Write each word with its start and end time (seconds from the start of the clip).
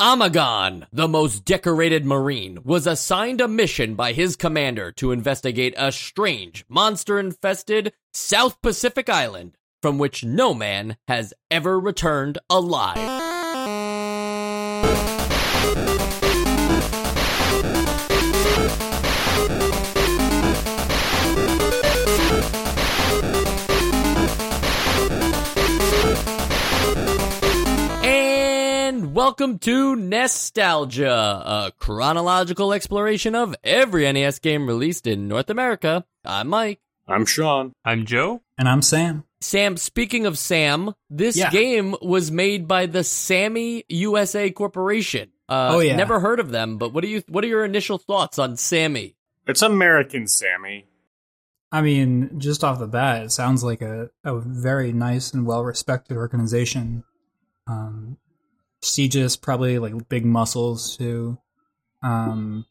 Amagon, 0.00 0.86
the 0.92 1.08
most 1.08 1.44
decorated 1.44 2.06
Marine, 2.06 2.60
was 2.62 2.86
assigned 2.86 3.40
a 3.40 3.48
mission 3.48 3.96
by 3.96 4.12
his 4.12 4.36
commander 4.36 4.92
to 4.92 5.10
investigate 5.10 5.74
a 5.76 5.90
strange, 5.90 6.64
monster 6.68 7.18
infested 7.18 7.92
South 8.12 8.62
Pacific 8.62 9.08
island 9.08 9.56
from 9.82 9.98
which 9.98 10.22
no 10.22 10.54
man 10.54 10.96
has 11.08 11.34
ever 11.50 11.80
returned 11.80 12.38
alive. 12.48 13.27
Welcome 29.28 29.58
to 29.58 29.94
Nostalgia, 29.94 31.12
a 31.12 31.70
chronological 31.78 32.72
exploration 32.72 33.34
of 33.34 33.54
every 33.62 34.10
NES 34.10 34.38
game 34.38 34.66
released 34.66 35.06
in 35.06 35.28
North 35.28 35.50
America. 35.50 36.06
I'm 36.24 36.48
Mike. 36.48 36.80
I'm 37.06 37.26
Sean. 37.26 37.74
I'm 37.84 38.06
Joe. 38.06 38.40
And 38.56 38.66
I'm 38.66 38.80
Sam. 38.80 39.24
Sam, 39.42 39.76
speaking 39.76 40.24
of 40.24 40.38
Sam, 40.38 40.94
this 41.10 41.36
Yeah. 41.36 41.50
game 41.50 41.94
was 42.00 42.30
made 42.30 42.66
by 42.66 42.86
the 42.86 43.04
Sammy 43.04 43.84
USA 43.90 44.48
Corporation. 44.50 45.28
Uh, 45.46 45.72
Oh, 45.74 45.80
yeah. 45.80 45.94
Never 45.94 46.20
heard 46.20 46.40
of 46.40 46.48
them, 46.50 46.78
but 46.78 46.94
what 46.94 47.02
do 47.04 47.08
you? 47.10 47.22
What 47.28 47.44
are 47.44 47.48
your 47.48 47.66
initial 47.66 47.98
thoughts 47.98 48.38
on 48.38 48.56
Sammy? 48.56 49.14
It's 49.46 49.60
American 49.60 50.26
Sammy. 50.26 50.86
I 51.70 51.82
mean, 51.82 52.40
just 52.40 52.64
off 52.64 52.78
the 52.78 52.86
bat, 52.86 53.24
it 53.24 53.32
sounds 53.32 53.62
like 53.62 53.82
a, 53.82 54.08
a 54.24 54.38
very 54.40 54.90
nice 54.94 55.34
and 55.34 55.44
well 55.44 55.64
respected 55.64 56.16
organization. 56.16 57.04
Um, 57.66 58.16
prestigious, 58.80 59.36
probably 59.36 59.78
like 59.78 60.08
big 60.08 60.24
muscles 60.24 60.96
too. 60.96 61.38
Um, 62.02 62.66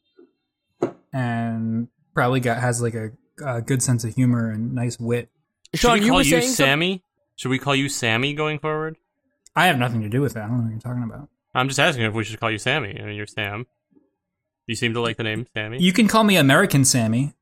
and 1.12 1.88
probably 2.14 2.40
got 2.40 2.58
has 2.58 2.80
like 2.82 2.94
a, 2.94 3.10
a 3.44 3.62
good 3.62 3.82
sense 3.82 4.04
of 4.04 4.14
humor 4.14 4.50
and 4.50 4.74
nice 4.74 4.98
wit. 4.98 5.30
Sean, 5.74 5.96
Should 5.96 6.00
we 6.00 6.06
you 6.06 6.10
call 6.12 6.16
were 6.18 6.22
you 6.24 6.30
saying 6.30 6.42
some- 6.52 6.66
Sammy? 6.66 7.02
Should 7.36 7.50
we 7.50 7.58
call 7.58 7.74
you 7.76 7.88
Sammy 7.88 8.34
going 8.34 8.58
forward? 8.58 8.96
I 9.54 9.66
have 9.66 9.78
nothing 9.78 10.02
to 10.02 10.08
do 10.08 10.20
with 10.20 10.34
that. 10.34 10.44
I 10.44 10.46
don't 10.48 10.58
know 10.58 10.64
what 10.64 10.70
you're 10.70 10.80
talking 10.80 11.04
about. 11.04 11.28
I'm 11.54 11.68
just 11.68 11.78
asking 11.80 12.04
if 12.04 12.14
we 12.14 12.24
should 12.24 12.40
call 12.40 12.50
you 12.50 12.58
Sammy. 12.58 12.98
I 13.00 13.04
mean, 13.04 13.14
you're 13.16 13.26
Sam. 13.26 13.66
You 14.66 14.74
seem 14.74 14.92
to 14.94 15.00
like 15.00 15.16
the 15.16 15.22
name 15.22 15.46
Sammy. 15.54 15.78
You 15.80 15.92
can 15.92 16.08
call 16.08 16.24
me 16.24 16.36
American 16.36 16.84
Sammy. 16.84 17.34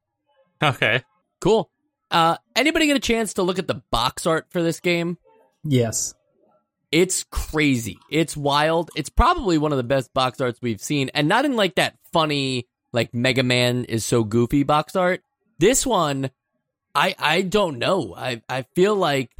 okay. 0.63 1.03
Cool. 1.41 1.71
Uh, 2.11 2.37
anybody 2.55 2.87
get 2.87 2.97
a 2.97 3.01
chance 3.01 3.35
to 3.35 3.43
look 3.43 3.59
at 3.59 3.67
the 3.69 3.83
box 3.91 4.27
art 4.27 4.47
for 4.51 4.63
this 4.63 4.81
game? 4.81 5.19
Yes. 5.65 6.15
It's 6.97 7.25
crazy. 7.25 7.99
It's 8.09 8.39
wild. 8.39 8.91
It's 8.97 9.11
probably 9.11 9.59
one 9.59 9.71
of 9.71 9.77
the 9.77 9.85
best 9.85 10.15
box 10.15 10.41
arts 10.41 10.61
we've 10.63 10.81
seen, 10.81 11.11
and 11.11 11.29
not 11.29 11.45
in 11.45 11.55
like 11.55 11.75
that 11.75 11.99
funny, 12.11 12.69
like 12.91 13.13
Mega 13.13 13.43
Man 13.43 13.85
is 13.85 14.03
so 14.03 14.25
goofy 14.25 14.63
box 14.63 14.97
art. 14.97 15.21
This 15.59 15.85
one, 15.85 16.31
I 16.95 17.15
I 17.19 17.43
don't 17.43 17.79
know. 17.79 18.15
I 18.17 18.41
I 18.49 18.63
feel 18.75 18.97
like, 18.97 19.31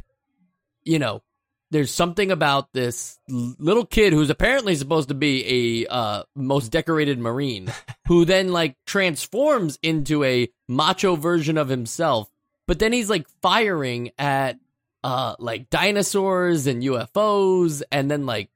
you 0.83 0.99
know, 0.99 1.23
there's 1.71 1.91
something 1.91 2.29
about 2.29 2.73
this 2.73 3.17
little 3.27 3.87
kid 3.87 4.13
who's 4.13 4.29
apparently 4.29 4.75
supposed 4.75 5.07
to 5.07 5.15
be 5.15 5.85
a 5.87 5.91
uh, 5.91 6.23
most 6.35 6.71
decorated 6.71 7.17
marine, 7.17 7.73
who 8.07 8.23
then 8.23 8.51
like 8.51 8.75
transforms 8.85 9.79
into 9.81 10.23
a 10.23 10.47
macho 10.67 11.15
version 11.15 11.57
of 11.57 11.69
himself, 11.69 12.29
but 12.67 12.77
then 12.77 12.93
he's 12.93 13.09
like 13.09 13.27
firing 13.41 14.11
at 14.19 14.59
uh 15.03 15.35
like 15.39 15.69
dinosaurs 15.69 16.67
and 16.67 16.81
UFOs 16.83 17.81
and 17.91 18.09
then 18.09 18.25
like 18.25 18.49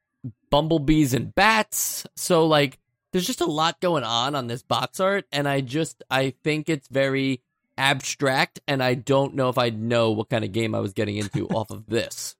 bumblebees 0.49 1.13
and 1.13 1.33
bats. 1.33 2.05
So 2.15 2.47
like 2.47 2.77
there's 3.11 3.27
just 3.27 3.41
a 3.41 3.45
lot 3.45 3.79
going 3.81 4.03
on 4.03 4.35
on 4.35 4.47
this 4.47 4.61
box 4.63 4.99
art 4.99 5.25
and 5.31 5.47
I 5.47 5.61
just 5.61 6.03
I 6.09 6.33
think 6.43 6.69
it's 6.69 6.87
very 6.87 7.41
abstract 7.77 8.59
and 8.67 8.83
I 8.83 8.93
don't 8.93 9.35
know 9.35 9.49
if 9.49 9.57
I 9.57 9.69
know 9.69 10.11
what 10.11 10.29
kind 10.29 10.43
of 10.43 10.51
game 10.51 10.75
I 10.75 10.79
was 10.79 10.93
getting 10.93 11.17
into 11.17 11.47
off 11.49 11.71
of 11.71 11.87
this. 11.87 12.35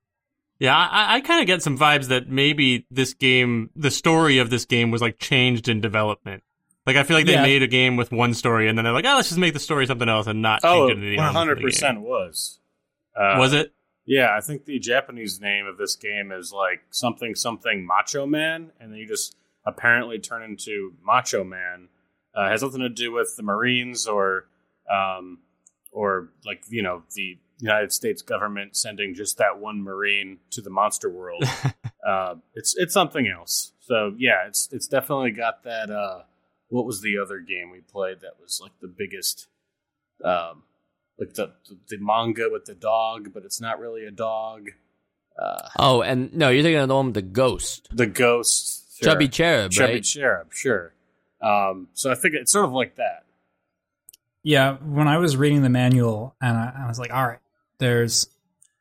Yeah, 0.59 0.78
I, 0.78 1.16
I 1.16 1.22
kind 1.22 1.41
of 1.41 1.47
get 1.47 1.63
some 1.63 1.75
vibes 1.78 2.09
that 2.09 2.29
maybe 2.29 2.85
this 2.91 3.16
game, 3.16 3.72
the 3.75 3.90
story 3.90 4.38
of 4.38 4.51
this 4.51 4.66
game 4.66 4.91
was 4.91 5.01
like 5.01 5.17
changed 5.17 5.67
in 5.67 5.81
development. 5.81 6.44
Like 6.85 6.95
I 6.97 7.03
feel 7.03 7.17
like 7.17 7.25
they 7.25 7.34
Yeah. 7.34 7.41
made 7.41 7.63
a 7.63 7.67
game 7.67 7.95
with 7.95 8.11
one 8.11 8.34
story 8.35 8.67
and 8.67 8.78
then 8.78 8.84
they're 8.85 8.94
like, 8.94 9.06
oh, 9.06 9.16
let's 9.16 9.29
just 9.29 9.40
make 9.40 9.53
the 9.53 9.59
story 9.59 9.88
something 9.88 10.07
else 10.09 10.28
and 10.28 10.41
not 10.44 10.59
Oh, 10.63 10.88
change 10.90 11.00
it 11.03 11.07
any 11.07 11.17
one 11.17 11.34
hundred 11.34 11.61
percent 11.61 12.01
was. 12.01 12.59
Uh, 13.16 13.35
Was 13.40 13.53
it? 13.53 13.73
Yeah, 14.06 14.35
I 14.35 14.41
think 14.41 14.66
the 14.66 14.79
Japanese 14.79 15.39
name 15.39 15.67
of 15.67 15.78
this 15.78 15.95
game 15.95 16.31
is 16.31 16.51
like 16.51 16.81
something 16.89 17.35
something 17.35 17.85
Macho 17.85 18.25
Man, 18.25 18.72
and 18.79 18.91
then 18.91 19.00
you 19.00 19.07
just 19.07 19.35
apparently 19.66 20.19
turn 20.19 20.44
into 20.44 20.94
Macho 21.03 21.44
Man. 21.44 21.89
Uh, 22.34 22.50
has 22.50 22.63
nothing 22.63 22.79
to 22.79 22.90
do 22.90 23.11
with 23.11 23.35
the 23.35 23.44
Marines 23.44 24.07
or, 24.07 24.45
um, 24.90 25.40
or 25.91 26.29
like 26.45 26.63
you 26.69 26.81
know 26.81 27.03
the 27.13 27.38
United 27.59 27.91
States 27.91 28.22
government 28.22 28.75
sending 28.75 29.13
just 29.13 29.38
that 29.38 29.59
one 29.59 29.84
Marine 29.84 30.40
to 30.50 30.61
the 30.61 30.69
monster 30.69 31.09
world. 31.09 31.44
uh, 32.07 32.35
it's 32.56 32.75
it's 32.75 32.94
something 32.94 33.28
else. 33.28 33.73
So 33.81 34.16
yeah, 34.17 34.47
it's 34.47 34.67
it's 34.72 34.88
definitely 34.88 35.31
got 35.31 35.63
that. 35.63 35.91
Uh, 35.91 36.23
what 36.69 36.85
was 36.85 37.01
the 37.01 37.17
other 37.19 37.40
game 37.40 37.69
we 37.69 37.81
played 37.81 38.22
that 38.22 38.40
was 38.41 38.59
like 38.61 38.72
the 38.81 38.88
biggest? 38.88 39.47
Um, 40.23 40.63
like 41.21 41.35
the 41.35 41.53
the 41.87 41.97
manga 41.99 42.49
with 42.51 42.65
the 42.65 42.75
dog, 42.75 43.31
but 43.33 43.45
it's 43.45 43.61
not 43.61 43.79
really 43.79 44.05
a 44.05 44.11
dog. 44.11 44.69
Uh, 45.41 45.69
Oh, 45.79 46.01
and 46.01 46.33
no, 46.33 46.49
you're 46.49 46.63
thinking 46.63 46.81
of 46.81 46.89
the 46.89 46.95
one 46.95 47.05
with 47.05 47.15
the 47.15 47.21
ghost. 47.21 47.87
the 47.93 48.07
ghost, 48.07 48.97
sure. 48.99 49.11
Chubby 49.13 49.29
Cherub, 49.29 49.71
chubby 49.71 49.93
right? 49.93 50.03
cherub, 50.03 50.51
sure. 50.53 50.93
Um, 51.41 51.87
so 51.93 52.11
I 52.11 52.15
think 52.15 52.33
it's 52.33 52.51
sort 52.51 52.65
of 52.65 52.73
like 52.73 52.95
that. 52.95 53.23
Yeah, 54.43 54.77
when 54.77 55.07
I 55.07 55.17
was 55.19 55.37
reading 55.37 55.61
the 55.61 55.69
manual, 55.69 56.35
and 56.41 56.57
I, 56.57 56.83
I 56.83 56.87
was 56.87 56.99
like, 56.99 57.13
all 57.13 57.25
right, 57.25 57.39
there's 57.77 58.27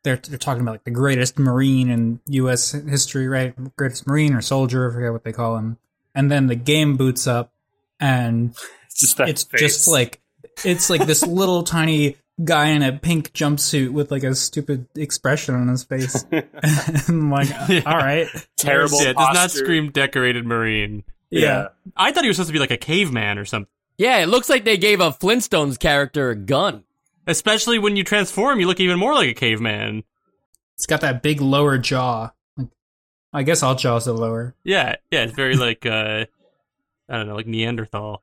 they're 0.03 0.17
they're 0.17 0.39
talking 0.39 0.63
about 0.63 0.73
like 0.73 0.85
the 0.85 0.91
greatest 0.91 1.39
marine 1.39 1.91
in 1.91 2.21
U.S. 2.27 2.73
history, 2.73 3.29
right? 3.29 3.55
Greatest 3.77 4.07
marine 4.07 4.33
or 4.35 4.41
soldier, 4.41 4.91
I 4.91 4.93
forget 4.95 5.13
what 5.13 5.23
they 5.25 5.33
call 5.33 5.57
him. 5.59 5.77
And 6.15 6.31
then 6.31 6.47
the 6.49 6.57
game 6.57 6.97
boots 6.97 7.27
up, 7.27 7.53
and 8.01 8.55
It's 8.87 9.01
just 9.01 9.21
it's 9.21 9.45
just 9.45 9.89
like 9.89 10.21
it's 10.65 10.91
like 10.91 11.07
this 11.07 11.25
little 11.27 11.63
tiny 11.63 12.17
guy 12.45 12.69
in 12.69 12.83
a 12.83 12.93
pink 12.93 13.33
jumpsuit 13.33 13.91
with 13.91 14.11
like 14.11 14.23
a 14.23 14.35
stupid 14.35 14.87
expression 14.97 15.55
on 15.55 15.69
his 15.69 15.85
face. 15.85 16.25
and 16.31 16.47
I'm 17.09 17.31
like, 17.31 17.51
all 17.87 17.97
right, 17.97 18.29
terrible. 18.57 19.03
yeah, 19.03 19.11
it 19.11 19.17
does 19.17 19.35
not 19.35 19.51
scream 19.51 19.91
decorated 19.91 20.47
marine. 20.47 21.05
yeah. 21.31 21.69
I 21.97 22.13
thought 22.13 22.25
he 22.25 22.29
was 22.29 22.37
supposed 22.37 22.49
to 22.49 22.53
be 22.53 22.59
like 22.59 22.71
a 22.71 22.77
caveman 22.77 23.39
or 23.39 23.45
something. 23.45 23.71
Yeah, 23.99 24.19
it 24.19 24.27
looks 24.27 24.49
like 24.49 24.65
they 24.65 24.79
gave 24.79 25.01
a 25.01 25.11
Flintstones 25.11 25.79
character 25.79 26.31
a 26.31 26.37
gun. 26.37 26.85
Especially 27.27 27.79
when 27.79 27.97
you 27.97 28.05
transform, 28.05 28.59
you 28.59 28.67
look 28.67 28.81
even 28.81 28.99
more 28.99 29.15
like 29.15 29.29
a 29.29 29.35
caveman. 29.35 30.05
It's 30.77 30.87
got 30.87 31.03
that 31.03 31.23
big 31.23 31.43
lower 31.43 31.77
jaw. 31.77 32.31
Like, 32.57 32.69
I 33.33 33.43
guess 33.43 33.63
all 33.63 33.75
jaws 33.75 34.09
are 34.09 34.13
lower. 34.13 34.55
Yeah, 34.65 34.97
yeah, 35.11 35.25
it's 35.25 35.35
very 35.35 35.57
like 35.57 35.85
uh 35.85 36.25
I 37.09 37.17
don't 37.17 37.27
know, 37.27 37.35
like 37.37 37.47
Neanderthal. 37.47 38.23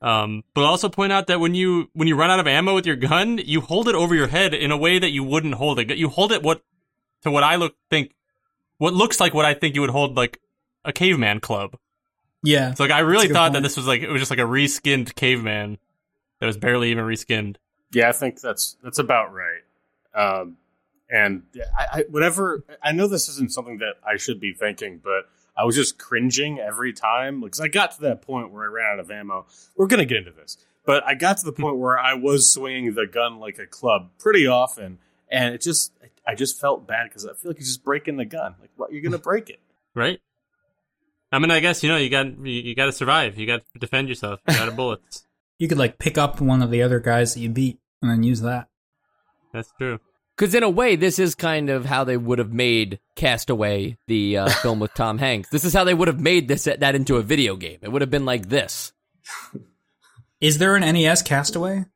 Um, 0.00 0.44
but 0.54 0.62
also 0.62 0.88
point 0.88 1.12
out 1.12 1.26
that 1.26 1.40
when 1.40 1.54
you 1.54 1.90
when 1.92 2.06
you 2.06 2.14
run 2.14 2.30
out 2.30 2.38
of 2.38 2.46
ammo 2.46 2.74
with 2.74 2.86
your 2.86 2.96
gun, 2.96 3.38
you 3.38 3.60
hold 3.60 3.88
it 3.88 3.94
over 3.94 4.14
your 4.14 4.28
head 4.28 4.54
in 4.54 4.70
a 4.70 4.76
way 4.76 4.98
that 4.98 5.10
you 5.10 5.24
wouldn't 5.24 5.54
hold 5.54 5.78
it. 5.80 5.96
You 5.96 6.08
hold 6.08 6.30
it 6.30 6.42
what 6.42 6.62
to 7.22 7.30
what 7.30 7.42
I 7.42 7.56
look 7.56 7.74
think 7.90 8.14
what 8.78 8.94
looks 8.94 9.18
like 9.18 9.34
what 9.34 9.44
I 9.44 9.54
think 9.54 9.74
you 9.74 9.80
would 9.80 9.90
hold 9.90 10.16
like 10.16 10.40
a 10.84 10.92
caveman 10.92 11.40
club. 11.40 11.76
Yeah, 12.44 12.74
So 12.74 12.84
like 12.84 12.92
I 12.92 13.00
really 13.00 13.12
That's 13.14 13.24
a 13.24 13.28
good 13.28 13.34
thought 13.34 13.52
that 13.54 13.62
this 13.64 13.76
was 13.76 13.88
like 13.88 14.02
it 14.02 14.08
was 14.08 14.20
just 14.20 14.30
like 14.30 14.38
a 14.38 14.42
reskinned 14.42 15.14
caveman 15.16 15.78
that 16.38 16.46
was 16.46 16.56
barely 16.56 16.92
even 16.92 17.04
reskinned. 17.04 17.56
Yeah, 17.92 18.08
I 18.08 18.12
think 18.12 18.40
that's 18.40 18.76
that's 18.82 19.00
about 19.00 19.32
right. 19.34 19.62
Um, 20.14 20.56
and 21.10 21.42
I, 21.76 21.86
I, 21.92 22.04
whatever, 22.08 22.62
I 22.82 22.92
know 22.92 23.08
this 23.08 23.28
isn't 23.28 23.52
something 23.52 23.78
that 23.78 23.94
I 24.06 24.18
should 24.18 24.40
be 24.40 24.52
thinking, 24.52 25.00
but 25.02 25.28
I 25.58 25.64
was 25.64 25.74
just 25.74 25.98
cringing 25.98 26.60
every 26.60 26.92
time 26.92 27.40
because 27.40 27.60
I 27.60 27.68
got 27.68 27.92
to 27.92 28.02
that 28.02 28.22
point 28.22 28.52
where 28.52 28.64
I 28.64 28.68
ran 28.68 28.92
out 28.92 29.00
of 29.00 29.10
ammo. 29.10 29.46
We're 29.76 29.88
gonna 29.88 30.04
get 30.04 30.18
into 30.18 30.30
this, 30.30 30.56
but 30.86 31.04
I 31.04 31.14
got 31.14 31.38
to 31.38 31.44
the 31.44 31.52
point 31.52 31.76
where 31.76 31.98
I 31.98 32.14
was 32.14 32.52
swinging 32.52 32.94
the 32.94 33.06
gun 33.06 33.40
like 33.40 33.58
a 33.58 33.66
club 33.66 34.10
pretty 34.18 34.46
often, 34.46 34.98
and 35.28 35.54
it 35.54 35.60
just, 35.60 35.92
I 36.26 36.34
just 36.36 36.60
felt 36.60 36.86
bad 36.86 37.08
because 37.08 37.26
I 37.26 37.34
feel 37.34 37.50
like 37.50 37.58
you're 37.58 37.66
just 37.66 37.84
breaking 37.84 38.16
the 38.16 38.24
gun. 38.24 38.54
Like, 38.60 38.70
what? 38.76 38.92
You're 38.92 39.02
gonna 39.02 39.18
break 39.18 39.50
it. 39.50 39.60
Right? 39.94 40.20
I 41.30 41.38
mean, 41.38 41.50
I 41.50 41.60
guess 41.60 41.82
you 41.82 41.88
know 41.88 41.96
you 41.96 42.08
got 42.08 42.38
you, 42.38 42.52
you 42.52 42.74
got 42.74 42.86
to 42.86 42.92
survive. 42.92 43.36
You 43.36 43.46
got 43.46 43.62
to 43.72 43.78
defend 43.78 44.08
yourself. 44.08 44.40
You 44.48 44.54
got 44.54 44.74
bullets. 44.76 45.26
you 45.58 45.68
could 45.68 45.78
like 45.78 45.98
pick 45.98 46.16
up 46.16 46.40
one 46.40 46.62
of 46.62 46.70
the 46.70 46.82
other 46.82 47.00
guys 47.00 47.34
that 47.34 47.40
you 47.40 47.48
beat 47.48 47.78
and 48.00 48.10
then 48.10 48.22
use 48.22 48.40
that. 48.40 48.68
That's 49.52 49.72
true. 49.76 49.98
Because 50.38 50.54
in 50.54 50.62
a 50.62 50.70
way, 50.70 50.94
this 50.94 51.18
is 51.18 51.34
kind 51.34 51.68
of 51.68 51.84
how 51.84 52.04
they 52.04 52.16
would 52.16 52.38
have 52.38 52.52
made 52.52 53.00
Castaway, 53.16 53.98
the 54.06 54.38
uh, 54.38 54.48
film 54.62 54.78
with 54.78 54.94
Tom 54.94 55.18
Hanks. 55.18 55.48
This 55.48 55.64
is 55.64 55.74
how 55.74 55.82
they 55.82 55.94
would 55.94 56.06
have 56.06 56.20
made 56.20 56.46
this 56.46 56.64
that 56.64 56.94
into 56.94 57.16
a 57.16 57.22
video 57.22 57.56
game. 57.56 57.78
It 57.82 57.90
would 57.90 58.02
have 58.02 58.10
been 58.10 58.24
like 58.24 58.48
this. 58.48 58.92
Is 60.40 60.58
there 60.58 60.76
an 60.76 60.82
NES 60.82 61.22
Castaway? 61.22 61.86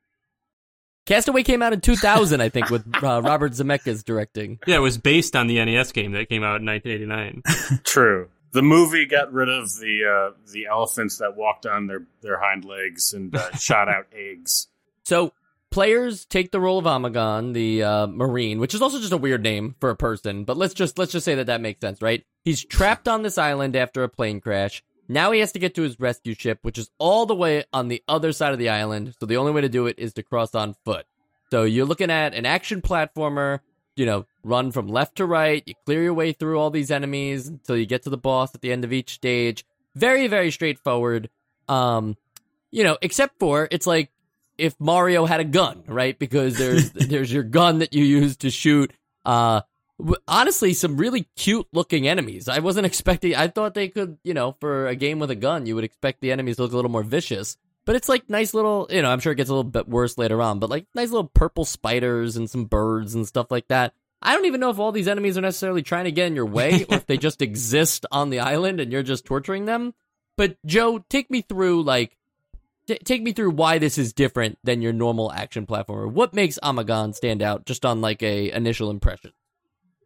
Castaway 1.06 1.44
came 1.44 1.62
out 1.62 1.72
in 1.72 1.80
2000, 1.80 2.40
I 2.40 2.48
think, 2.48 2.68
with 2.68 2.84
uh, 3.02 3.22
Robert 3.22 3.52
Zemeckis 3.52 4.04
directing. 4.04 4.58
Yeah, 4.66 4.76
it 4.76 4.80
was 4.80 4.98
based 4.98 5.36
on 5.36 5.46
the 5.46 5.64
NES 5.64 5.92
game 5.92 6.12
that 6.12 6.28
came 6.28 6.42
out 6.42 6.60
in 6.60 6.66
1989. 6.66 7.80
True. 7.84 8.28
The 8.52 8.62
movie 8.62 9.06
got 9.06 9.32
rid 9.32 9.48
of 9.48 9.72
the 9.78 10.32
uh, 10.34 10.36
the 10.52 10.66
elephants 10.66 11.18
that 11.18 11.36
walked 11.36 11.64
on 11.64 11.86
their 11.86 12.06
their 12.22 12.40
hind 12.40 12.64
legs 12.64 13.12
and 13.12 13.34
uh, 13.34 13.52
shot 13.52 13.88
out 13.88 14.06
eggs. 14.12 14.66
So 15.04 15.32
players 15.72 16.24
take 16.26 16.52
the 16.52 16.60
role 16.60 16.78
of 16.78 16.84
Amagon, 16.84 17.52
the 17.52 17.82
uh, 17.82 18.06
marine, 18.06 18.60
which 18.60 18.74
is 18.74 18.82
also 18.82 19.00
just 19.00 19.12
a 19.12 19.16
weird 19.16 19.42
name 19.42 19.74
for 19.80 19.90
a 19.90 19.96
person. 19.96 20.44
But 20.44 20.56
let's 20.56 20.74
just 20.74 20.98
let's 20.98 21.12
just 21.12 21.24
say 21.24 21.34
that 21.34 21.46
that 21.46 21.60
makes 21.60 21.80
sense, 21.80 22.00
right? 22.00 22.24
He's 22.44 22.64
trapped 22.64 23.08
on 23.08 23.22
this 23.22 23.38
island 23.38 23.74
after 23.74 24.04
a 24.04 24.08
plane 24.08 24.40
crash. 24.40 24.84
Now 25.08 25.32
he 25.32 25.40
has 25.40 25.52
to 25.52 25.58
get 25.58 25.74
to 25.74 25.82
his 25.82 25.98
rescue 25.98 26.34
ship, 26.34 26.60
which 26.62 26.78
is 26.78 26.90
all 26.98 27.26
the 27.26 27.34
way 27.34 27.64
on 27.72 27.88
the 27.88 28.02
other 28.06 28.32
side 28.32 28.52
of 28.52 28.58
the 28.58 28.68
island. 28.68 29.14
So 29.18 29.26
the 29.26 29.36
only 29.36 29.52
way 29.52 29.62
to 29.62 29.68
do 29.68 29.86
it 29.86 29.98
is 29.98 30.12
to 30.14 30.22
cross 30.22 30.54
on 30.54 30.76
foot. 30.84 31.06
So 31.50 31.64
you're 31.64 31.86
looking 31.86 32.10
at 32.10 32.34
an 32.34 32.46
action 32.46 32.80
platformer, 32.80 33.60
you 33.96 34.06
know, 34.06 34.26
run 34.44 34.72
from 34.72 34.86
left 34.88 35.16
to 35.16 35.26
right. 35.26 35.62
You 35.66 35.74
clear 35.84 36.02
your 36.02 36.14
way 36.14 36.32
through 36.32 36.58
all 36.58 36.70
these 36.70 36.90
enemies 36.90 37.48
until 37.48 37.76
you 37.76 37.84
get 37.84 38.04
to 38.04 38.10
the 38.10 38.16
boss 38.16 38.54
at 38.54 38.60
the 38.60 38.72
end 38.72 38.84
of 38.84 38.92
each 38.92 39.14
stage. 39.14 39.64
Very, 39.94 40.28
very 40.28 40.50
straightforward. 40.50 41.28
Um, 41.68 42.16
you 42.70 42.84
know, 42.84 42.96
except 43.02 43.38
for 43.38 43.68
it's 43.70 43.86
like 43.86 44.10
if 44.58 44.74
Mario 44.78 45.26
had 45.26 45.40
a 45.40 45.44
gun, 45.44 45.82
right? 45.86 46.18
Because 46.18 46.56
there's 46.58 46.90
there's 46.92 47.32
your 47.32 47.42
gun 47.42 47.78
that 47.78 47.92
you 47.92 48.04
use 48.04 48.36
to 48.38 48.50
shoot 48.50 48.92
uh 49.24 49.62
honestly 50.26 50.72
some 50.72 50.96
really 50.96 51.28
cute 51.36 51.66
looking 51.72 52.08
enemies. 52.08 52.48
I 52.48 52.58
wasn't 52.58 52.86
expecting 52.86 53.34
I 53.34 53.48
thought 53.48 53.74
they 53.74 53.88
could, 53.88 54.18
you 54.24 54.34
know, 54.34 54.56
for 54.60 54.86
a 54.86 54.96
game 54.96 55.18
with 55.18 55.30
a 55.30 55.36
gun, 55.36 55.66
you 55.66 55.74
would 55.74 55.84
expect 55.84 56.20
the 56.20 56.32
enemies 56.32 56.56
to 56.56 56.62
look 56.62 56.72
a 56.72 56.76
little 56.76 56.90
more 56.90 57.02
vicious. 57.02 57.56
But 57.84 57.96
it's 57.96 58.08
like 58.08 58.30
nice 58.30 58.54
little, 58.54 58.86
you 58.90 59.02
know, 59.02 59.10
I'm 59.10 59.18
sure 59.18 59.32
it 59.32 59.36
gets 59.36 59.50
a 59.50 59.54
little 59.54 59.68
bit 59.68 59.88
worse 59.88 60.16
later 60.16 60.40
on, 60.40 60.60
but 60.60 60.70
like 60.70 60.86
nice 60.94 61.10
little 61.10 61.30
purple 61.34 61.64
spiders 61.64 62.36
and 62.36 62.48
some 62.48 62.66
birds 62.66 63.14
and 63.14 63.26
stuff 63.26 63.50
like 63.50 63.68
that. 63.68 63.94
I 64.20 64.34
don't 64.34 64.46
even 64.46 64.60
know 64.60 64.70
if 64.70 64.78
all 64.78 64.92
these 64.92 65.08
enemies 65.08 65.36
are 65.36 65.42
necessarily 65.42 65.82
trying 65.82 66.04
to 66.04 66.12
get 66.12 66.28
in 66.28 66.36
your 66.36 66.46
way 66.46 66.84
or 66.88 66.96
if 66.96 67.06
they 67.06 67.16
just 67.16 67.42
exist 67.42 68.06
on 68.12 68.30
the 68.30 68.40
island 68.40 68.80
and 68.80 68.92
you're 68.92 69.02
just 69.02 69.24
torturing 69.24 69.64
them. 69.64 69.94
But 70.36 70.56
Joe, 70.64 71.04
take 71.10 71.30
me 71.30 71.42
through 71.42 71.82
like 71.82 72.16
t- 72.86 72.98
take 73.04 73.22
me 73.22 73.32
through 73.32 73.50
why 73.50 73.78
this 73.78 73.98
is 73.98 74.12
different 74.12 74.58
than 74.62 74.82
your 74.82 74.92
normal 74.92 75.32
action 75.32 75.66
platformer. 75.66 76.10
What 76.10 76.34
makes 76.34 76.58
Amagon 76.62 77.14
stand 77.14 77.42
out 77.42 77.66
just 77.66 77.84
on 77.84 78.00
like 78.00 78.22
a 78.22 78.50
initial 78.50 78.90
impression? 78.90 79.32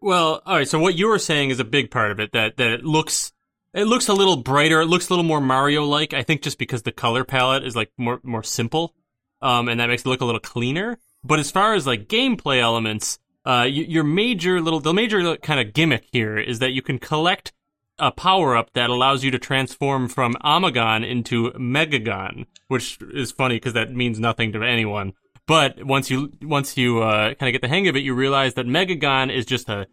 Well, 0.01 0.43
all 0.47 0.57
right. 0.57 0.69
So 0.69 0.79
what 0.79 0.95
you 0.95 1.09
were 1.09 1.19
saying 1.19 1.51
is 1.51 1.61
a 1.61 1.65
big 1.65 1.91
part 1.91 2.11
of 2.11 2.21
it. 2.21 2.33
That 2.33 2.57
that 2.57 2.71
it 2.71 2.85
looks 2.85 3.33
it 3.73 3.85
looks 3.85 4.09
a 4.09 4.15
little 4.15 4.37
brighter. 4.37 4.81
It 4.81 4.87
looks 4.87 5.09
a 5.09 5.13
little 5.13 5.25
more 5.25 5.41
Mario 5.41 5.85
like. 5.85 6.15
I 6.15 6.23
think 6.23 6.43
just 6.43 6.59
because 6.59 6.83
the 6.83 6.93
color 6.93 7.25
palette 7.25 7.65
is 7.65 7.77
like 7.77 7.91
more 7.97 8.21
more 8.23 8.43
simple, 8.43 8.95
um, 9.43 9.69
and 9.69 9.81
that 9.81 9.89
makes 9.89 10.03
it 10.03 10.09
look 10.09 10.21
a 10.21 10.25
little 10.25 10.41
cleaner. 10.41 10.99
But 11.25 11.41
as 11.41 11.51
far 11.51 11.75
as 11.75 11.87
like 11.87 12.09
gameplay 12.09 12.61
elements, 12.61 13.19
uh, 13.45 13.67
your 13.69 14.05
major 14.05 14.61
little 14.61 14.81
the 14.81 14.95
major 14.95 15.37
kind 15.39 15.61
of 15.61 15.73
gimmick 15.73 16.07
here 16.13 16.39
is 16.39 16.59
that 16.61 16.73
you 16.73 16.83
can 16.83 16.99
collect 16.99 17.53
a 17.99 18.11
power 18.11 18.57
up 18.57 18.73
that 18.75 18.91
allows 18.91 19.25
you 19.25 19.31
to 19.31 19.39
transform 19.39 20.09
from 20.09 20.35
Amagon 20.45 21.09
into 21.09 21.51
Megagon, 21.53 22.47
which 22.69 22.99
is 23.15 23.33
funny 23.33 23.57
because 23.57 23.73
that 23.73 23.95
means 23.95 24.19
nothing 24.19 24.53
to 24.53 24.63
anyone. 24.63 25.13
But 25.47 25.85
once 25.85 26.11
you 26.11 26.33
once 26.43 26.77
you 26.77 27.03
uh, 27.03 27.35
kind 27.35 27.49
of 27.49 27.53
get 27.53 27.63
the 27.63 27.69
hang 27.69 27.89
of 27.89 27.97
it, 27.97 28.03
you 28.03 28.15
realize 28.15 28.55
that 28.55 28.67
Megagon 28.67 29.35
is 29.35 29.47
just 29.47 29.69
a 29.69 29.87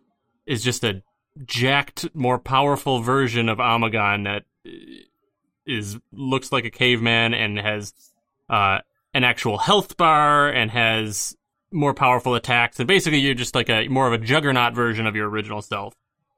is 0.46 0.64
just 0.64 0.84
a 0.84 1.04
jacked, 1.46 2.14
more 2.14 2.40
powerful 2.40 3.02
version 3.02 3.50
of 3.50 3.60
Amagon 3.60 4.26
that 4.26 4.44
is 5.66 5.98
looks 6.12 6.52
like 6.52 6.66
a 6.66 6.72
caveman 6.72 7.34
and 7.34 7.58
has 7.60 7.94
uh, 8.50 8.80
an 9.14 9.24
actual 9.24 9.58
health 9.58 9.96
bar 9.96 10.50
and 10.50 10.72
has 10.72 11.36
more 11.72 11.94
powerful 11.94 12.36
attacks. 12.36 12.80
And 12.80 12.88
basically, 12.88 13.20
you're 13.20 13.34
just 13.34 13.56
like 13.56 13.70
a 13.70 13.88
more 13.88 14.08
of 14.08 14.14
a 14.14 14.24
juggernaut 14.24 14.74
version 14.74 15.08
of 15.08 15.16
your 15.16 15.30
original 15.30 15.62
self. 15.62 15.94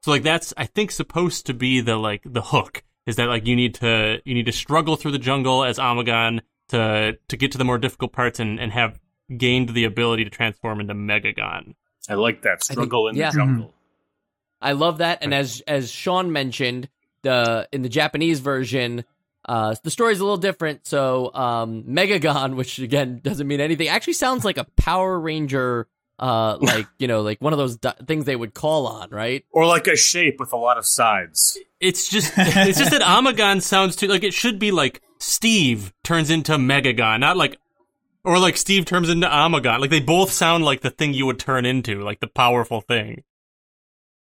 So 0.06 0.12
like 0.12 0.22
that's 0.22 0.54
I 0.56 0.66
think 0.66 0.92
supposed 0.92 1.46
to 1.46 1.52
be 1.52 1.80
the 1.80 1.96
like 1.96 2.22
the 2.24 2.40
hook 2.40 2.84
is 3.06 3.16
that 3.16 3.26
like 3.26 3.44
you 3.44 3.56
need 3.56 3.74
to 3.74 4.22
you 4.24 4.34
need 4.34 4.46
to 4.46 4.52
struggle 4.52 4.94
through 4.94 5.10
the 5.10 5.18
jungle 5.18 5.64
as 5.64 5.78
Amagon 5.78 6.42
to 6.68 7.18
to 7.26 7.36
get 7.36 7.50
to 7.50 7.58
the 7.58 7.64
more 7.64 7.76
difficult 7.76 8.12
parts 8.12 8.38
and, 8.38 8.60
and 8.60 8.70
have 8.70 9.00
gained 9.36 9.70
the 9.70 9.82
ability 9.82 10.22
to 10.22 10.30
transform 10.30 10.78
into 10.78 10.94
Megagon. 10.94 11.74
I 12.08 12.14
like 12.14 12.42
that 12.42 12.62
struggle 12.62 13.08
think- 13.08 13.16
in 13.16 13.20
yeah. 13.20 13.30
the 13.32 13.36
jungle. 13.36 13.74
I 14.62 14.72
love 14.72 14.98
that. 14.98 15.24
And 15.24 15.34
as 15.34 15.60
as 15.66 15.90
Sean 15.90 16.30
mentioned, 16.30 16.88
the 17.22 17.68
in 17.72 17.82
the 17.82 17.88
Japanese 17.88 18.38
version, 18.38 19.04
uh, 19.44 19.74
the 19.82 19.90
story's 19.90 20.20
a 20.20 20.22
little 20.22 20.36
different. 20.36 20.86
So 20.86 21.34
um, 21.34 21.82
Megagon, 21.82 22.54
which 22.54 22.78
again 22.78 23.18
doesn't 23.24 23.48
mean 23.48 23.60
anything, 23.60 23.88
actually 23.88 24.12
sounds 24.12 24.44
like 24.44 24.56
a 24.56 24.66
Power 24.76 25.18
Ranger, 25.18 25.88
uh, 26.18 26.58
like 26.60 26.86
you 26.98 27.08
know, 27.08 27.22
like 27.22 27.40
one 27.40 27.52
of 27.52 27.58
those 27.58 27.76
di- 27.76 27.94
things 28.06 28.24
they 28.24 28.36
would 28.36 28.54
call 28.54 28.86
on, 28.86 29.10
right? 29.10 29.44
Or 29.50 29.66
like 29.66 29.86
a 29.86 29.96
shape 29.96 30.40
with 30.40 30.52
a 30.52 30.56
lot 30.56 30.78
of 30.78 30.86
sides. 30.86 31.58
It's 31.80 32.08
just 32.08 32.32
it's 32.36 32.78
just 32.78 32.90
that 32.90 33.02
Amagon 33.02 33.62
sounds 33.62 33.96
too 33.96 34.08
like 34.08 34.24
it 34.24 34.34
should 34.34 34.58
be 34.58 34.70
like 34.70 35.02
Steve 35.18 35.92
turns 36.04 36.30
into 36.30 36.52
Megagon, 36.52 37.20
not 37.20 37.36
like 37.36 37.58
or 38.24 38.38
like 38.38 38.56
Steve 38.56 38.84
turns 38.84 39.08
into 39.08 39.28
Amagon. 39.28 39.80
Like 39.80 39.90
they 39.90 40.00
both 40.00 40.32
sound 40.32 40.64
like 40.64 40.80
the 40.80 40.90
thing 40.90 41.14
you 41.14 41.26
would 41.26 41.38
turn 41.38 41.64
into, 41.64 42.02
like 42.02 42.20
the 42.20 42.26
powerful 42.26 42.80
thing. 42.80 43.22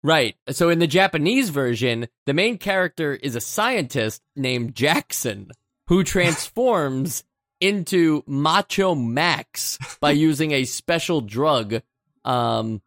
Right. 0.03 0.35
So 0.51 0.69
in 0.69 0.79
the 0.79 0.87
Japanese 0.87 1.49
version, 1.49 2.07
the 2.25 2.33
main 2.33 2.57
character 2.59 3.13
is 3.13 3.35
a 3.35 3.41
scientist 3.41 4.21
named 4.35 4.75
Jackson 4.75 5.49
who 5.87 6.03
transforms 6.05 7.23
into 7.59 8.23
Macho 8.27 8.95
Max 8.95 9.77
by 9.99 10.11
using 10.27 10.51
a 10.51 10.65
special 10.65 11.21
drug. 11.21 11.81
Um, 12.25 12.81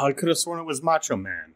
Oh, 0.00 0.06
I 0.06 0.12
could 0.12 0.28
have 0.28 0.36
sworn 0.36 0.60
it 0.60 0.64
was 0.64 0.82
Macho 0.82 1.16
Man. 1.16 1.54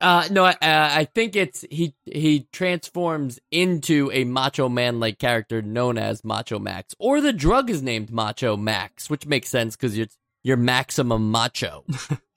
uh, 0.00 0.26
no, 0.32 0.44
I, 0.44 0.50
uh, 0.50 0.56
I 0.62 1.04
think 1.14 1.36
it's 1.36 1.64
he. 1.70 1.94
He 2.04 2.48
transforms 2.50 3.38
into 3.52 4.10
a 4.12 4.24
Macho 4.24 4.68
Man 4.68 4.98
like 4.98 5.20
character 5.20 5.62
known 5.62 5.96
as 5.96 6.24
Macho 6.24 6.58
Max, 6.58 6.94
or 6.98 7.20
the 7.20 7.32
drug 7.32 7.70
is 7.70 7.82
named 7.82 8.10
Macho 8.10 8.56
Max, 8.56 9.08
which 9.08 9.26
makes 9.26 9.48
sense 9.48 9.76
because 9.76 9.96
you're 9.96 10.08
you're 10.42 10.56
maximum 10.56 11.30
macho. 11.30 11.84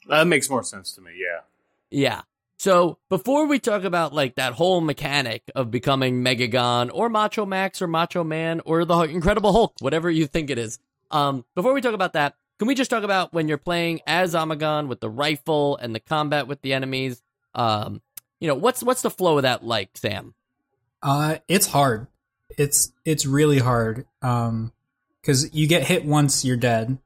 That 0.08 0.26
makes 0.26 0.50
more 0.50 0.64
sense 0.64 0.94
to 0.94 1.02
me. 1.02 1.12
Yeah. 1.16 1.42
Yeah. 1.92 2.22
So 2.60 2.98
before 3.08 3.48
we 3.48 3.58
talk 3.58 3.86
about 3.86 4.14
like 4.14 4.36
that 4.36 4.52
whole 4.52 4.82
mechanic 4.82 5.50
of 5.56 5.72
becoming 5.72 6.22
Megagon 6.26 6.90
or 6.94 7.08
Macho 7.08 7.46
Max 7.46 7.82
or 7.82 7.88
Macho 7.88 8.22
Man 8.26 8.60
or 8.66 8.84
the 8.84 9.00
Incredible 9.04 9.54
Hulk, 9.54 9.76
whatever 9.80 10.12
you 10.12 10.28
think 10.28 10.50
it 10.50 10.58
is, 10.58 10.78
um, 11.10 11.46
before 11.56 11.74
we 11.74 11.80
talk 11.80 11.94
about 11.94 12.14
that, 12.14 12.36
can 12.58 12.68
we 12.68 12.76
just 12.76 12.92
talk 12.92 13.06
about 13.06 13.32
when 13.32 13.48
you're 13.48 13.58
playing 13.58 14.02
as 14.06 14.34
Amagon 14.34 14.88
with 14.88 15.00
the 15.00 15.10
rifle 15.10 15.78
and 15.78 15.96
the 15.96 16.02
combat 16.02 16.48
with 16.48 16.62
the 16.62 16.74
enemies? 16.74 17.24
Um, 17.56 18.02
you 18.42 18.50
know, 18.50 18.56
what's 18.56 18.84
what's 18.84 19.04
the 19.04 19.10
flow 19.10 19.38
of 19.38 19.44
that 19.44 19.64
like, 19.64 19.92
Sam? 19.96 20.34
Uh, 21.02 21.38
it's 21.48 21.68
hard. 21.68 22.08
It's 22.58 22.92
it's 23.06 23.26
really 23.26 23.60
hard. 23.60 24.06
Um, 24.22 24.74
because 25.22 25.56
you 25.56 25.66
get 25.66 25.84
hit 25.84 26.04
once, 26.04 26.44
you're 26.44 26.58
dead. 26.58 26.98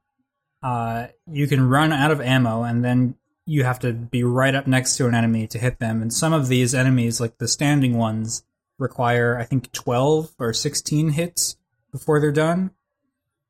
Uh, 0.64 1.08
you 1.30 1.46
can 1.46 1.68
run 1.68 1.92
out 1.92 2.10
of 2.10 2.20
ammo, 2.20 2.64
and 2.64 2.84
then 2.84 3.14
you 3.46 3.64
have 3.64 3.78
to 3.80 3.92
be 3.92 4.24
right 4.24 4.54
up 4.54 4.66
next 4.66 4.96
to 4.96 5.06
an 5.06 5.14
enemy 5.14 5.46
to 5.48 5.58
hit 5.58 5.78
them. 5.78 6.00
And 6.02 6.12
some 6.12 6.32
of 6.32 6.48
these 6.48 6.74
enemies, 6.74 7.20
like 7.20 7.38
the 7.38 7.48
standing 7.48 7.96
ones, 7.96 8.42
require 8.78 9.38
I 9.38 9.44
think 9.44 9.72
twelve 9.72 10.32
or 10.38 10.52
sixteen 10.52 11.10
hits 11.10 11.56
before 11.92 12.20
they're 12.20 12.32
done. 12.32 12.70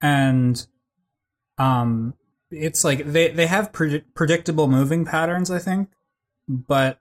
And 0.03 0.67
um, 1.59 2.15
it's 2.51 2.85
like 2.85 3.05
they 3.07 3.29
they 3.29 3.47
have 3.47 3.73
predi- 3.73 4.05
predictable 4.15 4.69
moving 4.69 5.05
patterns, 5.05 5.51
I 5.51 5.59
think, 5.59 5.91
but 6.49 6.99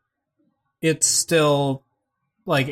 it's 0.82 1.08
still 1.08 1.84
like 2.46 2.68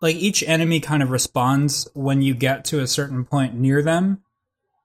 like 0.00 0.16
each 0.16 0.42
enemy 0.42 0.80
kind 0.80 1.02
of 1.02 1.10
responds 1.10 1.88
when 1.94 2.22
you 2.22 2.34
get 2.34 2.64
to 2.66 2.80
a 2.80 2.86
certain 2.86 3.24
point 3.24 3.54
near 3.54 3.82
them. 3.82 4.22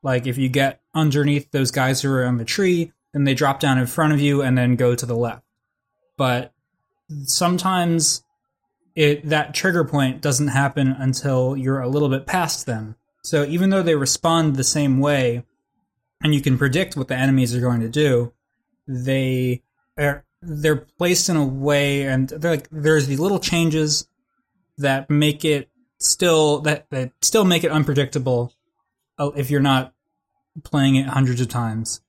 Like 0.01 0.27
if 0.27 0.37
you 0.37 0.49
get 0.49 0.81
underneath 0.93 1.51
those 1.51 1.71
guys 1.71 2.01
who 2.01 2.11
are 2.11 2.25
on 2.25 2.37
the 2.37 2.45
tree, 2.45 2.91
then 3.13 3.23
they 3.23 3.33
drop 3.33 3.59
down 3.59 3.77
in 3.77 3.85
front 3.85 4.13
of 4.13 4.19
you 4.19 4.41
and 4.41 4.57
then 4.57 4.75
go 4.75 4.95
to 4.95 5.05
the 5.05 5.15
left. 5.15 5.43
But 6.17 6.53
sometimes 7.25 8.23
it 8.95 9.27
that 9.29 9.53
trigger 9.53 9.83
point 9.83 10.21
doesn't 10.21 10.49
happen 10.49 10.87
until 10.87 11.55
you're 11.55 11.81
a 11.81 11.87
little 11.87 12.09
bit 12.09 12.27
past 12.27 12.65
them. 12.65 12.95
So 13.23 13.45
even 13.45 13.69
though 13.69 13.83
they 13.83 13.95
respond 13.95 14.55
the 14.55 14.63
same 14.63 14.99
way 14.99 15.43
and 16.21 16.33
you 16.33 16.41
can 16.41 16.57
predict 16.57 16.95
what 16.95 17.07
the 17.07 17.15
enemies 17.15 17.55
are 17.55 17.61
going 17.61 17.81
to 17.81 17.89
do, 17.89 18.33
they 18.87 19.63
are 19.97 20.25
they're 20.41 20.75
placed 20.75 21.29
in 21.29 21.37
a 21.37 21.45
way 21.45 22.03
and 22.03 22.29
they're 22.29 22.51
like 22.51 22.67
there's 22.71 23.07
these 23.07 23.19
little 23.19 23.39
changes 23.39 24.07
that 24.77 25.09
make 25.09 25.45
it 25.45 25.69
still 25.99 26.59
that 26.61 26.89
that 26.89 27.11
still 27.21 27.45
make 27.45 27.63
it 27.63 27.71
unpredictable 27.71 28.53
uh, 29.17 29.31
if 29.35 29.49
you're 29.49 29.61
not 29.61 29.93
playing 30.63 30.95
it 30.95 31.07
hundreds 31.07 31.41
of 31.41 31.47
times. 31.47 32.01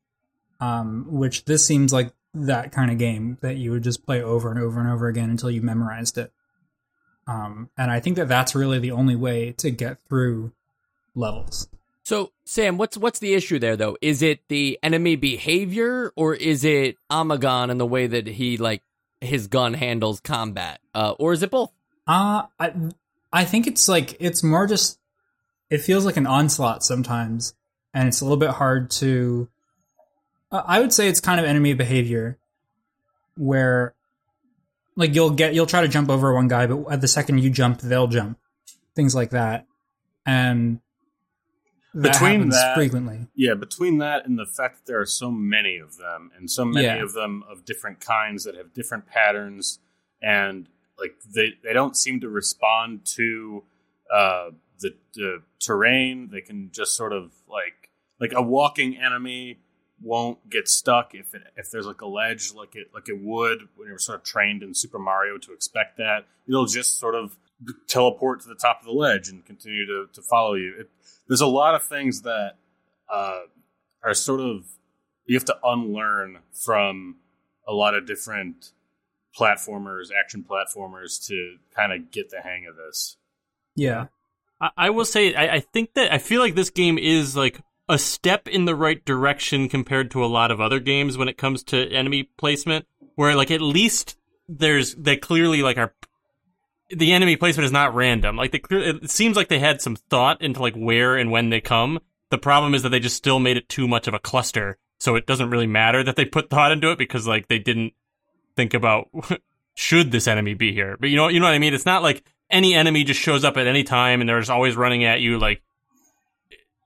Um, 0.60 1.06
which 1.08 1.44
this 1.44 1.66
seems 1.66 1.92
like 1.92 2.12
that 2.34 2.72
kind 2.72 2.90
of 2.90 2.98
game 2.98 3.38
that 3.40 3.56
you 3.56 3.70
would 3.70 3.84
just 3.84 4.04
play 4.04 4.22
over 4.22 4.50
and 4.50 4.58
over 4.58 4.80
and 4.80 4.88
over 4.88 5.08
again 5.08 5.30
until 5.30 5.50
you 5.50 5.62
memorized 5.62 6.18
it. 6.18 6.32
Um, 7.26 7.70
and 7.78 7.90
I 7.90 8.00
think 8.00 8.16
that 8.16 8.28
that's 8.28 8.54
really 8.54 8.78
the 8.78 8.90
only 8.90 9.16
way 9.16 9.52
to 9.52 9.70
get 9.70 9.98
through 10.08 10.52
levels. 11.14 11.68
So, 12.02 12.32
Sam, 12.44 12.76
what's 12.76 12.98
what's 12.98 13.18
the 13.18 13.32
issue 13.32 13.58
there 13.58 13.76
though? 13.76 13.96
Is 14.02 14.20
it 14.20 14.40
the 14.48 14.78
enemy 14.82 15.16
behavior 15.16 16.12
or 16.16 16.34
is 16.34 16.64
it 16.64 16.96
Amagon 17.10 17.70
and 17.70 17.80
the 17.80 17.86
way 17.86 18.06
that 18.06 18.26
he 18.26 18.58
like 18.58 18.82
his 19.20 19.46
gun 19.46 19.72
handles 19.72 20.20
combat, 20.20 20.80
uh, 20.94 21.14
or 21.18 21.32
is 21.32 21.42
it 21.42 21.50
both? 21.50 21.72
Uh 22.06 22.42
I 22.58 22.74
I 23.32 23.44
think 23.46 23.66
it's 23.66 23.88
like 23.88 24.16
it's 24.20 24.42
more 24.42 24.66
just 24.66 24.98
it 25.70 25.78
feels 25.78 26.04
like 26.04 26.18
an 26.18 26.26
onslaught 26.26 26.84
sometimes, 26.84 27.54
and 27.94 28.06
it's 28.06 28.20
a 28.20 28.24
little 28.24 28.36
bit 28.36 28.50
hard 28.50 28.90
to. 28.92 29.48
Uh, 30.54 30.62
I 30.66 30.78
would 30.80 30.92
say 30.92 31.08
it's 31.08 31.20
kind 31.20 31.40
of 31.40 31.46
enemy 31.46 31.74
behavior, 31.74 32.38
where, 33.36 33.94
like 34.94 35.12
you'll 35.14 35.30
get 35.30 35.52
you'll 35.54 35.66
try 35.66 35.80
to 35.80 35.88
jump 35.88 36.08
over 36.08 36.32
one 36.32 36.46
guy, 36.46 36.66
but 36.68 36.84
at 36.92 37.00
the 37.00 37.08
second 37.08 37.38
you 37.38 37.50
jump, 37.50 37.80
they'll 37.80 38.06
jump, 38.06 38.38
things 38.94 39.14
like 39.16 39.30
that, 39.30 39.66
and 40.24 40.78
that 41.92 42.12
Between 42.12 42.48
that- 42.50 42.76
frequently. 42.76 43.26
Yeah, 43.34 43.54
between 43.54 43.98
that 43.98 44.26
and 44.26 44.38
the 44.38 44.46
fact 44.46 44.76
that 44.76 44.86
there 44.86 45.00
are 45.00 45.06
so 45.06 45.30
many 45.32 45.78
of 45.78 45.96
them, 45.96 46.30
and 46.36 46.48
so 46.48 46.64
many 46.64 46.86
Yeah. 46.86 47.02
of 47.02 47.14
them 47.14 47.42
of 47.50 47.64
different 47.64 47.98
kinds 48.00 48.44
that 48.44 48.54
have 48.54 48.72
different 48.72 49.06
patterns, 49.06 49.80
and 50.22 50.68
like 50.98 51.16
they 51.34 51.54
they 51.64 51.72
don't 51.72 51.96
seem 51.96 52.20
to 52.20 52.28
respond 52.28 53.04
to 53.16 53.64
uh, 54.12 54.50
the, 54.78 54.94
the 55.14 55.42
terrain. 55.58 56.28
They 56.30 56.40
can 56.42 56.70
just 56.72 56.94
sort 56.94 57.12
of 57.12 57.32
like 57.48 57.90
like 58.20 58.32
a 58.32 58.42
walking 58.42 58.96
enemy 58.96 59.58
won't 60.04 60.50
get 60.50 60.68
stuck 60.68 61.14
if 61.14 61.34
it 61.34 61.42
if 61.56 61.70
there's 61.70 61.86
like 61.86 62.02
a 62.02 62.06
ledge 62.06 62.52
like 62.54 62.76
it 62.76 62.88
like 62.94 63.08
it 63.08 63.18
would 63.20 63.68
when 63.76 63.88
you're 63.88 63.98
sort 63.98 64.18
of 64.18 64.24
trained 64.24 64.62
in 64.62 64.74
Super 64.74 64.98
Mario 64.98 65.38
to 65.38 65.52
expect 65.52 65.96
that. 65.96 66.26
It'll 66.46 66.66
just 66.66 66.98
sort 66.98 67.14
of 67.14 67.36
teleport 67.88 68.42
to 68.42 68.48
the 68.48 68.54
top 68.54 68.80
of 68.80 68.86
the 68.86 68.92
ledge 68.92 69.28
and 69.28 69.44
continue 69.44 69.86
to, 69.86 70.06
to 70.12 70.22
follow 70.22 70.54
you. 70.54 70.74
It, 70.78 70.90
there's 71.28 71.40
a 71.40 71.46
lot 71.46 71.74
of 71.74 71.82
things 71.82 72.22
that 72.22 72.56
uh, 73.12 73.40
are 74.02 74.14
sort 74.14 74.40
of 74.40 74.66
you 75.26 75.36
have 75.36 75.44
to 75.46 75.56
unlearn 75.64 76.40
from 76.52 77.16
a 77.66 77.72
lot 77.72 77.94
of 77.94 78.06
different 78.06 78.72
platformers, 79.38 80.08
action 80.16 80.44
platformers, 80.48 81.26
to 81.26 81.56
kind 81.74 81.92
of 81.92 82.10
get 82.10 82.30
the 82.30 82.40
hang 82.42 82.66
of 82.66 82.76
this. 82.76 83.16
Yeah, 83.74 84.06
I, 84.60 84.70
I 84.76 84.90
will 84.90 85.04
say, 85.04 85.34
I, 85.34 85.56
I 85.56 85.60
think 85.60 85.94
that 85.94 86.12
I 86.12 86.18
feel 86.18 86.40
like 86.40 86.54
this 86.54 86.70
game 86.70 86.98
is 86.98 87.36
like 87.36 87.60
a 87.88 87.98
step 87.98 88.48
in 88.48 88.64
the 88.64 88.74
right 88.74 89.04
direction 89.04 89.68
compared 89.68 90.10
to 90.10 90.24
a 90.24 90.26
lot 90.26 90.50
of 90.50 90.60
other 90.60 90.80
games 90.80 91.18
when 91.18 91.28
it 91.28 91.36
comes 91.36 91.62
to 91.64 91.90
enemy 91.90 92.30
placement, 92.36 92.86
where 93.14 93.34
like 93.34 93.50
at 93.50 93.60
least 93.60 94.16
there's 94.48 94.94
they 94.94 95.16
clearly 95.16 95.62
like 95.62 95.78
are 95.78 95.94
the 96.90 97.12
enemy 97.12 97.36
placement 97.36 97.64
is 97.64 97.72
not 97.72 97.94
random. 97.94 98.36
Like 98.36 98.52
they 98.52 98.62
it 98.76 99.10
seems 99.10 99.36
like 99.36 99.48
they 99.48 99.58
had 99.58 99.80
some 99.80 99.96
thought 99.96 100.40
into 100.42 100.60
like 100.60 100.74
where 100.74 101.16
and 101.16 101.30
when 101.30 101.50
they 101.50 101.60
come. 101.60 102.00
The 102.30 102.38
problem 102.38 102.74
is 102.74 102.82
that 102.82 102.88
they 102.88 103.00
just 103.00 103.16
still 103.16 103.38
made 103.38 103.56
it 103.56 103.68
too 103.68 103.86
much 103.86 104.08
of 104.08 104.14
a 104.14 104.18
cluster, 104.18 104.78
so 104.98 105.14
it 105.14 105.26
doesn't 105.26 105.50
really 105.50 105.66
matter 105.66 106.02
that 106.02 106.16
they 106.16 106.24
put 106.24 106.50
thought 106.50 106.72
into 106.72 106.90
it 106.90 106.98
because 106.98 107.26
like 107.26 107.48
they 107.48 107.58
didn't 107.58 107.92
think 108.56 108.74
about 108.74 109.08
should 109.74 110.10
this 110.10 110.26
enemy 110.26 110.54
be 110.54 110.72
here. 110.72 110.96
But 110.98 111.10
you 111.10 111.16
know, 111.16 111.28
you 111.28 111.40
know 111.40 111.46
what 111.46 111.54
I 111.54 111.58
mean. 111.58 111.74
It's 111.74 111.86
not 111.86 112.02
like 112.02 112.24
any 112.50 112.74
enemy 112.74 113.04
just 113.04 113.20
shows 113.20 113.44
up 113.44 113.56
at 113.56 113.66
any 113.66 113.84
time 113.84 114.20
and 114.20 114.28
they're 114.28 114.40
just 114.40 114.50
always 114.50 114.76
running 114.76 115.04
at 115.04 115.20
you. 115.20 115.38
Like 115.38 115.62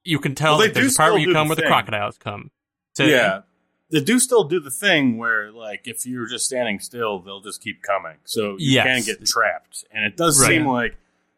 you 0.08 0.18
can 0.18 0.34
tell 0.34 0.56
Well, 0.58 0.66
they 0.66 0.72
there's 0.72 0.92
do 0.94 0.96
part 0.96 1.12
where 1.12 1.20
you 1.22 1.32
come 1.32 1.48
where 1.48 1.56
the 1.56 1.62
crocodiles 1.62 2.16
come. 2.18 2.50
Yeah. 2.98 3.42
They 3.90 4.00
do 4.00 4.18
still 4.18 4.44
do 4.44 4.60
the 4.60 4.70
thing 4.70 5.16
where, 5.16 5.50
like, 5.50 5.86
if 5.86 6.04
you're 6.04 6.26
just 6.26 6.44
standing 6.46 6.78
still, 6.78 7.20
they'll 7.20 7.40
just 7.40 7.62
keep 7.62 7.82
coming. 7.82 8.16
So 8.24 8.56
you 8.58 8.72
Yes. 8.74 8.84
can 8.86 9.02
get 9.16 9.26
trapped. 9.26 9.84
And 9.90 10.04
it 10.04 10.16
does 10.16 10.40
Right. 10.40 10.48
seem 10.48 10.66
like, 10.66 10.96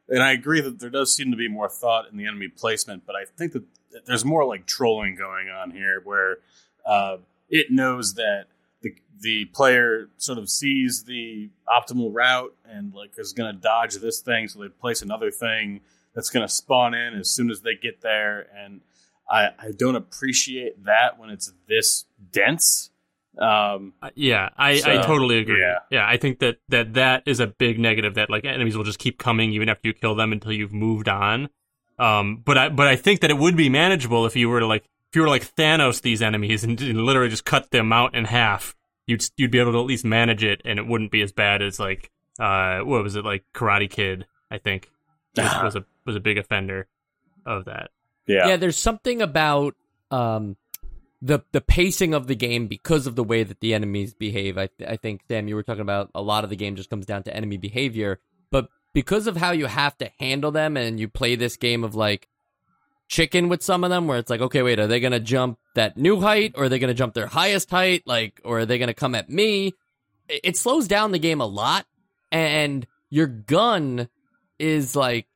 and 0.09 0.23
I 0.23 0.33
agree 0.33 0.61
that 0.61 0.81
there 0.81 0.91
does 0.91 1.15
seem 1.15 1.31
to 1.31 1.37
be 1.37 1.49
more 1.49 1.69
thought 1.69 2.11
in 2.11 2.17
the 2.17 2.27
enemy 2.27 2.49
placement, 2.49 3.05
but 3.07 3.15
I 3.15 3.25
think 3.25 3.53
that 3.53 3.63
there's 4.07 4.25
more 4.25 4.45
like 4.45 4.67
trolling 4.67 5.15
going 5.17 5.49
on 5.49 5.71
here 5.71 6.01
where 6.03 6.39
uh, 6.85 7.19
it 7.49 7.71
knows 7.71 8.15
that 8.15 8.47
the, 8.83 8.95
the 9.21 9.45
player 9.47 10.09
sort 10.17 10.39
of 10.39 10.49
sees 10.49 11.05
the 11.05 11.51
optimal 11.69 12.11
route 12.13 12.55
and, 12.69 12.93
like, 12.95 13.13
is 13.19 13.33
going 13.33 13.55
to 13.55 13.61
dodge 13.61 13.95
this 13.97 14.21
thing. 14.21 14.49
So 14.49 14.61
they 14.61 14.69
place 14.69 15.03
another 15.03 15.31
thing 15.31 15.83
that's 16.15 16.31
going 16.31 16.47
to 16.47 16.53
spawn 16.53 16.95
in 16.95 17.15
as 17.15 17.31
soon 17.31 17.51
as 17.51 17.63
they 17.63 17.75
get 17.75 18.01
there. 18.03 18.47
And 18.57 18.81
I, 19.31 19.49
I 19.59 19.71
don't 19.77 19.97
appreciate 19.97 20.85
that 20.85 21.19
when 21.19 21.31
it's 21.31 21.53
this 21.69 22.07
dense. 22.33 22.91
Um, 23.39 23.95
Uh, 24.03 24.11
yeah, 24.15 24.49
I, 24.59 24.83
I 24.85 25.03
totally 25.03 25.39
agree. 25.39 25.61
yeah. 25.61 25.79
Yeah. 25.91 26.07
I 26.07 26.17
think 26.17 26.41
that, 26.41 26.59
that 26.69 26.95
that 26.95 27.23
is 27.27 27.39
a 27.41 27.47
big 27.47 27.79
negative 27.79 28.15
that 28.15 28.29
like 28.29 28.45
enemies 28.45 28.77
will 28.77 28.85
just 28.85 28.99
keep 28.99 29.19
coming 29.19 29.53
even 29.53 29.69
after 29.69 29.87
you 29.89 29.95
kill 29.95 30.15
them 30.15 30.33
until 30.33 30.53
you've 30.53 30.73
moved 30.73 31.09
on. 31.09 31.49
Um, 31.99 32.43
but 32.45 32.59
I 32.59 32.69
but 32.71 32.89
I 32.89 32.97
think 32.97 33.21
that 33.21 33.31
it 33.31 33.39
would 33.39 33.57
be 33.57 33.69
manageable 33.69 34.27
if 34.27 34.35
you 34.35 34.49
were 34.49 34.61
to 34.61 34.67
like 34.67 34.85
if 35.11 35.17
you 35.17 35.21
were 35.23 35.27
to, 35.27 35.31
like 35.31 35.55
Thanos 35.55 36.03
these 36.03 36.23
enemies 36.23 36.65
and, 36.65 36.81
and 36.81 37.05
literally 37.05 37.29
just 37.29 37.45
cut 37.45 37.71
them 37.71 37.93
out 37.93 38.15
in 38.15 38.25
half. 38.25 38.75
You'd 39.07 39.25
you'd 39.37 39.51
be 39.51 39.59
able 39.59 39.73
to 39.73 39.81
at 39.81 39.87
least 39.87 40.05
manage 40.05 40.43
it, 40.43 40.63
and 40.65 40.79
it 40.79 40.87
wouldn't 40.87 41.11
be 41.11 41.21
as 41.23 41.31
bad 41.31 41.63
as 41.63 41.79
like 41.79 42.11
uh 42.39 42.81
what 42.81 43.03
was 43.03 43.17
it 43.17 43.25
like 43.25 43.45
Karate 43.55 43.89
Kid? 43.91 44.27
I 44.51 44.59
think 44.59 44.91
was, 45.37 45.63
was 45.63 45.77
a 45.77 45.85
was 46.05 46.17
a 46.17 46.21
big 46.21 46.39
offender 46.39 46.87
of 47.47 47.65
that. 47.67 47.91
yeah. 48.27 48.49
yeah, 48.49 48.57
there's 48.57 48.77
something 48.77 49.23
about 49.23 49.75
um 50.11 50.57
the 51.23 51.41
the 51.53 51.61
pacing 51.61 52.15
of 52.15 52.27
the 52.27 52.35
game 52.35 52.67
because 52.67 53.07
of 53.07 53.17
the 53.17 53.25
way 53.25 53.43
that 53.43 53.61
the 53.61 53.75
enemies 53.75 54.15
behave. 54.15 54.59
I 54.59 54.69
I 54.87 54.97
think 54.97 55.23
Sam, 55.29 55.49
you 55.49 55.55
were 55.55 55.63
talking 55.63 55.83
about 55.83 56.11
a 56.15 56.23
lot 56.23 56.45
of 56.45 56.51
the 56.51 56.57
game 56.57 56.77
just 56.77 56.91
comes 56.91 57.07
down 57.07 57.23
to 57.25 57.35
enemy 57.35 57.57
behavior, 57.57 58.21
but 58.51 58.69
because 58.93 59.27
of 59.27 59.37
how 59.37 59.53
you 59.53 59.67
have 59.67 59.97
to 59.99 60.11
handle 60.19 60.51
them 60.51 60.77
and 60.77 60.99
you 60.99 61.09
play 61.09 61.37
this 61.37 61.57
game 61.57 61.85
of 61.85 61.95
like 61.95 62.29
chicken 63.09 63.49
with 63.49 63.63
some 63.63 63.83
of 63.83 63.91
them 63.91 64.07
where 64.07 64.19
it's 64.19 64.31
like 64.31 64.41
okay 64.41 64.63
wait 64.63 64.79
are 64.79 64.87
they 64.87 65.01
going 65.01 65.11
to 65.11 65.19
jump 65.19 65.59
that 65.75 65.97
new 65.97 66.21
height 66.21 66.53
or 66.55 66.65
are 66.65 66.69
they 66.69 66.79
going 66.79 66.89
to 66.89 66.95
jump 66.95 67.13
their 67.13 67.27
highest 67.27 67.69
height 67.69 68.05
like 68.07 68.41
or 68.45 68.61
are 68.61 68.67
they 68.67 68.79
going 68.79 68.87
to 68.87 68.95
come 68.95 69.17
at 69.17 69.29
me 69.29 69.75
it, 70.29 70.41
it 70.45 70.57
slows 70.57 70.87
down 70.87 71.11
the 71.11 71.19
game 71.19 71.41
a 71.41 71.47
lot 71.47 71.87
and 72.31 72.87
your 73.11 73.27
gun 73.27 74.09
is 74.61 74.95
like 74.95 75.27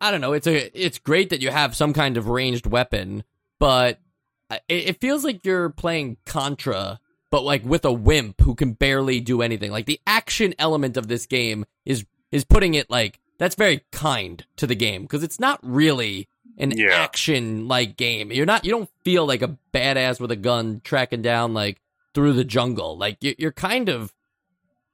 I 0.00 0.10
don't 0.10 0.20
know. 0.20 0.32
It's 0.32 0.46
a 0.46 0.70
it's 0.80 0.98
great 0.98 1.30
that 1.30 1.40
you 1.40 1.50
have 1.50 1.76
some 1.76 1.92
kind 1.92 2.16
of 2.16 2.28
ranged 2.28 2.66
weapon, 2.66 3.22
but 3.60 4.00
it, 4.68 4.88
it 4.88 5.00
feels 5.00 5.24
like 5.24 5.44
you're 5.44 5.70
playing 5.70 6.16
Contra, 6.26 6.98
but 7.30 7.42
like 7.44 7.64
with 7.64 7.84
a 7.84 7.92
wimp 7.92 8.40
who 8.40 8.54
can 8.54 8.72
barely 8.72 9.20
do 9.20 9.42
anything. 9.42 9.70
Like 9.70 9.86
the 9.86 10.00
action 10.06 10.54
element 10.58 10.96
of 10.96 11.06
this 11.08 11.26
game 11.26 11.64
is 11.84 12.04
is 12.32 12.44
putting 12.44 12.74
it 12.74 12.90
like 12.90 13.20
that's 13.38 13.54
very 13.54 13.84
kind 13.92 14.44
to 14.56 14.66
the 14.66 14.74
game 14.74 15.02
because 15.02 15.22
it's 15.22 15.38
not 15.40 15.60
really 15.62 16.28
an 16.58 16.72
Yeah. 16.76 16.90
action 16.94 17.68
like 17.68 17.96
game. 17.96 18.32
You're 18.32 18.46
not 18.46 18.64
you 18.64 18.70
don't 18.72 18.90
feel 19.04 19.24
like 19.26 19.42
a 19.42 19.56
badass 19.72 20.20
with 20.20 20.30
a 20.32 20.36
gun 20.36 20.80
tracking 20.84 21.22
down 21.22 21.54
like 21.54 21.80
through 22.14 22.32
the 22.34 22.44
jungle. 22.44 22.98
Like 22.98 23.18
you, 23.22 23.34
you're 23.38 23.52
kind 23.52 23.88
of 23.88 24.12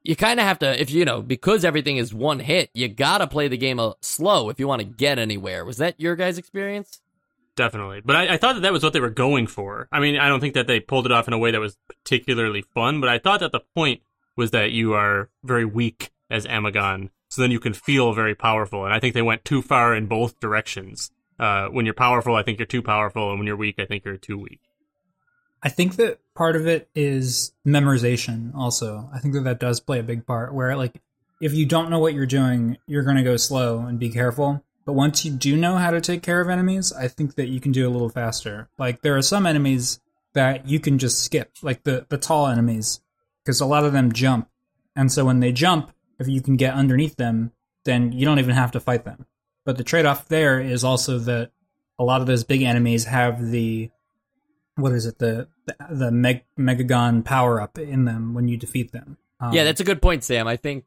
you 0.09 0.17
kind 0.17 0.41
of 0.41 0.47
have 0.47 0.59
to 0.59 0.81
if 0.81 0.91
you 0.91 1.05
know 1.05 1.21
because 1.21 1.65
everything 1.65 1.99
is 1.99 2.15
one 2.15 2.41
hit 2.41 2.71
you 2.73 2.89
gotta 2.89 3.27
play 3.27 3.47
the 3.47 3.59
game 3.59 3.79
slow 4.01 4.49
if 4.49 4.59
you 4.59 4.67
want 4.67 4.81
to 4.81 4.87
get 4.87 5.19
anywhere 5.19 5.65
was 5.65 5.77
that 5.77 6.01
your 6.01 6.17
guys 6.17 6.39
experience 6.39 7.01
Definitely. 7.59 8.03
But 8.05 8.15
I, 8.15 8.35
I 8.35 8.37
thought 8.37 8.55
that 8.55 8.61
that 8.61 8.73
was 8.73 8.85
what 8.85 8.93
they 8.93 9.01
were 9.01 9.11
going 9.11 9.49
for. 9.49 9.89
I 9.91 9.99
mean, 9.99 10.17
I 10.17 10.29
don't 10.29 10.39
think 10.39 10.55
that 10.55 10.69
they 10.69 10.79
pulled 10.79 11.07
it 11.07 11.13
off 11.13 11.27
in 11.27 11.35
a 11.35 11.39
way 11.39 11.51
that 11.51 11.61
was 11.61 11.77
particularly 11.89 12.63
fun, 12.63 13.01
but 13.01 13.11
I 13.11 13.19
thought 13.19 13.41
that 13.41 13.51
the 13.51 13.65
point 13.75 14.01
was 14.37 14.53
that 14.53 14.71
you 14.71 14.95
are 14.95 15.29
very 15.43 15.65
weak 15.65 16.13
as 16.31 16.47
Amagon, 16.47 17.11
so 17.29 17.43
then 17.43 17.51
you 17.51 17.59
can 17.59 17.73
feel 17.73 18.13
very 18.13 18.37
powerful. 18.37 18.85
And 18.85 18.95
I 18.95 19.01
think 19.01 19.13
they 19.13 19.23
went 19.23 19.45
too 19.45 19.61
far 19.61 19.93
in 19.93 20.07
both 20.07 20.39
directions. 20.39 21.11
Uh, 21.37 21.67
when 21.67 21.85
you're 21.85 21.95
powerful, 21.95 22.37
I 22.37 22.45
think 22.45 22.61
you're 22.61 22.67
too 22.67 22.81
powerful, 22.81 23.31
and 23.31 23.41
when 23.41 23.49
you're 23.49 23.57
weak, 23.57 23.81
I 23.81 23.87
think 23.87 24.05
you're 24.05 24.17
too 24.17 24.39
weak. 24.39 24.61
I 25.63 25.69
think 25.69 25.97
that 25.97 26.21
part 26.35 26.57
of 26.57 26.67
it 26.67 26.89
is 26.95 27.53
memorization. 27.67 28.55
Also, 28.55 29.09
I 29.13 29.19
think 29.19 29.35
that 29.35 29.45
that 29.45 29.61
does 29.61 29.81
play 29.81 29.99
a 29.99 30.05
big 30.05 30.27
part. 30.27 30.55
Where 30.55 30.77
like 30.77 31.01
if 31.41 31.55
you 31.55 31.67
don't 31.67 31.91
know 31.91 31.99
what 31.99 32.15
you're 32.15 32.27
doing, 32.27 32.79
you're 32.87 33.03
going 33.03 33.17
to 33.17 33.23
go 33.23 33.37
slow 33.37 33.81
and 33.81 33.99
be 33.99 34.11
careful. 34.11 34.65
But 34.85 34.95
once 34.95 35.25
you 35.25 35.33
do 35.33 35.57
know 35.57 35.77
how 35.77 35.91
to 35.91 36.01
take 36.01 36.23
care 36.23 36.41
of 36.41 36.49
enemies, 36.49 36.93
I 36.93 37.09
think 37.09 37.35
that 37.35 37.49
you 37.49 37.61
can 37.61 37.73
do 37.73 37.87
a 37.87 37.91
little 37.91 38.09
faster. 38.09 38.69
Like 38.79 39.03
there 39.03 39.17
are 39.17 39.23
some 39.23 39.47
enemies 39.47 40.01
that 40.33 40.67
you 40.67 40.81
can 40.81 40.99
just 40.99 41.23
skip, 41.23 41.51
like 41.63 41.83
the 41.85 42.07
the 42.09 42.19
tall 42.19 42.47
enemies, 42.47 43.01
because 43.45 43.61
a 43.61 43.67
lot 43.67 43.85
of 43.85 43.93
them 43.93 44.13
jump, 44.13 44.49
and 44.97 45.11
so 45.13 45.25
when 45.25 45.41
they 45.41 45.53
jump, 45.53 45.93
if 46.19 46.29
you 46.29 46.41
can 46.41 46.57
get 46.57 46.75
underneath 46.75 47.17
them, 47.17 47.53
then 47.85 48.13
you 48.13 48.25
don't 48.25 48.39
even 48.39 48.55
have 48.55 48.73
to 48.73 48.81
fight 48.81 49.05
them. 49.05 49.27
But 49.65 49.77
the 49.77 49.85
trade 49.85 50.07
off 50.07 50.29
there 50.29 50.61
is 50.61 50.85
also 50.85 51.19
that 51.19 51.51
a 51.99 52.05
lot 52.05 52.21
of 52.21 52.27
those 52.27 52.45
big 52.45 52.63
enemies 52.63 53.05
have 53.05 53.51
the 53.51 53.91
what 54.79 54.93
is 54.93 55.07
it? 55.07 55.19
The 55.19 55.49
the, 55.91 56.11
Meg- 56.11 56.45
megagon 56.59 57.25
power 57.25 57.61
up 57.61 57.79
in 57.79 58.05
them 58.05 58.35
when 58.35 58.49
you 58.49 58.57
defeat 58.57 58.93
them. 58.93 59.19
Um, 59.41 59.53
yeah 59.53 59.65
that's 59.65 59.81
a 59.81 59.85
good 59.85 60.03
point 60.03 60.25
sam. 60.25 60.49
I 60.49 60.57
think 60.57 60.85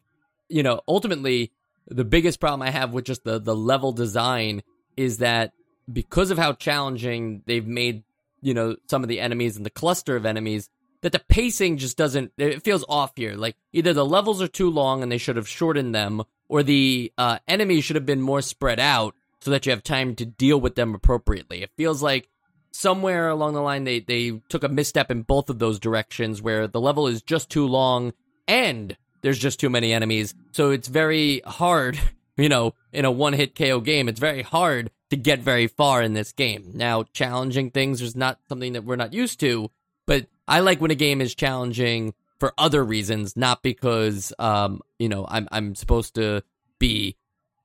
you 0.50 0.64
know 0.64 0.82
ultimately 0.88 1.52
the 1.88 2.04
biggest 2.04 2.40
problem 2.40 2.62
i 2.62 2.70
have 2.70 2.94
with 2.94 3.06
just 3.06 3.24
the 3.24 3.40
the 3.40 3.56
level 3.56 3.92
design 3.92 4.62
is 4.96 5.18
that 5.18 5.52
because 5.92 6.30
of 6.30 6.38
how 6.38 6.54
challenging 6.54 7.42
they've 7.48 7.66
made 7.66 8.04
you 8.42 8.54
know 8.54 8.76
some 8.90 9.02
of 9.02 9.10
the 9.10 9.20
enemies 9.20 9.58
and 9.58 9.66
the 9.66 9.72
cluster 9.72 10.16
of 10.16 10.26
enemies 10.26 10.70
that 11.02 11.12
the 11.12 11.20
pacing 11.20 11.78
just 11.78 11.98
doesn't 11.98 12.32
it 12.38 12.64
feels 12.64 12.86
off 12.88 13.14
here. 13.16 13.36
Like 13.36 13.56
either 13.74 13.94
the 13.94 14.06
levels 14.06 14.42
are 14.42 14.48
too 14.48 14.70
long 14.70 15.04
and 15.04 15.12
they 15.12 15.18
should 15.18 15.36
have 15.36 15.48
shortened 15.48 15.94
them 15.94 16.24
or 16.48 16.64
the 16.64 17.12
uh, 17.18 17.40
enemies 17.48 17.84
should 17.84 17.96
have 17.96 18.06
been 18.06 18.22
more 18.22 18.42
spread 18.42 18.80
out 18.80 19.16
so 19.40 19.52
that 19.52 19.66
you 19.66 19.72
have 19.72 19.84
time 19.84 20.16
to 20.16 20.26
deal 20.26 20.62
with 20.62 20.76
them 20.76 20.94
appropriately. 20.94 21.64
It 21.64 21.72
feels 21.76 22.04
like 22.04 22.30
somewhere 22.72 23.30
along 23.30 23.54
the 23.54 23.62
line 23.62 23.84
they 23.84 24.00
they 24.00 24.42
took 24.50 24.64
a 24.64 24.70
misstep 24.70 25.12
in 25.12 25.22
both 25.24 25.50
of 25.50 25.60
those 25.60 25.80
directions 25.80 26.42
where 26.42 26.68
the 26.68 26.82
level 26.82 27.08
is 27.08 27.22
just 27.22 27.50
too 27.50 27.68
long 27.68 28.14
and 28.48 28.98
there's 29.22 29.40
just 29.40 29.60
too 29.60 29.70
many 29.70 29.94
enemies. 29.94 30.34
So 30.52 30.72
it's 30.72 30.88
very 30.88 31.42
hard, 31.46 32.00
you 32.38 32.50
know, 32.50 32.74
in 32.92 33.06
a 33.06 33.12
one 33.12 33.34
hit 33.34 33.56
KO 33.56 33.80
game, 33.80 34.10
it's 34.10 34.20
very 34.20 34.42
hard 34.42 34.92
to 35.10 35.18
get 35.18 35.40
very 35.40 35.68
far 35.68 36.02
in 36.02 36.14
this 36.14 36.32
game. 36.32 36.72
Now, 36.74 37.04
challenging 37.14 37.72
things 37.72 38.02
is 38.02 38.16
not 38.16 38.40
something 38.50 38.74
that 38.74 38.84
we're 38.84 38.96
not 38.96 39.14
used 39.14 39.40
to, 39.42 39.70
but 40.08 40.28
I 40.48 40.62
like 40.62 40.82
when 40.82 40.92
a 40.92 40.96
game 40.96 41.22
is 41.22 41.36
challenging 41.36 42.14
for 42.40 42.54
other 42.58 42.84
reasons, 42.84 43.38
not 43.38 43.62
because 43.62 44.34
um, 44.40 44.82
you 44.98 45.10
know, 45.10 45.26
I'm 45.30 45.48
I'm 45.52 45.76
supposed 45.76 46.16
to 46.16 46.44
be 46.80 47.16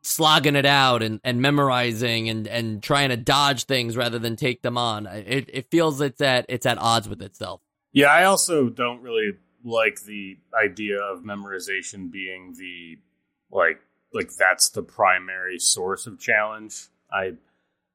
slogging 0.06 0.56
it 0.56 0.66
out 0.66 1.02
and, 1.02 1.20
and 1.24 1.42
memorizing 1.42 2.28
and, 2.28 2.46
and 2.46 2.82
trying 2.82 3.08
to 3.08 3.16
dodge 3.16 3.64
things 3.64 3.96
rather 3.96 4.18
than 4.18 4.36
take 4.36 4.62
them 4.62 4.78
on. 4.78 5.06
It 5.06 5.50
it 5.52 5.70
feels 5.70 6.00
it's 6.00 6.20
at 6.20 6.46
it's 6.48 6.66
at 6.66 6.78
odds 6.78 7.08
with 7.08 7.22
itself. 7.22 7.60
Yeah, 7.92 8.08
I 8.08 8.24
also 8.24 8.68
don't 8.68 9.02
really 9.02 9.32
like 9.64 10.02
the 10.02 10.38
idea 10.54 11.00
of 11.00 11.24
memorization 11.24 12.10
being 12.10 12.54
the 12.56 12.98
like 13.50 13.80
like 14.12 14.30
that's 14.38 14.70
the 14.70 14.82
primary 14.82 15.58
source 15.58 16.06
of 16.06 16.18
challenge. 16.20 16.86
I 17.12 17.32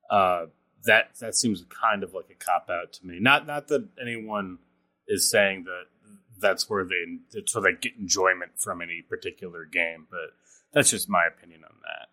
uh 0.09 0.47
that 0.85 1.11
that 1.19 1.35
seems 1.35 1.63
kind 1.69 2.03
of 2.03 2.13
like 2.13 2.29
a 2.29 2.35
cop 2.35 2.69
out 2.69 2.93
to 2.93 3.05
me. 3.05 3.19
Not 3.19 3.47
not 3.47 3.67
that 3.69 3.87
anyone 4.01 4.57
is 5.07 5.29
saying 5.29 5.63
that 5.65 5.85
that's 6.39 6.69
where 6.69 6.83
they 6.83 7.41
so 7.45 7.61
they 7.61 7.73
get 7.73 7.93
enjoyment 7.97 8.51
from 8.57 8.81
any 8.81 9.01
particular 9.01 9.65
game, 9.65 10.07
but 10.09 10.35
that's 10.73 10.89
just 10.89 11.09
my 11.09 11.25
opinion 11.25 11.61
on 11.63 11.75
that. 11.83 12.07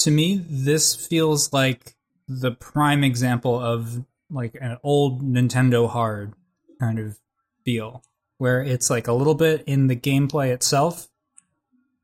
To 0.00 0.10
me, 0.10 0.44
this 0.48 0.94
feels 0.94 1.52
like 1.52 1.94
the 2.28 2.50
prime 2.50 3.04
example 3.04 3.58
of 3.58 4.04
like 4.30 4.56
an 4.60 4.78
old 4.82 5.22
Nintendo 5.22 5.88
hard 5.88 6.34
kind 6.78 6.98
of 6.98 7.18
feel, 7.64 8.02
where 8.38 8.62
it's 8.62 8.90
like 8.90 9.08
a 9.08 9.12
little 9.12 9.34
bit 9.34 9.64
in 9.66 9.86
the 9.86 9.96
gameplay 9.96 10.52
itself 10.52 11.08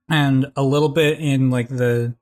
and 0.09 0.50
a 0.56 0.62
little 0.62 0.88
bit 0.88 1.18
in 1.20 1.50
like 1.50 1.68
the 1.68 2.14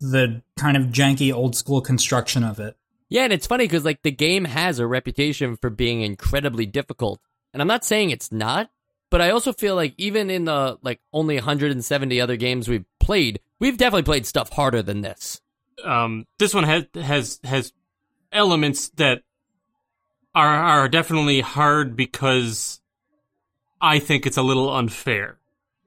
the 0.00 0.42
kind 0.56 0.76
of 0.76 0.84
janky 0.84 1.32
old 1.32 1.56
school 1.56 1.80
construction 1.80 2.44
of 2.44 2.60
it. 2.60 2.76
Yeah, 3.08 3.24
and 3.24 3.32
it's 3.32 3.46
funny 3.46 3.64
because 3.64 3.84
like 3.84 4.02
the 4.02 4.10
game 4.10 4.44
has 4.44 4.78
a 4.78 4.86
reputation 4.86 5.56
for 5.56 5.70
being 5.70 6.02
incredibly 6.02 6.66
difficult, 6.66 7.20
and 7.52 7.60
I'm 7.60 7.68
not 7.68 7.84
saying 7.84 8.10
it's 8.10 8.32
not, 8.32 8.70
but 9.10 9.20
I 9.20 9.30
also 9.30 9.52
feel 9.52 9.76
like 9.76 9.94
even 9.96 10.30
in 10.30 10.46
the 10.46 10.78
like 10.82 11.00
only 11.12 11.36
170 11.36 12.20
other 12.20 12.36
games 12.36 12.68
we've 12.68 12.86
played, 12.98 13.40
we've 13.60 13.76
definitely 13.76 14.02
played 14.02 14.26
stuff 14.26 14.50
harder 14.50 14.82
than 14.82 15.02
this. 15.02 15.40
Um, 15.84 16.26
this 16.38 16.54
one 16.54 16.64
has 16.64 16.86
has 16.94 17.40
has 17.44 17.72
elements 18.32 18.88
that 18.96 19.22
are 20.34 20.54
are 20.54 20.88
definitely 20.88 21.40
hard 21.40 21.96
because 21.96 22.80
I 23.80 23.98
think 23.98 24.26
it's 24.26 24.36
a 24.36 24.42
little 24.42 24.74
unfair 24.74 25.38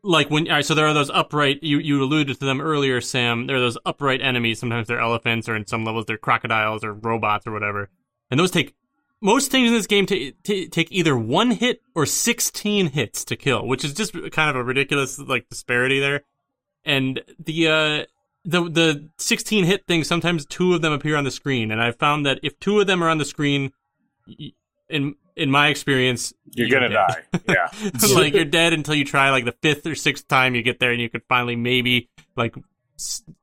like 0.07 0.29
when 0.29 0.47
all 0.47 0.55
right, 0.55 0.65
so 0.65 0.73
there 0.73 0.87
are 0.87 0.93
those 0.93 1.09
upright 1.09 1.61
you 1.61 1.79
you 1.79 2.01
alluded 2.01 2.39
to 2.39 2.45
them 2.45 2.61
earlier, 2.61 3.01
Sam. 3.01 3.45
There 3.45 3.57
are 3.57 3.59
those 3.59 3.77
upright 3.85 4.21
enemies. 4.21 4.59
Sometimes 4.59 4.87
they're 4.87 4.99
elephants, 4.99 5.49
or 5.49 5.55
in 5.55 5.67
some 5.67 5.83
levels 5.83 6.05
they're 6.05 6.17
crocodiles 6.17 6.83
or 6.83 6.93
robots 6.93 7.45
or 7.45 7.51
whatever. 7.51 7.89
And 8.31 8.39
those 8.39 8.51
take 8.51 8.73
most 9.19 9.51
things 9.51 9.67
in 9.69 9.73
this 9.73 9.87
game 9.87 10.05
to, 10.05 10.31
to 10.31 10.67
take 10.67 10.91
either 10.91 11.17
one 11.17 11.51
hit 11.51 11.81
or 11.93 12.05
sixteen 12.05 12.87
hits 12.87 13.25
to 13.25 13.35
kill, 13.35 13.67
which 13.67 13.83
is 13.83 13.93
just 13.93 14.13
kind 14.31 14.49
of 14.49 14.55
a 14.55 14.63
ridiculous 14.63 15.19
like 15.19 15.49
disparity 15.49 15.99
there. 15.99 16.21
And 16.85 17.21
the 17.37 17.67
uh 17.67 18.05
the 18.45 18.69
the 18.69 19.09
sixteen 19.17 19.65
hit 19.65 19.85
thing 19.87 20.03
sometimes 20.05 20.45
two 20.45 20.73
of 20.73 20.81
them 20.81 20.93
appear 20.93 21.17
on 21.17 21.25
the 21.25 21.31
screen, 21.31 21.69
and 21.69 21.81
I 21.81 21.91
found 21.91 22.25
that 22.25 22.39
if 22.43 22.59
two 22.59 22.79
of 22.79 22.87
them 22.87 23.03
are 23.03 23.09
on 23.09 23.17
the 23.17 23.25
screen, 23.25 23.71
in 24.89 25.15
in 25.37 25.51
my 25.51 25.67
experience, 25.67 26.33
you're, 26.53 26.67
you're 26.67 26.79
gonna 26.79 26.93
die. 26.93 27.23
Yeah, 27.47 27.69
like 28.13 28.33
you're 28.33 28.45
dead 28.45 28.73
until 28.73 28.95
you 28.95 29.05
try 29.05 29.29
like 29.29 29.45
the 29.45 29.55
fifth 29.61 29.85
or 29.85 29.95
sixth 29.95 30.27
time 30.27 30.55
you 30.55 30.63
get 30.63 30.79
there, 30.79 30.91
and 30.91 30.99
you 30.99 31.09
could 31.09 31.23
finally 31.29 31.55
maybe 31.55 32.09
like 32.35 32.55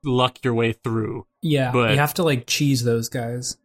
luck 0.05 0.39
your 0.43 0.55
way 0.55 0.73
through. 0.73 1.27
Yeah, 1.41 1.71
but 1.73 1.93
you 1.93 1.99
have 1.99 2.15
to 2.15 2.23
like 2.23 2.47
cheese 2.47 2.85
those 2.85 3.09
guys. 3.09 3.57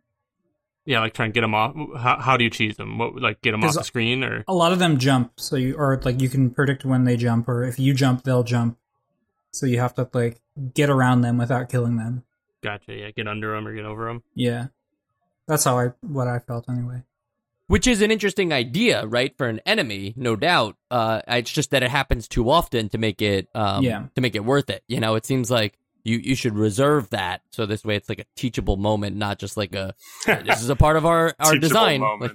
Yeah, 0.85 1.01
like 1.01 1.13
try 1.13 1.25
and 1.25 1.33
get 1.33 1.41
them 1.41 1.53
off. 1.53 1.75
How, 1.97 2.19
how 2.19 2.37
do 2.37 2.43
you 2.43 2.49
cheese 2.49 2.77
them? 2.77 2.97
What 2.97 3.19
like 3.19 3.41
get 3.41 3.51
them 3.51 3.63
off 3.63 3.73
the 3.73 3.83
screen 3.83 4.23
or? 4.23 4.43
A 4.47 4.53
lot 4.53 4.71
of 4.71 4.79
them 4.79 4.97
jump, 4.97 5.33
so 5.37 5.55
you 5.55 5.75
or 5.75 5.99
like 6.03 6.21
you 6.21 6.29
can 6.29 6.51
predict 6.51 6.85
when 6.85 7.03
they 7.03 7.17
jump, 7.17 7.49
or 7.49 7.63
if 7.63 7.79
you 7.79 7.93
jump, 7.93 8.23
they'll 8.23 8.43
jump. 8.43 8.77
So 9.51 9.65
you 9.65 9.79
have 9.79 9.95
to 9.95 10.07
like 10.13 10.39
get 10.73 10.89
around 10.89 11.21
them 11.21 11.37
without 11.37 11.69
killing 11.69 11.97
them. 11.97 12.23
Gotcha. 12.61 12.93
Yeah, 12.93 13.11
get 13.11 13.27
under 13.27 13.55
them 13.55 13.67
or 13.67 13.73
get 13.73 13.85
over 13.85 14.05
them. 14.05 14.23
Yeah, 14.35 14.67
that's 15.47 15.63
how 15.63 15.79
I 15.79 15.87
what 16.01 16.27
I 16.27 16.39
felt 16.39 16.69
anyway 16.69 17.03
which 17.69 17.85
is 17.85 18.01
an 18.01 18.09
interesting 18.09 18.51
idea, 18.51 19.05
right, 19.05 19.37
for 19.37 19.47
an 19.47 19.61
enemy, 19.63 20.15
no 20.17 20.35
doubt. 20.35 20.75
Uh, 20.89 21.21
it's 21.27 21.51
just 21.51 21.69
that 21.69 21.83
it 21.83 21.91
happens 21.91 22.27
too 22.27 22.49
often 22.49 22.89
to 22.89 22.97
make 22.97 23.21
it, 23.21 23.47
um, 23.53 23.83
yeah. 23.83 24.05
to 24.15 24.21
make 24.21 24.35
it 24.35 24.43
worth 24.43 24.71
it. 24.71 24.83
You 24.87 24.99
know, 24.99 25.13
it 25.13 25.23
seems 25.23 25.51
like 25.51 25.77
you 26.03 26.17
you 26.17 26.35
should 26.35 26.55
reserve 26.55 27.11
that 27.11 27.41
so 27.51 27.67
this 27.67 27.85
way 27.85 27.95
it's 27.95 28.09
like 28.09 28.19
a 28.19 28.25
teachable 28.35 28.75
moment, 28.75 29.15
not 29.15 29.37
just 29.37 29.55
like 29.55 29.75
a 29.75 29.93
this 30.25 30.63
is 30.63 30.69
a 30.69 30.75
part 30.75 30.97
of 30.97 31.05
our 31.05 31.35
our 31.39 31.57
design. 31.57 32.01
Like, 32.19 32.31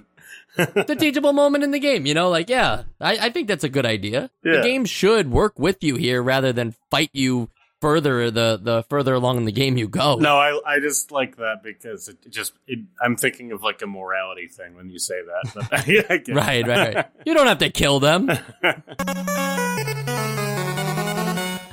the 0.55 0.95
teachable 0.97 1.33
moment 1.33 1.65
in 1.65 1.71
the 1.71 1.79
game, 1.79 2.05
you 2.05 2.13
know, 2.13 2.29
like 2.29 2.49
yeah, 2.49 2.83
I, 3.01 3.17
I 3.17 3.29
think 3.29 3.49
that's 3.49 3.65
a 3.65 3.69
good 3.69 3.85
idea. 3.85 4.31
Yeah. 4.41 4.57
The 4.57 4.61
game 4.61 4.85
should 4.85 5.29
work 5.29 5.59
with 5.59 5.83
you 5.83 5.97
here 5.97 6.23
rather 6.23 6.53
than 6.53 6.75
fight 6.89 7.09
you 7.11 7.49
further 7.81 8.31
the 8.31 8.59
the 8.61 8.83
further 8.89 9.13
along 9.13 9.37
in 9.37 9.45
the 9.45 9.51
game 9.51 9.77
you 9.77 9.87
go. 9.87 10.15
No, 10.15 10.37
I 10.37 10.59
I 10.65 10.79
just 10.79 11.11
like 11.11 11.37
that 11.37 11.63
because 11.63 12.07
it 12.07 12.29
just 12.29 12.53
it, 12.67 12.79
I'm 13.01 13.15
thinking 13.15 13.51
of 13.51 13.61
like 13.63 13.81
a 13.81 13.87
morality 13.87 14.47
thing 14.47 14.75
when 14.75 14.89
you 14.89 14.99
say 14.99 15.21
that. 15.21 15.53
But, 15.69 15.87
yeah, 15.87 16.01
right, 16.35 16.67
right, 16.67 16.95
right. 16.95 17.05
You 17.25 17.33
don't 17.33 17.47
have 17.47 17.59
to 17.59 17.69
kill 17.69 17.99
them. 17.99 18.29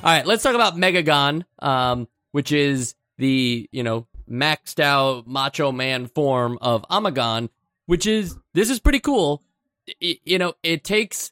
All 0.03 0.09
right, 0.09 0.25
let's 0.25 0.43
talk 0.43 0.55
about 0.55 0.75
Megagon, 0.75 1.45
um, 1.59 2.09
which 2.31 2.51
is 2.51 2.95
the 3.17 3.69
you 3.71 3.83
know 3.83 4.07
maxed 4.29 4.79
out 4.79 5.27
Macho 5.27 5.71
Man 5.71 6.07
form 6.07 6.57
of 6.61 6.85
Amagon, 6.89 7.49
which 7.85 8.05
is 8.05 8.37
this 8.53 8.69
is 8.69 8.79
pretty 8.79 8.99
cool. 8.99 9.43
It, 9.99 10.19
you 10.23 10.37
know, 10.37 10.53
it 10.63 10.83
takes 10.83 11.31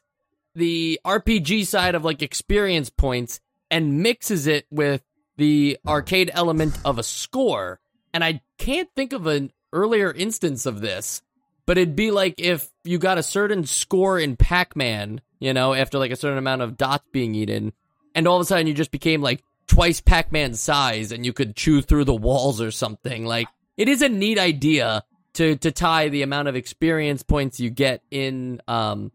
the 0.54 1.00
RPG 1.04 1.66
side 1.66 1.94
of 1.94 2.04
like 2.04 2.22
experience 2.22 2.90
points 2.90 3.40
and 3.72 4.02
mixes 4.02 4.46
it 4.46 4.66
with 4.70 5.02
the 5.38 5.78
arcade 5.86 6.30
element 6.32 6.78
of 6.84 6.98
a 6.98 7.02
score. 7.02 7.80
And 8.14 8.22
I 8.22 8.42
can't 8.58 8.90
think 8.94 9.12
of 9.12 9.26
an 9.26 9.50
earlier 9.72 10.12
instance 10.12 10.66
of 10.66 10.80
this, 10.80 11.22
but 11.66 11.78
it'd 11.78 11.96
be 11.96 12.10
like 12.10 12.34
if 12.36 12.70
you 12.84 12.98
got 12.98 13.18
a 13.18 13.22
certain 13.22 13.64
score 13.64 14.18
in 14.18 14.36
Pac 14.36 14.76
Man, 14.76 15.22
you 15.40 15.54
know, 15.54 15.72
after 15.72 15.98
like 15.98 16.10
a 16.10 16.16
certain 16.16 16.38
amount 16.38 16.62
of 16.62 16.76
dots 16.76 17.08
being 17.12 17.34
eaten, 17.34 17.72
and 18.14 18.28
all 18.28 18.36
of 18.36 18.42
a 18.42 18.44
sudden 18.44 18.66
you 18.66 18.74
just 18.74 18.90
became 18.90 19.22
like 19.22 19.42
twice 19.66 20.02
Pac 20.02 20.30
Man's 20.32 20.60
size 20.60 21.10
and 21.10 21.24
you 21.24 21.32
could 21.32 21.56
chew 21.56 21.80
through 21.80 22.04
the 22.04 22.14
walls 22.14 22.60
or 22.60 22.70
something. 22.70 23.24
Like, 23.24 23.48
it 23.78 23.88
is 23.88 24.02
a 24.02 24.08
neat 24.08 24.38
idea 24.38 25.02
to, 25.34 25.56
to 25.56 25.72
tie 25.72 26.10
the 26.10 26.20
amount 26.20 26.48
of 26.48 26.56
experience 26.56 27.22
points 27.22 27.58
you 27.58 27.70
get 27.70 28.02
in, 28.10 28.60
um, 28.68 29.12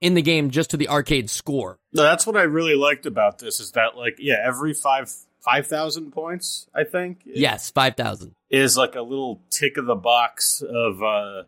in 0.00 0.14
the 0.14 0.22
game 0.22 0.50
just 0.50 0.70
to 0.70 0.76
the 0.76 0.88
arcade 0.88 1.30
score. 1.30 1.78
No, 1.92 2.02
that's 2.02 2.26
what 2.26 2.36
I 2.36 2.42
really 2.42 2.74
liked 2.74 3.06
about 3.06 3.38
this 3.38 3.60
is 3.60 3.72
that 3.72 3.96
like 3.96 4.16
yeah, 4.18 4.36
every 4.44 4.74
five 4.74 5.12
five 5.40 5.66
thousand 5.66 6.12
points, 6.12 6.68
I 6.74 6.84
think. 6.84 7.22
Yes, 7.24 7.70
five 7.70 7.96
thousand 7.96 8.34
is 8.50 8.76
like 8.76 8.94
a 8.94 9.02
little 9.02 9.42
tick 9.50 9.76
of 9.76 9.86
the 9.86 9.94
box 9.94 10.62
of 10.62 11.02
uh 11.02 11.42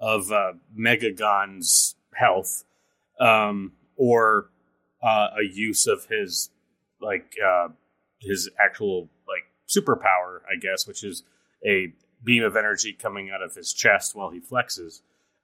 of 0.00 0.30
uh 0.30 0.52
Megagon's 0.76 1.94
health, 2.14 2.64
um, 3.20 3.72
or 3.96 4.50
uh, 5.02 5.28
a 5.38 5.44
use 5.44 5.86
of 5.86 6.06
his 6.06 6.50
like 7.00 7.34
uh 7.44 7.68
his 8.20 8.50
actual 8.58 9.08
like 9.28 9.44
superpower, 9.68 10.40
I 10.50 10.58
guess, 10.60 10.86
which 10.86 11.04
is 11.04 11.22
a 11.64 11.92
beam 12.22 12.42
of 12.42 12.56
energy 12.56 12.92
coming 12.92 13.30
out 13.30 13.42
of 13.42 13.54
his 13.54 13.72
chest 13.72 14.14
while 14.14 14.30
he 14.30 14.40
flexes. 14.40 15.00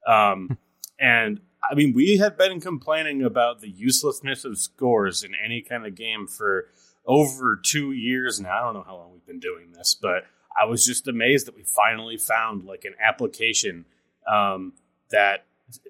Um, 0.07 0.59
and 1.01 1.41
I 1.69 1.75
mean, 1.75 1.93
we 1.95 2.19
have 2.19 2.39
been 2.39 2.61
complaining 2.61 3.23
about 3.23 3.61
the 3.61 3.69
uselessness 3.69 4.45
of 4.45 4.59
scores 4.59 5.23
in 5.23 5.33
any 5.35 5.63
kind 5.63 5.87
of 5.87 5.95
game 5.95 6.27
for 6.27 6.69
over 7.07 7.57
two 7.57 7.93
years 7.93 8.41
now. 8.41 8.59
I 8.59 8.61
don't 8.65 8.75
know 8.75 8.85
how 8.87 8.97
long 8.97 9.13
we've 9.13 9.27
been 9.27 9.41
doing 9.41 9.73
this, 9.73 9.97
but 10.01 10.25
I 10.59 10.67
was 10.67 10.85
just 10.85 11.09
amazed 11.09 11.47
that 11.47 11.57
we 11.57 11.63
finally 11.63 12.17
found 12.17 12.65
like 12.65 12.85
an 12.85 12.95
application 13.03 13.87
um, 14.31 14.75
that 15.11 15.47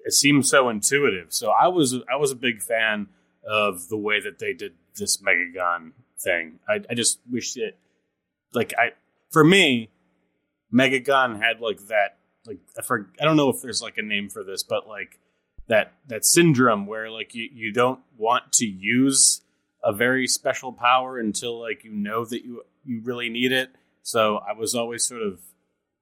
seemed 0.07 0.45
so 0.45 0.69
intuitive. 0.69 1.33
So 1.33 1.51
I 1.51 1.67
was 1.67 1.95
I 2.11 2.15
was 2.15 2.31
a 2.31 2.35
big 2.35 2.61
fan 2.61 3.07
of 3.47 3.89
the 3.89 3.97
way 3.97 4.21
that 4.21 4.39
they 4.39 4.53
did 4.53 4.73
this 4.95 5.17
Megagon 5.17 5.91
thing. 6.19 6.59
I, 6.69 6.81
I 6.89 6.93
just 6.93 7.19
wish 7.29 7.57
it 7.57 7.77
like 8.53 8.73
I 8.77 8.91
for 9.29 9.43
me, 9.43 9.89
Megagon 10.73 11.41
had 11.41 11.59
like 11.59 11.87
that 11.87 12.17
like 12.45 12.59
I, 12.77 12.81
for, 12.81 13.09
I 13.19 13.25
don't 13.25 13.37
know 13.37 13.49
if 13.49 13.61
there's 13.61 13.81
like 13.81 13.97
a 13.97 14.01
name 14.01 14.29
for 14.29 14.43
this, 14.43 14.63
but 14.63 14.87
like 14.87 15.19
that 15.67 15.93
that 16.07 16.25
syndrome 16.25 16.85
where 16.85 17.09
like 17.09 17.33
you, 17.33 17.49
you 17.53 17.71
don't 17.71 17.99
want 18.17 18.51
to 18.53 18.65
use 18.65 19.41
a 19.83 19.93
very 19.93 20.27
special 20.27 20.73
power 20.73 21.17
until 21.17 21.59
like 21.59 21.83
you 21.83 21.91
know 21.91 22.25
that 22.25 22.43
you 22.43 22.63
you 22.85 23.01
really 23.03 23.29
need 23.29 23.51
it. 23.51 23.69
So 24.03 24.37
I 24.37 24.53
was 24.53 24.75
always 24.75 25.05
sort 25.05 25.21
of 25.21 25.39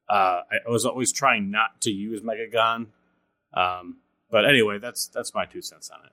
uh, 0.10 0.42
I 0.66 0.70
was 0.70 0.86
always 0.86 1.14
trying 1.14 1.52
not 1.52 1.82
to 1.82 1.92
use 1.92 2.22
Megagon. 2.22 2.88
Um, 3.54 3.98
but 4.32 4.46
anyway, 4.46 4.80
that's 4.80 5.08
that's 5.08 5.34
my 5.34 5.46
two 5.46 5.62
cents 5.62 5.90
on 5.90 6.00
it. 6.06 6.12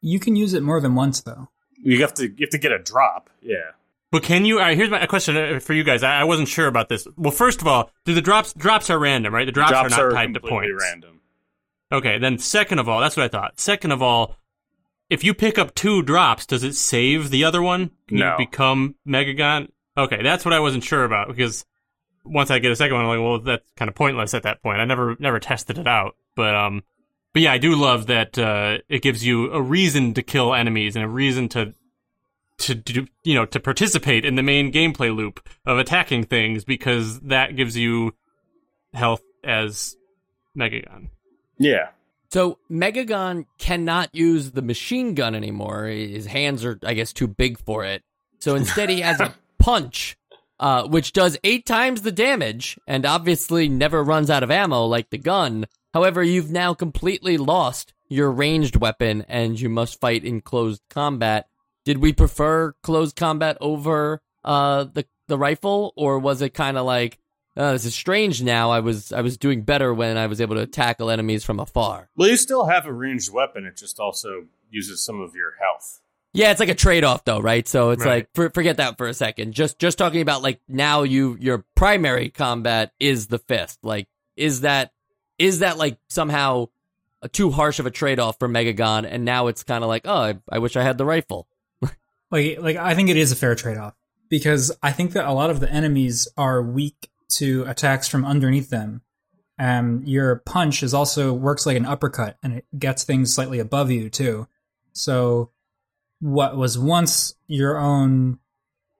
You 0.00 0.20
can 0.20 0.36
use 0.36 0.54
it 0.54 0.62
more 0.62 0.80
than 0.80 0.94
once 0.94 1.20
though. 1.20 1.48
You 1.82 2.00
have 2.00 2.14
to 2.14 2.24
you 2.24 2.36
have 2.40 2.50
to 2.50 2.58
get 2.58 2.72
a 2.72 2.78
drop. 2.78 3.30
Yeah. 3.40 3.72
But 4.12 4.22
can 4.22 4.44
you? 4.44 4.60
Uh, 4.60 4.74
here's 4.74 4.88
my 4.90 5.00
a 5.02 5.06
question 5.06 5.36
uh, 5.36 5.58
for 5.60 5.72
you 5.74 5.82
guys. 5.84 6.02
I, 6.02 6.20
I 6.20 6.24
wasn't 6.24 6.48
sure 6.48 6.66
about 6.68 6.88
this. 6.88 7.06
Well, 7.16 7.32
first 7.32 7.60
of 7.60 7.66
all, 7.66 7.90
do 8.04 8.14
the 8.14 8.20
drops 8.22 8.52
drops 8.52 8.88
are 8.90 8.98
random, 8.98 9.34
right? 9.34 9.44
The 9.46 9.52
drops, 9.52 9.72
Drops 9.72 9.98
are 9.98 10.08
are 10.08 10.10
not 10.10 10.16
tied 10.16 10.34
to 10.34 10.40
points. 10.40 10.80
random. 10.80 11.20
Okay, 11.92 12.18
then 12.18 12.38
second 12.38 12.78
of 12.78 12.88
all, 12.88 13.00
that's 13.00 13.16
what 13.16 13.24
I 13.24 13.28
thought. 13.28 13.58
Second 13.60 13.92
of 13.92 14.02
all, 14.02 14.36
if 15.10 15.22
you 15.24 15.34
pick 15.34 15.58
up 15.58 15.74
two 15.74 16.02
drops, 16.02 16.46
does 16.46 16.62
it 16.64 16.74
save 16.74 17.30
the 17.30 17.44
other 17.44 17.62
one? 17.62 17.90
Can 18.08 18.18
No. 18.18 18.32
you 18.38 18.46
become 18.46 18.94
Megagon? 19.06 19.68
Okay, 19.96 20.22
that's 20.22 20.44
what 20.44 20.52
I 20.54 20.60
wasn't 20.60 20.84
sure 20.84 21.04
about 21.04 21.28
because 21.28 21.64
once 22.24 22.50
I 22.50 22.58
get 22.58 22.72
a 22.72 22.76
second 22.76 22.94
one, 22.96 23.04
I'm 23.04 23.08
like, 23.10 23.20
well, 23.24 23.38
that's 23.40 23.70
kind 23.76 23.88
of 23.88 23.94
pointless 23.94 24.34
at 24.34 24.42
that 24.44 24.62
point. 24.62 24.80
I 24.80 24.84
never 24.84 25.16
never 25.18 25.38
tested 25.40 25.78
it 25.78 25.86
out, 25.86 26.16
but 26.34 26.54
um, 26.54 26.82
but 27.32 27.42
yeah, 27.42 27.52
I 27.52 27.58
do 27.58 27.74
love 27.76 28.06
that 28.06 28.38
uh, 28.38 28.78
it 28.88 29.02
gives 29.02 29.24
you 29.24 29.52
a 29.52 29.60
reason 29.62 30.14
to 30.14 30.22
kill 30.22 30.54
enemies 30.54 30.96
and 30.96 31.04
a 31.04 31.08
reason 31.08 31.48
to 31.50 31.72
to 32.58 32.74
do 32.74 33.06
you 33.22 33.34
know 33.34 33.44
to 33.46 33.60
participate 33.60 34.24
in 34.24 34.34
the 34.34 34.42
main 34.42 34.72
gameplay 34.72 35.14
loop 35.14 35.46
of 35.64 35.78
attacking 35.78 36.24
things 36.24 36.64
because 36.64 37.20
that 37.20 37.56
gives 37.56 37.76
you 37.76 38.14
health 38.94 39.22
as 39.44 39.96
Megagon. 40.56 41.08
Yeah. 41.58 41.88
So 42.30 42.58
Megagon 42.70 43.46
cannot 43.58 44.14
use 44.14 44.50
the 44.50 44.62
machine 44.62 45.14
gun 45.14 45.34
anymore. 45.34 45.86
His 45.86 46.26
hands 46.26 46.64
are, 46.64 46.78
I 46.84 46.94
guess, 46.94 47.12
too 47.12 47.28
big 47.28 47.58
for 47.58 47.84
it. 47.84 48.02
So 48.40 48.56
instead, 48.56 48.90
he 48.90 49.00
has 49.00 49.20
a 49.20 49.34
punch, 49.58 50.18
uh, 50.58 50.88
which 50.88 51.12
does 51.12 51.38
eight 51.44 51.66
times 51.66 52.02
the 52.02 52.12
damage, 52.12 52.78
and 52.86 53.06
obviously 53.06 53.68
never 53.68 54.02
runs 54.02 54.28
out 54.28 54.42
of 54.42 54.50
ammo 54.50 54.86
like 54.86 55.10
the 55.10 55.18
gun. 55.18 55.66
However, 55.94 56.22
you've 56.22 56.50
now 56.50 56.74
completely 56.74 57.38
lost 57.38 57.94
your 58.08 58.30
ranged 58.30 58.76
weapon, 58.76 59.24
and 59.28 59.58
you 59.58 59.68
must 59.68 60.00
fight 60.00 60.24
in 60.24 60.40
closed 60.40 60.82
combat. 60.90 61.48
Did 61.86 61.98
we 61.98 62.12
prefer 62.12 62.74
close 62.82 63.12
combat 63.14 63.56
over 63.62 64.20
uh, 64.44 64.84
the 64.84 65.06
the 65.28 65.38
rifle, 65.38 65.92
or 65.96 66.18
was 66.18 66.42
it 66.42 66.50
kind 66.52 66.76
of 66.76 66.84
like, 66.84 67.18
oh, 67.56 67.72
this 67.72 67.84
is 67.84 67.94
strange 67.94 68.42
now? 68.42 68.70
I 68.70 68.80
was 68.80 69.12
I 69.12 69.20
was 69.22 69.38
doing 69.38 69.62
better 69.62 69.94
when 69.94 70.16
I 70.18 70.26
was 70.26 70.40
able 70.40 70.56
to 70.56 70.66
tackle 70.66 71.10
enemies 71.10 71.44
from 71.44 71.60
afar. 71.60 72.10
Well, 72.16 72.28
you 72.28 72.36
still 72.36 72.66
have 72.66 72.86
a 72.86 72.92
ranged 72.92 73.32
weapon. 73.32 73.64
It 73.64 73.76
just 73.76 73.98
also 74.00 74.46
uses 74.68 75.00
some 75.02 75.20
of 75.20 75.34
your 75.36 75.52
health. 75.60 76.00
Yeah, 76.32 76.50
it's 76.50 76.58
like 76.60 76.68
a 76.68 76.74
trade 76.74 77.04
off 77.04 77.24
though, 77.24 77.40
right? 77.40 77.66
So 77.66 77.90
it's 77.90 78.04
Right. 78.04 78.14
like 78.14 78.28
for, 78.34 78.50
forget 78.50 78.76
that 78.78 78.98
for 78.98 79.06
a 79.06 79.14
second. 79.14 79.54
Just 79.54 79.78
just 79.78 79.96
talking 79.96 80.20
about 80.22 80.42
like 80.42 80.60
now 80.68 81.04
you 81.04 81.36
your 81.40 81.64
primary 81.76 82.30
combat 82.30 82.92
is 82.98 83.28
the 83.28 83.38
fist. 83.38 83.78
Like 83.84 84.08
is 84.36 84.62
that 84.62 84.92
is 85.38 85.60
that 85.60 85.78
like 85.78 85.98
somehow 86.08 86.66
a 87.22 87.28
too 87.28 87.50
harsh 87.52 87.78
of 87.78 87.86
a 87.86 87.90
trade 87.90 88.18
off 88.18 88.38
for 88.40 88.48
Megagon 88.48 89.06
and 89.08 89.24
now 89.24 89.46
it's 89.46 89.62
kind 89.62 89.82
of 89.84 89.88
like, 89.88 90.02
oh, 90.04 90.14
I, 90.20 90.38
I 90.50 90.58
wish 90.58 90.76
I 90.76 90.82
had 90.82 90.98
the 90.98 91.04
rifle. 91.06 91.46
Like, 92.30 92.58
like 92.60 92.76
I 92.76 92.94
think 92.94 93.08
it 93.08 93.16
is 93.16 93.32
a 93.32 93.36
fair 93.36 93.54
trade 93.54 93.78
off 93.78 93.94
because 94.28 94.72
I 94.82 94.92
think 94.92 95.12
that 95.12 95.26
a 95.26 95.32
lot 95.32 95.50
of 95.50 95.60
the 95.60 95.70
enemies 95.70 96.28
are 96.36 96.62
weak 96.62 97.10
to 97.28 97.64
attacks 97.66 98.08
from 98.08 98.24
underneath 98.24 98.70
them. 98.70 99.02
Um, 99.58 100.02
your 100.04 100.36
punch 100.36 100.82
is 100.82 100.92
also 100.92 101.32
works 101.32 101.64
like 101.64 101.76
an 101.76 101.86
uppercut 101.86 102.36
and 102.42 102.52
it 102.52 102.66
gets 102.78 103.04
things 103.04 103.34
slightly 103.34 103.58
above 103.58 103.90
you 103.90 104.10
too. 104.10 104.48
So, 104.92 105.50
what 106.20 106.56
was 106.56 106.78
once 106.78 107.34
your 107.46 107.78
own 107.78 108.38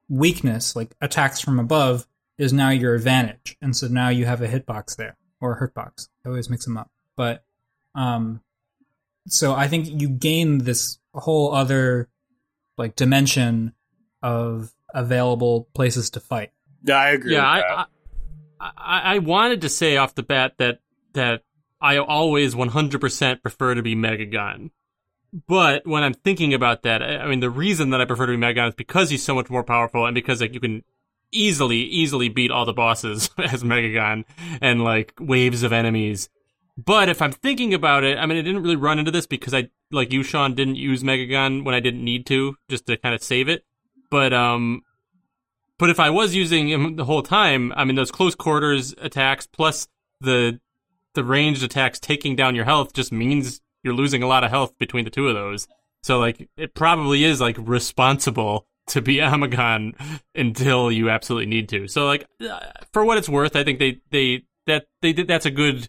weakness, 0.09 0.77
like 0.77 0.95
attacks 1.01 1.41
from 1.41 1.59
above, 1.59 2.07
is 2.39 2.53
now 2.53 2.71
your 2.71 2.95
advantage, 2.95 3.57
and 3.63 3.75
so 3.75 3.89
now 3.89 4.11
you 4.11 4.27
have 4.27 4.43
a 4.43 4.49
hitbox 4.49 4.97
there 4.97 5.17
or 5.41 5.55
a 5.55 5.59
hurtbox. 5.59 6.09
I 6.25 6.29
always 6.29 6.51
mix 6.51 6.67
them 6.67 6.77
up, 6.77 6.91
but 7.17 7.45
um, 7.95 8.43
so 9.27 9.55
I 9.55 9.69
think 9.69 10.01
you 10.01 10.09
gain 10.09 10.59
this 10.59 10.99
whole 11.15 11.55
other 11.55 12.09
like 12.77 12.97
dimension 12.97 13.73
of 14.23 14.73
available 14.95 15.69
places 15.75 16.11
to 16.11 16.21
fight. 16.21 16.53
Yeah, 16.83 16.97
I 16.97 17.11
agree. 17.11 17.33
yeah, 17.35 17.57
with 17.57 17.65
I, 17.65 17.69
that. 17.69 17.89
I, 18.61 18.71
I 18.77 19.15
I 19.15 19.19
wanted 19.19 19.63
to 19.63 19.69
say 19.69 19.97
off 19.97 20.15
the 20.15 20.23
bat 20.23 20.55
that 20.59 20.81
that 21.15 21.43
I 21.81 21.99
always 21.99 22.55
100% 22.55 23.43
prefer 23.43 23.75
to 23.75 23.83
be 23.83 23.95
Megagon. 23.95 24.71
But 25.47 25.87
when 25.87 26.03
I'm 26.03 26.15
thinking 26.15 26.55
about 26.55 26.83
that, 26.83 27.03
I, 27.03 27.19
I 27.19 27.29
mean, 27.29 27.41
the 27.41 27.51
reason 27.51 27.91
that 27.91 28.01
I 28.01 28.05
prefer 28.07 28.27
to 28.27 28.33
be 28.33 28.39
Megagon 28.39 28.69
is 28.69 28.75
because 28.75 29.11
he's 29.11 29.23
so 29.25 29.35
much 29.35 29.51
more 29.51 29.65
powerful 29.65 30.07
and 30.07 30.15
because 30.15 30.41
like 30.41 30.55
you 30.55 30.61
can 30.61 30.85
easily, 31.33 31.79
easily 31.79 32.29
beat 32.29 32.51
all 32.51 32.65
the 32.65 32.73
bosses 32.73 33.29
as 33.39 33.63
Megagon 33.63 34.25
and 34.61 34.83
like 34.83 35.13
waves 35.21 35.63
of 35.63 35.73
enemies. 35.73 36.29
But 36.77 37.09
if 37.09 37.23
I'm 37.23 37.33
thinking 37.33 37.73
about 37.73 38.05
it, 38.05 38.19
I 38.19 38.27
mean, 38.27 38.37
I 38.37 38.43
didn't 38.43 38.63
really 38.63 38.77
run 38.77 38.99
into 38.99 39.11
this 39.11 39.27
because 39.27 39.55
I, 39.55 39.71
like 39.91 40.13
you, 40.13 40.23
Sean, 40.23 40.55
didn't 40.55 40.77
use 40.77 41.03
Megagon 41.03 41.65
when 41.65 41.75
I 41.75 41.81
didn't 41.81 42.05
need 42.05 42.27
to, 42.27 42.57
just 42.69 42.87
to 42.87 42.97
kind 42.99 43.15
of 43.15 43.23
save 43.23 43.49
it. 43.49 43.65
But 44.11 44.33
um, 44.35 44.83
but 45.79 45.91
if 45.91 46.01
I 46.01 46.11
was 46.11 46.35
using 46.35 46.69
him 46.69 46.97
the 46.97 47.05
whole 47.05 47.23
time, 47.23 47.73
I 47.77 47.85
mean, 47.85 47.97
those 47.97 48.11
close 48.11 48.35
quarters 48.35 48.95
attacks 48.99 49.47
plus 49.47 49.89
the 50.21 50.61
the 51.15 51.25
ranged 51.25 51.63
attacks 51.63 51.99
taking 51.99 52.37
down 52.37 52.55
your 52.55 52.67
health 52.67 52.93
just 52.93 53.11
means 53.11 53.61
you're 53.83 53.95
losing 53.95 54.23
a 54.23 54.27
lot 54.27 54.45
of 54.45 54.51
health 54.51 54.77
between 54.79 55.05
the 55.05 55.11
two 55.11 55.29
of 55.29 55.35
those. 55.35 55.67
So 56.03 56.19
like, 56.19 56.49
it 56.57 56.75
probably 56.75 57.25
is 57.25 57.41
like 57.41 57.57
responsible 57.59 58.67
to 58.89 59.01
be 59.01 59.17
Amagon 59.17 59.95
until 60.35 60.93
you 60.93 61.11
absolutely 61.11 61.47
need 61.47 61.69
to. 61.71 61.89
So 61.89 62.07
like, 62.07 62.27
uh, 62.41 62.61
for 62.93 63.05
what 63.05 63.19
it's 63.19 63.29
worth, 63.29 63.57
I 63.57 63.65
think 63.65 63.79
they 63.79 64.01
they 64.11 64.43
that 64.67 64.87
they 65.03 65.13
did 65.13 65.27
that's 65.27 65.47
a 65.47 65.51
good 65.51 65.89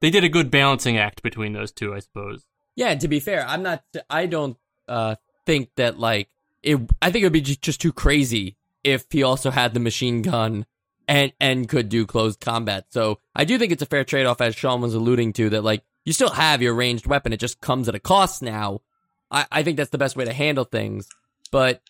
they 0.00 0.10
did 0.10 0.24
a 0.24 0.28
good 0.28 0.50
balancing 0.50 0.96
act 0.96 1.22
between 1.22 1.52
those 1.52 1.72
two, 1.72 1.94
I 1.94 2.00
suppose. 2.00 2.44
Yeah, 2.76 2.94
to 2.94 3.08
be 3.08 3.20
fair, 3.20 3.44
I'm 3.46 3.62
not. 3.62 3.82
I 4.08 4.26
don't 4.26 4.56
uh, 4.86 5.16
think 5.46 5.70
that 5.76 5.98
like 5.98 6.28
it. 6.62 6.78
I 7.02 7.10
think 7.10 7.22
it 7.22 7.26
would 7.26 7.32
be 7.32 7.40
just 7.40 7.80
too 7.80 7.92
crazy 7.92 8.56
if 8.84 9.06
he 9.10 9.22
also 9.22 9.50
had 9.50 9.74
the 9.74 9.80
machine 9.80 10.22
gun 10.22 10.66
and 11.08 11.32
and 11.40 11.68
could 11.68 11.88
do 11.88 12.06
closed 12.06 12.40
combat. 12.40 12.86
So 12.90 13.18
I 13.34 13.44
do 13.44 13.58
think 13.58 13.72
it's 13.72 13.82
a 13.82 13.86
fair 13.86 14.04
trade 14.04 14.26
off, 14.26 14.40
as 14.40 14.54
Sean 14.54 14.80
was 14.80 14.94
alluding 14.94 15.32
to, 15.34 15.50
that 15.50 15.64
like 15.64 15.82
you 16.04 16.12
still 16.12 16.30
have 16.30 16.62
your 16.62 16.74
ranged 16.74 17.06
weapon. 17.06 17.32
It 17.32 17.40
just 17.40 17.60
comes 17.60 17.88
at 17.88 17.94
a 17.94 18.00
cost 18.00 18.42
now. 18.42 18.82
I, 19.30 19.46
I 19.50 19.62
think 19.62 19.76
that's 19.76 19.90
the 19.90 19.98
best 19.98 20.16
way 20.16 20.24
to 20.24 20.32
handle 20.32 20.64
things. 20.64 21.08
But 21.50 21.82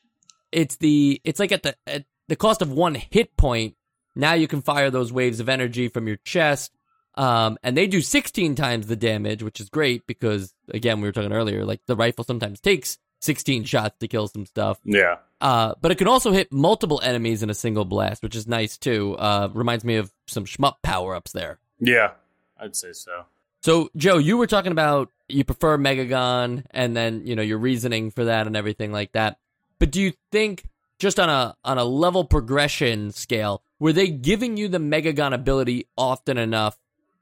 it's 0.52 0.76
the 0.76 1.20
it's 1.24 1.40
like 1.40 1.52
at 1.52 1.64
the 1.64 1.76
at 1.86 2.04
the 2.28 2.36
cost 2.36 2.62
of 2.62 2.72
one 2.72 2.94
hit 2.94 3.36
point. 3.36 3.74
Now 4.14 4.32
you 4.32 4.48
can 4.48 4.62
fire 4.62 4.90
those 4.90 5.12
waves 5.12 5.40
of 5.40 5.48
energy 5.48 5.88
from 5.88 6.06
your 6.08 6.16
chest. 6.16 6.72
Um, 7.18 7.58
and 7.64 7.76
they 7.76 7.88
do 7.88 8.00
16 8.00 8.54
times 8.54 8.86
the 8.86 8.94
damage, 8.94 9.42
which 9.42 9.58
is 9.58 9.68
great 9.68 10.06
because, 10.06 10.54
again, 10.68 11.00
we 11.00 11.08
were 11.08 11.12
talking 11.12 11.32
earlier, 11.32 11.64
like 11.64 11.80
the 11.86 11.96
rifle 11.96 12.22
sometimes 12.24 12.60
takes 12.60 12.96
16 13.22 13.64
shots 13.64 13.96
to 13.98 14.06
kill 14.06 14.28
some 14.28 14.46
stuff. 14.46 14.78
yeah. 14.84 15.16
Uh, 15.40 15.74
but 15.80 15.92
it 15.92 15.98
can 15.98 16.08
also 16.08 16.32
hit 16.32 16.52
multiple 16.52 17.00
enemies 17.02 17.44
in 17.44 17.50
a 17.50 17.54
single 17.54 17.84
blast, 17.84 18.24
which 18.24 18.34
is 18.34 18.48
nice 18.48 18.76
too. 18.76 19.14
Uh, 19.16 19.48
reminds 19.52 19.84
me 19.84 19.96
of 19.96 20.12
some 20.26 20.44
shmup 20.44 20.76
power 20.82 21.14
ups 21.14 21.32
there. 21.32 21.58
Yeah. 21.78 22.12
I'd 22.58 22.74
say 22.74 22.92
so. 22.92 23.24
So, 23.62 23.88
Joe, 23.96 24.18
you 24.18 24.36
were 24.36 24.48
talking 24.48 24.72
about 24.72 25.10
you 25.28 25.44
prefer 25.44 25.78
Megagon 25.78 26.64
and 26.70 26.96
then, 26.96 27.24
you 27.24 27.36
know, 27.36 27.42
your 27.42 27.58
reasoning 27.58 28.10
for 28.10 28.24
that 28.24 28.46
and 28.46 28.56
everything 28.56 28.92
like 28.92 29.12
that. 29.12 29.38
But 29.78 29.90
do 29.90 30.00
you 30.00 30.12
think 30.32 30.64
just 30.98 31.20
on 31.20 31.28
a 31.28 31.56
on 31.64 31.78
a 31.78 31.84
level 31.84 32.24
progression 32.24 33.12
scale, 33.12 33.62
were 33.78 33.92
they 33.92 34.08
giving 34.08 34.56
you 34.56 34.68
the 34.68 34.78
Megagon 34.78 35.34
ability 35.34 35.86
often 35.96 36.38
enough 36.38 36.76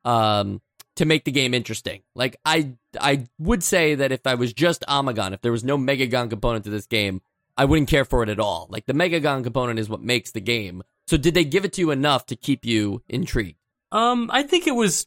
um 0.06 0.62
to 0.94 1.04
make 1.04 1.24
the 1.24 1.32
game 1.32 1.52
interesting? 1.52 2.02
Like 2.14 2.36
I 2.44 2.72
I 2.98 3.26
would 3.38 3.62
say 3.62 3.94
that 3.94 4.12
if 4.12 4.26
I 4.26 4.34
was 4.34 4.52
just 4.52 4.82
Amagon, 4.88 5.34
if 5.34 5.42
there 5.42 5.52
was 5.52 5.64
no 5.64 5.76
Megagon 5.76 6.30
component 6.30 6.64
to 6.64 6.70
this 6.70 6.86
game, 6.86 7.20
I 7.56 7.64
wouldn't 7.64 7.88
care 7.88 8.04
for 8.04 8.22
it 8.22 8.28
at 8.28 8.40
all. 8.40 8.66
Like 8.70 8.86
the 8.86 8.92
Megagon 8.94 9.42
component 9.42 9.78
is 9.78 9.88
what 9.88 10.02
makes 10.02 10.32
the 10.32 10.40
game. 10.40 10.82
So 11.06 11.16
did 11.16 11.34
they 11.34 11.44
give 11.44 11.64
it 11.64 11.72
to 11.74 11.80
you 11.80 11.90
enough 11.90 12.26
to 12.26 12.36
keep 12.36 12.64
you 12.64 13.02
intrigued? 13.08 13.58
Um, 13.92 14.30
I 14.32 14.42
think 14.42 14.66
it 14.66 14.74
was. 14.74 15.06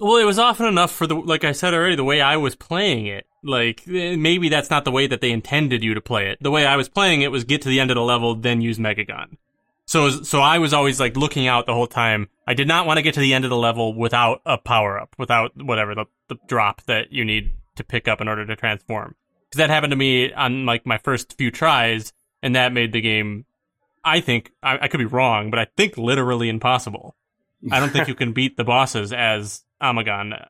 Well, 0.00 0.16
it 0.16 0.24
was 0.24 0.38
often 0.38 0.66
enough 0.66 0.90
for 0.90 1.06
the, 1.06 1.14
like 1.14 1.44
I 1.44 1.52
said 1.52 1.74
already, 1.74 1.94
the 1.94 2.02
way 2.02 2.20
I 2.20 2.36
was 2.36 2.56
playing 2.56 3.06
it. 3.06 3.26
Like, 3.44 3.86
eh, 3.86 4.16
maybe 4.16 4.48
that's 4.48 4.70
not 4.70 4.84
the 4.84 4.90
way 4.90 5.06
that 5.06 5.20
they 5.20 5.30
intended 5.30 5.84
you 5.84 5.94
to 5.94 6.00
play 6.00 6.28
it. 6.30 6.38
The 6.40 6.50
way 6.50 6.66
I 6.66 6.76
was 6.76 6.88
playing 6.88 7.22
it 7.22 7.30
was 7.30 7.44
get 7.44 7.62
to 7.62 7.68
the 7.68 7.78
end 7.78 7.90
of 7.90 7.96
the 7.96 8.02
level, 8.02 8.34
then 8.34 8.60
use 8.60 8.78
Megagon. 8.78 9.36
So, 9.92 10.08
so 10.08 10.40
I 10.40 10.58
was 10.58 10.72
always 10.72 10.98
like 10.98 11.18
looking 11.18 11.46
out 11.46 11.66
the 11.66 11.74
whole 11.74 11.86
time. 11.86 12.30
I 12.46 12.54
did 12.54 12.66
not 12.66 12.86
want 12.86 12.96
to 12.96 13.02
get 13.02 13.12
to 13.12 13.20
the 13.20 13.34
end 13.34 13.44
of 13.44 13.50
the 13.50 13.58
level 13.58 13.92
without 13.92 14.40
a 14.46 14.56
power 14.56 14.98
up, 14.98 15.14
without 15.18 15.52
whatever 15.62 15.94
the, 15.94 16.06
the 16.28 16.36
drop 16.48 16.80
that 16.84 17.12
you 17.12 17.26
need 17.26 17.52
to 17.76 17.84
pick 17.84 18.08
up 18.08 18.22
in 18.22 18.26
order 18.26 18.46
to 18.46 18.56
transform. 18.56 19.16
Because 19.50 19.58
that 19.58 19.68
happened 19.68 19.90
to 19.90 19.96
me 19.96 20.32
on 20.32 20.64
like 20.64 20.86
my 20.86 20.96
first 20.96 21.36
few 21.36 21.50
tries, 21.50 22.14
and 22.42 22.56
that 22.56 22.72
made 22.72 22.94
the 22.94 23.02
game. 23.02 23.44
I 24.02 24.22
think 24.22 24.52
I, 24.62 24.78
I 24.80 24.88
could 24.88 24.96
be 24.96 25.04
wrong, 25.04 25.50
but 25.50 25.58
I 25.58 25.66
think 25.76 25.98
literally 25.98 26.48
impossible. 26.48 27.14
I 27.70 27.78
don't 27.78 27.92
think 27.92 28.08
you 28.08 28.14
can 28.14 28.32
beat 28.40 28.56
the 28.56 28.64
bosses 28.64 29.12
as 29.12 29.62
Amagon. 29.82 30.46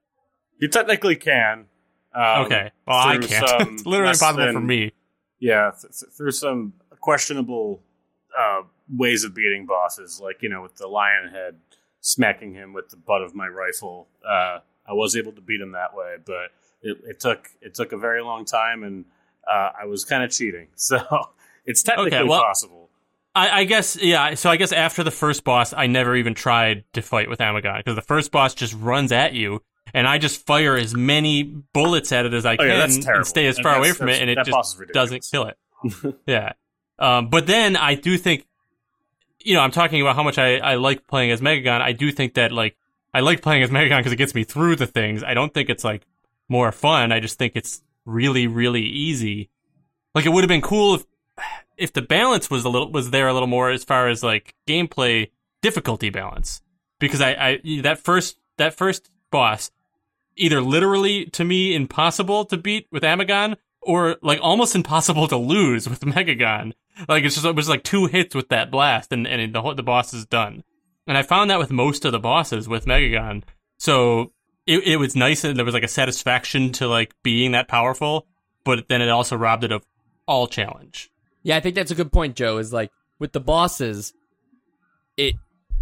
You 0.61 0.68
technically 0.68 1.16
can. 1.16 1.66
Um, 2.14 2.44
Okay, 2.44 2.70
well 2.87 2.96
I 2.96 3.18
can't. 3.18 3.44
it's 3.72 3.87
literally 3.87 4.12
impossible 4.12 4.52
for 4.52 4.61
me. 4.61 4.92
Yeah, 5.40 5.72
th- 5.72 5.98
th- 5.98 6.12
through 6.12 6.31
some 6.31 6.74
questionable 7.00 7.83
uh, 8.38 8.62
ways 8.94 9.24
of 9.24 9.35
beating 9.35 9.66
bosses, 9.66 10.20
like 10.22 10.42
you 10.42 10.48
know, 10.48 10.62
with 10.62 10.76
the 10.76 10.87
lion 10.87 11.31
head 11.31 11.57
smacking 12.00 12.52
him 12.55 12.72
with 12.72 12.88
the 12.90 12.96
butt 12.96 13.22
of 13.22 13.35
my 13.35 13.46
rifle. 13.48 14.09
Uh, 14.28 14.59
I 14.87 14.92
was 14.92 15.16
able 15.16 15.33
to 15.33 15.40
beat 15.40 15.61
him 15.61 15.72
that 15.72 15.94
way, 15.94 16.16
but 16.24 16.50
it, 16.83 16.98
it 17.05 17.20
took 17.20 17.48
it 17.61 17.74
took 17.74 17.92
a 17.92 17.96
very 17.96 18.22
long 18.22 18.44
time, 18.44 18.83
and 18.83 19.05
uh, 19.50 19.70
I 19.81 19.87
was 19.87 20.05
kind 20.05 20.22
of 20.24 20.31
cheating. 20.31 20.68
So 20.76 20.98
it's 21.64 21.83
technically 21.83 22.16
Okay, 22.18 22.28
well- 22.28 22.40
possible. 22.42 22.88
I, 23.35 23.61
I 23.61 23.64
guess 23.64 23.96
yeah. 23.96 24.35
So 24.35 24.50
I 24.50 24.57
guess 24.57 24.72
after 24.72 25.02
the 25.02 25.11
first 25.11 25.42
boss, 25.42 25.72
I 25.72 25.87
never 25.87 26.14
even 26.16 26.35
tried 26.35 26.85
to 26.92 27.00
fight 27.00 27.31
with 27.31 27.38
Amagon 27.38 27.78
because 27.78 27.94
the 27.94 28.02
first 28.02 28.31
boss 28.31 28.52
just 28.52 28.74
runs 28.74 29.11
at 29.11 29.33
you, 29.33 29.62
and 29.94 30.07
I 30.07 30.18
just 30.18 30.44
fire 30.44 30.76
as 30.76 30.94
many 30.94 31.42
bullets 31.42 32.12
at 32.12 32.26
it 32.26 32.35
as 32.35 32.44
I 32.44 32.55
Oh, 32.55 32.57
can 32.59 32.66
yeah, 32.68 32.76
that's 32.76 33.07
and 33.07 33.26
stay 33.26 33.46
as 33.46 33.59
far 33.59 33.78
away 33.78 33.92
from 33.92 34.11
it, 34.11 34.20
and 34.20 34.28
it 34.28 34.35
that 34.35 34.48
boss 34.50 34.74
is 34.74 34.81
just 34.81 34.92
doesn't 34.92 35.24
kill 35.31 35.46
it. 35.46 35.57
yeah. 36.26 36.52
Um, 36.98 37.31
but 37.31 37.46
then 37.46 37.74
I 37.74 37.94
do 37.94 38.18
think, 38.18 38.44
you 39.44 39.55
know, 39.55 39.61
I'm 39.61 39.70
talking 39.70 40.00
about 40.00 40.16
how 40.16 40.22
much 40.22 40.38
I, 40.38 40.59
I 40.59 40.74
like 40.76 41.07
playing 41.07 41.31
as 41.31 41.40
Megagon. 41.40 41.81
I 41.81 41.92
do 41.92 42.11
think 42.12 42.35
that 42.35 42.52
like 42.52 42.76
I 43.14 43.20
like 43.20 43.42
playing 43.42 43.62
as 43.62 43.70
Megagon 43.70 43.98
because 43.98 44.12
it 44.12 44.16
gets 44.16 44.35
me 44.35 44.44
through 44.44 44.76
the 44.76 44.87
things. 44.87 45.22
I 45.22 45.35
don't 45.35 45.52
think 45.52 45.68
it's 45.68 45.85
like 45.85 46.07
more 46.48 46.72
fun. 46.72 47.12
I 47.12 47.20
just 47.20 47.38
think 47.38 47.52
it's 47.55 47.83
really 48.05 48.46
really 48.46 48.83
easy. 48.83 49.50
Like 50.14 50.26
it 50.26 50.31
would 50.31 50.44
have 50.44 50.48
been 50.48 50.62
cool 50.62 50.94
if 50.94 51.05
if 51.76 51.92
the 51.92 52.02
balance 52.02 52.50
was 52.50 52.64
a 52.64 52.68
little 52.68 52.90
was 52.90 53.11
there 53.11 53.28
a 53.28 53.33
little 53.33 53.48
more 53.48 53.70
as 53.70 53.85
far 53.85 54.09
as 54.09 54.22
like 54.22 54.55
gameplay 54.66 55.31
difficulty 55.62 56.11
balance 56.11 56.61
because 56.98 57.20
I, 57.20 57.31
I 57.64 57.81
that 57.83 57.98
first 57.98 58.38
that 58.59 58.74
first 58.74 59.11
boss 59.31 59.70
either 60.37 60.61
literally 60.61 61.26
to 61.26 61.44
me 61.44 61.74
impossible 61.74 62.44
to 62.46 62.57
beat 62.57 62.87
with 62.90 63.02
Amagon 63.02 63.57
or 63.81 64.16
like 64.22 64.38
almost 64.42 64.74
impossible 64.81 65.28
to 65.28 65.37
lose 65.37 65.88
with 65.88 66.00
Megagon. 66.00 66.72
Like 67.09 67.24
it's 67.24 67.35
just 67.35 67.46
it 67.46 67.57
was 67.57 67.68
like 67.68 67.83
two 67.83 68.07
hits 68.07 68.35
with 68.35 68.48
that 68.50 68.70
blast 68.70 69.12
and 69.12 69.26
and 69.26 69.55
the 69.55 69.62
whole, 69.62 69.74
the 69.74 69.83
boss 69.83 70.12
is 70.14 70.26
done. 70.26 70.64
And 71.07 71.18
I 71.18 71.22
found 71.22 71.50
that 71.50 71.59
with 71.59 71.70
most 71.70 72.05
of 72.05 72.12
the 72.12 72.20
bosses 72.20 72.68
with 72.68 72.87
Megagon. 72.87 73.42
So 73.78 74.33
it 74.66 74.87
it 74.87 74.96
was 74.96 75.16
nice 75.16 75.44
and 75.44 75.57
there 75.57 75.64
was 75.64 75.74
like 75.74 75.83
a 75.83 75.88
satisfaction 75.88 76.72
to 76.72 76.88
like 76.88 77.14
being 77.22 77.52
that 77.52 77.68
powerful, 77.68 78.26
but 78.64 78.88
then 78.88 79.02
it 79.02 79.09
also 79.09 79.37
robbed 79.37 79.64
it 79.64 79.72
of 79.72 79.85
all 80.26 80.46
challenge. 80.46 81.11
Yeah, 81.42 81.57
I 81.57 81.61
think 81.61 81.74
that's 81.74 81.90
a 81.90 81.96
good 81.96 82.12
point, 82.12 82.37
Joe. 82.37 82.59
Is 82.59 82.72
like 82.72 82.92
with 83.18 83.33
the 83.33 83.40
bosses, 83.40 84.12
it 85.16 85.35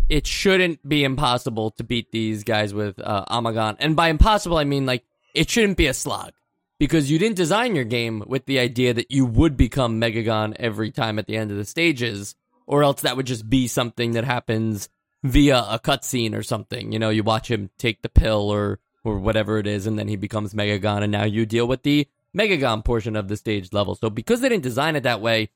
it 0.09 0.27
shouldn't 0.27 0.89
be 0.89 1.05
impossible 1.05 1.71
to 1.73 1.85
beat 1.85 2.11
these 2.13 2.45
guys 2.45 2.73
with 2.73 2.99
uh, 3.01 3.25
Amagon, 3.31 3.77
and 3.79 3.95
by 3.97 4.09
impossible 4.09 4.57
I 4.57 4.65
mean 4.65 4.87
like 4.87 5.05
it 5.35 5.51
shouldn't 5.51 5.77
be 5.77 5.87
a 5.87 5.95
slog 5.95 6.33
because 6.81 7.11
you 7.11 7.19
didn't 7.19 7.37
design 7.37 7.75
your 7.77 7.85
game 7.85 8.25
with 8.27 8.47
the 8.47 8.59
idea 8.59 8.95
that 8.95 9.11
you 9.11 9.27
would 9.27 9.55
become 9.55 10.01
Megagon 10.01 10.57
every 10.59 10.91
time 10.91 11.19
at 11.19 11.27
the 11.27 11.37
end 11.37 11.51
of 11.51 11.59
the 11.59 11.67
stages, 11.67 12.35
or 12.67 12.83
else 12.83 13.03
that 13.03 13.19
would 13.19 13.27
just 13.27 13.51
be 13.51 13.69
something 13.69 14.13
that 14.13 14.25
happens 14.25 14.89
via 15.23 15.59
a 15.59 15.79
cutscene 15.79 16.35
or 16.35 16.43
something. 16.43 16.91
You 16.91 16.99
know, 16.99 17.11
you 17.11 17.23
watch 17.23 17.51
him 17.51 17.69
take 17.77 18.01
the 18.01 18.09
pill 18.09 18.49
or 18.49 18.81
or 19.05 19.19
whatever 19.19 19.59
it 19.59 19.67
is, 19.67 19.87
and 19.87 19.99
then 19.99 20.09
he 20.09 20.17
becomes 20.17 20.55
Megagon, 20.55 21.03
and 21.03 21.13
now 21.13 21.25
you 21.25 21.45
deal 21.45 21.69
with 21.69 21.83
the 21.83 22.09
Megagon 22.37 22.83
portion 22.83 23.15
of 23.15 23.29
the 23.29 23.37
stage 23.37 23.75
level. 23.75 23.95
So 23.95 24.09
because 24.09 24.41
they 24.41 24.49
didn't 24.49 24.63
design 24.63 24.97
it 24.97 25.03
that 25.03 25.21
way, 25.21 25.51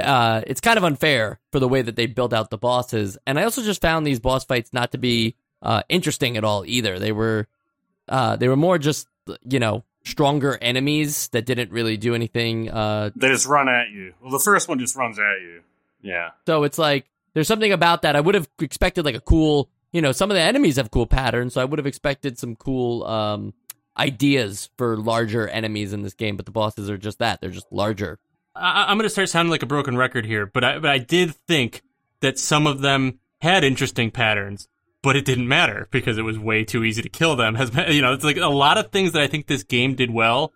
uh, 0.00 0.40
it's 0.46 0.62
kind 0.62 0.78
of 0.78 0.84
unfair 0.84 1.40
for 1.52 1.60
the 1.60 1.68
way 1.68 1.82
that 1.82 1.96
they 1.96 2.06
built 2.06 2.32
out 2.32 2.48
the 2.48 2.56
bosses. 2.56 3.18
And 3.26 3.38
I 3.38 3.44
also 3.44 3.62
just 3.62 3.82
found 3.82 4.06
these 4.06 4.20
boss 4.20 4.46
fights 4.46 4.72
not 4.72 4.92
to 4.92 4.98
be 4.98 5.36
uh, 5.60 5.82
interesting 5.90 6.38
at 6.38 6.44
all 6.44 6.64
either. 6.64 6.98
They 6.98 7.12
were 7.12 7.48
uh, 8.08 8.36
they 8.36 8.48
were 8.48 8.56
more 8.56 8.78
just 8.78 9.08
you 9.46 9.58
know 9.58 9.84
stronger 10.04 10.58
enemies 10.60 11.28
that 11.28 11.46
didn't 11.46 11.70
really 11.70 11.96
do 11.96 12.14
anything. 12.14 12.70
Uh, 12.70 13.10
They 13.16 13.28
just 13.28 13.46
run 13.46 13.68
at 13.68 13.90
you. 13.90 14.14
Well, 14.20 14.30
the 14.30 14.38
first 14.38 14.68
one 14.68 14.78
just 14.78 14.96
runs 14.96 15.18
at 15.18 15.40
you. 15.42 15.62
Yeah. 16.02 16.30
so 16.46 16.64
it's 16.64 16.76
like 16.78 17.06
there's 17.32 17.48
something 17.48 17.72
about 17.72 18.02
that. 18.02 18.14
I 18.14 18.20
would 18.20 18.34
have 18.34 18.48
expected 18.60 19.04
like 19.06 19.14
a 19.14 19.20
cool, 19.20 19.70
you 19.92 20.02
know, 20.02 20.12
some 20.12 20.30
of 20.30 20.34
the 20.34 20.40
enemies 20.42 20.76
have 20.76 20.90
cool 20.90 21.06
patterns, 21.06 21.54
so 21.54 21.60
I 21.62 21.64
would 21.64 21.78
have 21.78 21.86
expected 21.86 22.38
some 22.38 22.56
cool 22.56 23.04
um, 23.04 23.54
ideas 23.96 24.68
for 24.76 24.96
larger 24.98 25.48
enemies 25.48 25.92
in 25.92 26.02
this 26.02 26.14
game. 26.14 26.36
But 26.36 26.44
the 26.46 26.52
bosses 26.52 26.90
are 26.90 26.98
just 26.98 27.18
that; 27.20 27.40
they're 27.40 27.50
just 27.50 27.70
larger. 27.72 28.18
I, 28.54 28.84
I'm 28.88 28.98
going 28.98 29.06
to 29.06 29.10
start 29.10 29.30
sounding 29.30 29.50
like 29.50 29.62
a 29.62 29.66
broken 29.66 29.96
record 29.96 30.26
here, 30.26 30.46
but 30.46 30.62
I, 30.62 30.78
but 30.78 30.90
I 30.90 30.98
did 30.98 31.34
think 31.34 31.82
that 32.20 32.38
some 32.38 32.66
of 32.66 32.80
them 32.82 33.18
had 33.40 33.64
interesting 33.64 34.10
patterns, 34.10 34.68
but 35.04 35.16
it 35.16 35.26
didn't 35.26 35.46
matter 35.46 35.86
because 35.90 36.16
it 36.18 36.22
was 36.22 36.38
way 36.38 36.64
too 36.64 36.82
easy 36.82 37.02
to 37.02 37.08
kill 37.08 37.36
them. 37.36 37.54
Has 37.54 37.70
you 37.94 38.02
know, 38.02 38.14
it's 38.14 38.24
like 38.24 38.38
a 38.38 38.48
lot 38.48 38.78
of 38.78 38.90
things 38.90 39.12
that 39.12 39.22
I 39.22 39.28
think 39.28 39.46
this 39.46 39.62
game 39.62 39.94
did 39.94 40.10
well 40.10 40.52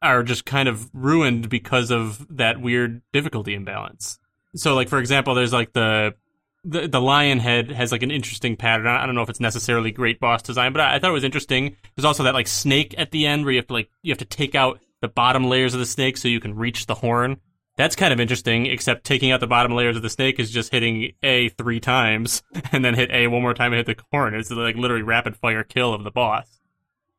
are 0.00 0.22
just 0.22 0.46
kind 0.46 0.68
of 0.68 0.88
ruined 0.94 1.50
because 1.50 1.90
of 1.90 2.24
that 2.34 2.60
weird 2.60 3.02
difficulty 3.12 3.52
imbalance. 3.52 4.18
So, 4.54 4.74
like 4.74 4.88
for 4.88 4.98
example, 4.98 5.34
there's 5.34 5.52
like 5.52 5.72
the 5.72 6.14
the, 6.62 6.88
the 6.88 7.00
lion 7.00 7.38
head 7.38 7.70
has 7.70 7.90
like 7.90 8.02
an 8.02 8.10
interesting 8.10 8.56
pattern. 8.56 8.86
I 8.86 9.04
don't 9.06 9.14
know 9.14 9.22
if 9.22 9.30
it's 9.30 9.40
necessarily 9.40 9.90
great 9.90 10.20
boss 10.20 10.42
design, 10.42 10.72
but 10.72 10.80
I, 10.80 10.94
I 10.94 10.98
thought 10.98 11.10
it 11.10 11.14
was 11.14 11.24
interesting. 11.24 11.76
There's 11.96 12.04
also 12.04 12.22
that 12.24 12.34
like 12.34 12.48
snake 12.48 12.94
at 12.96 13.10
the 13.10 13.26
end 13.26 13.44
where 13.44 13.52
you 13.52 13.58
have 13.58 13.66
to 13.66 13.74
like 13.74 13.90
you 14.02 14.12
have 14.12 14.18
to 14.18 14.24
take 14.24 14.54
out 14.54 14.80
the 15.02 15.08
bottom 15.08 15.44
layers 15.44 15.74
of 15.74 15.80
the 15.80 15.86
snake 15.86 16.16
so 16.16 16.28
you 16.28 16.40
can 16.40 16.54
reach 16.54 16.86
the 16.86 16.94
horn. 16.94 17.40
That's 17.80 17.96
kind 17.96 18.12
of 18.12 18.20
interesting, 18.20 18.66
except 18.66 19.04
taking 19.04 19.30
out 19.30 19.40
the 19.40 19.46
bottom 19.46 19.72
layers 19.72 19.96
of 19.96 20.02
the 20.02 20.10
snake 20.10 20.38
is 20.38 20.50
just 20.50 20.70
hitting 20.70 21.12
A 21.22 21.48
three 21.48 21.80
times 21.80 22.42
and 22.72 22.84
then 22.84 22.92
hit 22.92 23.10
A 23.10 23.26
one 23.26 23.40
more 23.40 23.54
time 23.54 23.72
and 23.72 23.78
hit 23.78 23.96
the 23.96 24.04
horn. 24.12 24.34
It's 24.34 24.50
like 24.50 24.76
literally 24.76 25.02
rapid 25.02 25.34
fire 25.34 25.64
kill 25.64 25.94
of 25.94 26.04
the 26.04 26.10
boss. 26.10 26.60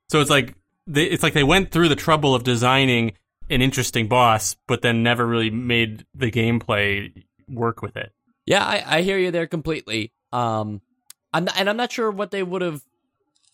So 0.09 0.21
it's 0.21 0.29
like 0.29 0.53
they, 0.85 1.05
it's 1.05 1.23
like 1.23 1.33
they 1.33 1.43
went 1.43 1.71
through 1.71 1.89
the 1.89 1.95
trouble 1.95 2.35
of 2.35 2.43
designing 2.43 3.13
an 3.49 3.63
interesting 3.63 4.07
boss, 4.07 4.55
but 4.67 4.83
then 4.83 5.01
never 5.01 5.25
really 5.25 5.49
made 5.49 6.05
the 6.13 6.29
gameplay 6.29 7.23
work 7.49 7.81
with 7.81 7.97
it. 7.97 8.11
Yeah, 8.45 8.63
I, 8.63 8.83
I 8.97 9.01
hear 9.01 9.17
you 9.17 9.31
there 9.31 9.47
completely. 9.47 10.11
Um, 10.31 10.81
I'm 11.33 11.47
and 11.57 11.71
I'm 11.71 11.77
not 11.77 11.91
sure 11.91 12.11
what 12.11 12.29
they 12.29 12.43
would 12.43 12.61
have 12.61 12.83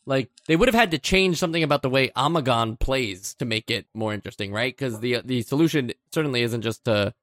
like. 0.08 0.30
They 0.48 0.56
would 0.56 0.67
have 0.67 0.76
had 0.76 0.91
to 0.91 0.98
change 0.98 1.38
something 1.38 1.62
about 1.62 1.82
the 1.82 1.89
way 1.89 2.10
Amagon 2.10 2.80
plays 2.80 3.36
to 3.36 3.46
make 3.46 3.70
it 3.70 3.86
more 3.93 4.13
interesting, 4.13 4.52
right? 4.52 4.76
Because 4.76 5.00
the 5.00 5.22
the 5.24 5.41
solution 5.43 5.91
certainly 6.12 6.41
isn't 6.41 6.62
just 6.62 6.86
to 6.86 7.13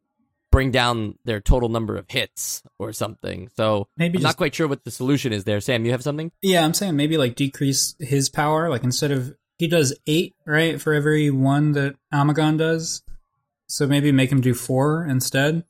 bring 0.55 0.71
down 0.71 1.19
their 1.25 1.41
total 1.41 1.69
number 1.69 1.97
of 1.97 2.09
hits 2.09 2.63
or 2.79 2.93
something. 2.93 3.51
So 3.57 3.89
Maybe 3.97 4.19
I'm 4.19 4.23
just 4.23 4.23
not 4.23 4.37
quite 4.37 4.55
sure 4.55 4.69
what 4.69 4.85
the 4.85 4.91
solution 4.93 5.33
is 5.33 5.43
there. 5.43 5.61
Sam, 5.61 5.85
you 5.85 5.91
have 5.91 6.05
something? 6.05 6.31
Yeah, 6.43 6.65
I'm 6.65 6.75
saying 6.75 6.95
maybe 6.95 7.19
like 7.19 7.35
decrease 7.35 7.97
his 7.99 8.29
power. 8.29 8.71
Like 8.71 8.85
instead 8.85 9.11
of 9.11 9.35
he 9.59 9.67
does 9.67 9.99
eight, 10.07 10.35
right, 10.47 10.81
for 10.81 10.95
every 10.95 11.31
one 11.31 11.73
that 11.73 11.97
Amagon 12.13 12.57
does. 12.57 13.03
So 13.67 13.89
maybe 13.89 14.13
make 14.13 14.31
him 14.31 14.41
do 14.41 14.55
four 14.55 15.05
instead. 15.05 15.65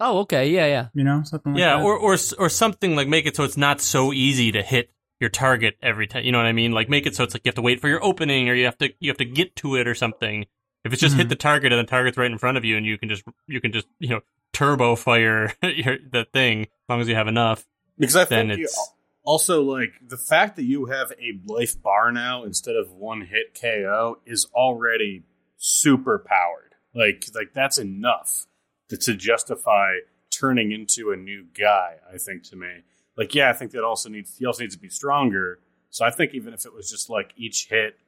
Oh, 0.00 0.20
okay, 0.20 0.48
yeah, 0.48 0.66
yeah. 0.66 0.86
You 0.94 1.04
know, 1.04 1.22
something 1.24 1.52
like 1.52 1.60
yeah, 1.60 1.76
that. 1.76 1.84
or 1.84 1.98
or 1.98 2.16
or 2.38 2.48
something 2.48 2.96
like 2.96 3.08
make 3.08 3.26
it 3.26 3.36
so 3.36 3.44
it's 3.44 3.58
not 3.58 3.82
so 3.82 4.14
easy 4.14 4.50
to 4.52 4.62
hit 4.62 4.90
your 5.22 5.30
target 5.30 5.76
every 5.82 6.06
time. 6.06 6.24
You 6.24 6.32
know 6.32 6.38
what 6.38 6.46
I 6.46 6.52
mean? 6.52 6.72
Like 6.72 6.90
make 6.90 7.06
it 7.06 7.16
so 7.16 7.24
it's 7.24 7.32
like 7.34 7.46
you 7.46 7.48
have 7.48 7.54
to 7.54 7.62
wait 7.62 7.80
for 7.80 7.88
your 7.88 8.04
opening, 8.04 8.50
or 8.50 8.54
you 8.54 8.66
have 8.66 8.76
to 8.78 8.92
you 9.00 9.08
have 9.10 9.16
to 9.18 9.24
get 9.24 9.56
to 9.56 9.76
it, 9.76 9.88
or 9.88 9.94
something. 9.94 10.44
If 10.84 10.92
it's 10.92 11.00
just 11.00 11.16
hit 11.16 11.26
Mhm. 11.28 11.30
the 11.30 11.36
target 11.36 11.72
and 11.72 11.78
the 11.80 11.88
target's 11.90 12.18
right 12.18 12.30
in 12.30 12.36
front 12.38 12.58
of 12.58 12.64
you, 12.66 12.76
and 12.76 12.84
you 12.84 12.98
can 12.98 13.08
just 13.08 13.22
you 13.46 13.60
can 13.62 13.72
just 13.72 13.86
you 14.00 14.08
know 14.10 14.20
turbo 14.52 14.96
fire 14.96 15.54
your, 15.62 15.96
the 16.10 16.26
thing 16.34 16.62
as 16.64 16.68
long 16.90 17.00
as 17.00 17.08
you 17.08 17.14
have 17.14 17.28
enough. 17.28 17.64
Because 17.98 18.16
I 18.16 18.24
Then 18.26 18.48
think 18.48 18.58
you, 18.58 18.64
it's- 18.64 18.90
also 19.24 19.62
like 19.62 19.92
the 20.04 20.16
fact 20.16 20.56
that 20.56 20.64
you 20.64 20.86
have 20.86 21.12
a 21.12 21.38
life 21.46 21.80
bar 21.80 22.10
now 22.10 22.42
instead 22.42 22.74
of 22.74 22.90
one 22.92 23.20
hit 23.20 23.56
KO 23.58 24.18
is 24.26 24.46
already 24.52 25.22
super 25.56 26.18
powered. 26.18 26.74
Like 26.94 27.24
like 27.34 27.52
that's 27.54 27.78
enough 27.78 28.46
to, 28.88 28.96
to 28.96 29.14
justify 29.14 29.98
turning 30.30 30.72
into 30.72 31.12
a 31.12 31.16
new 31.16 31.44
guy. 31.56 31.96
I 32.12 32.18
think 32.18 32.42
to 32.50 32.56
me, 32.56 32.82
like 33.16 33.34
yeah, 33.34 33.50
I 33.50 33.52
think 33.52 33.72
that 33.72 33.84
also 33.84 34.08
needs 34.08 34.36
he 34.38 34.46
also 34.46 34.62
needs 34.62 34.74
to 34.74 34.80
be 34.80 34.88
stronger. 34.88 35.58
So 35.90 36.04
I 36.04 36.10
think 36.10 36.34
even 36.34 36.54
if 36.54 36.64
it 36.64 36.72
was 36.72 36.90
just 36.90 37.10
like 37.10 37.32
each 37.36 37.68
hit 37.68 37.98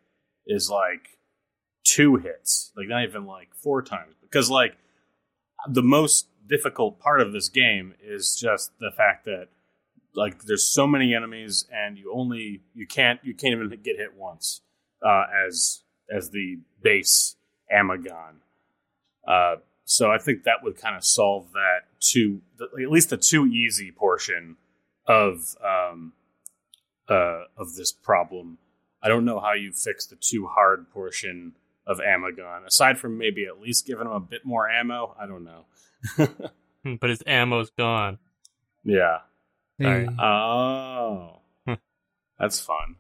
is 0.47 0.71
like 0.71 1.19
two 1.85 2.17
hits, 2.17 2.73
like 2.77 2.88
not 2.88 3.05
even 3.05 3.27
like 3.27 3.55
four 3.55 3.83
times, 3.83 4.14
because 4.23 4.51
like 4.51 4.77
the 5.69 5.83
most 5.83 6.29
difficult 6.49 6.99
part 6.99 7.21
of 7.21 7.33
this 7.33 7.49
game 7.49 7.95
is 8.03 8.37
just 8.40 8.73
the 8.81 8.90
fact 8.90 9.25
that 9.25 9.49
like 10.14 10.45
there's 10.45 10.73
so 10.73 10.87
many 10.87 11.14
enemies 11.14 11.67
and 11.73 11.99
you 11.99 12.12
only 12.14 12.62
you 12.75 12.87
can't 12.87 13.21
you 13.23 13.35
can't 13.35 13.55
even 13.55 13.69
get 13.83 13.97
hit 13.97 14.14
once 14.17 14.62
uh, 15.05 15.25
as 15.47 15.83
as 16.14 16.31
the 16.31 16.59
base 16.83 17.37
Amagon. 17.73 18.37
Uh, 19.27 19.57
so 19.85 20.11
I 20.11 20.19
think 20.19 20.45
that 20.45 20.62
would 20.62 20.77
kind 20.77 20.97
of 20.97 21.05
solve 21.05 21.53
that 21.53 21.81
to 22.12 22.40
at 22.61 22.90
least 22.90 23.11
the 23.11 23.17
too 23.17 23.47
easy 23.47 23.90
portion 23.90 24.57
of 25.07 25.57
um, 25.64 26.12
uh, 27.09 27.43
of 27.57 27.75
this 27.77 27.93
problem. 27.93 28.59
I 29.03 29.09
don't 29.09 29.25
know 29.25 29.38
how 29.40 29.53
you 29.53 29.73
fix 29.73 30.07
the 30.07 30.17
too 30.17 30.47
hard 30.47 30.90
portion 30.90 31.53
of 31.87 31.99
Amagon, 31.99 32.64
aside 32.67 32.99
from 32.99 33.19
maybe 33.19 33.45
at 33.47 33.61
least 33.61 33.87
giving 33.87 34.07
him 34.07 34.12
a 34.12 34.21
bit 34.21 34.45
more 34.45 34.69
ammo. 34.69 35.14
I 35.21 35.27
don't 35.27 35.45
know. 35.45 35.67
Hmm, 36.83 36.95
But 36.97 37.11
his 37.11 37.23
ammo's 37.27 37.71
gone. 37.71 38.19
yeah. 38.85 39.19
Hey. 39.79 40.07
Oh, 40.19 41.40
Hmm. 41.67 41.75
that's 42.38 42.61
fun. 42.61 42.97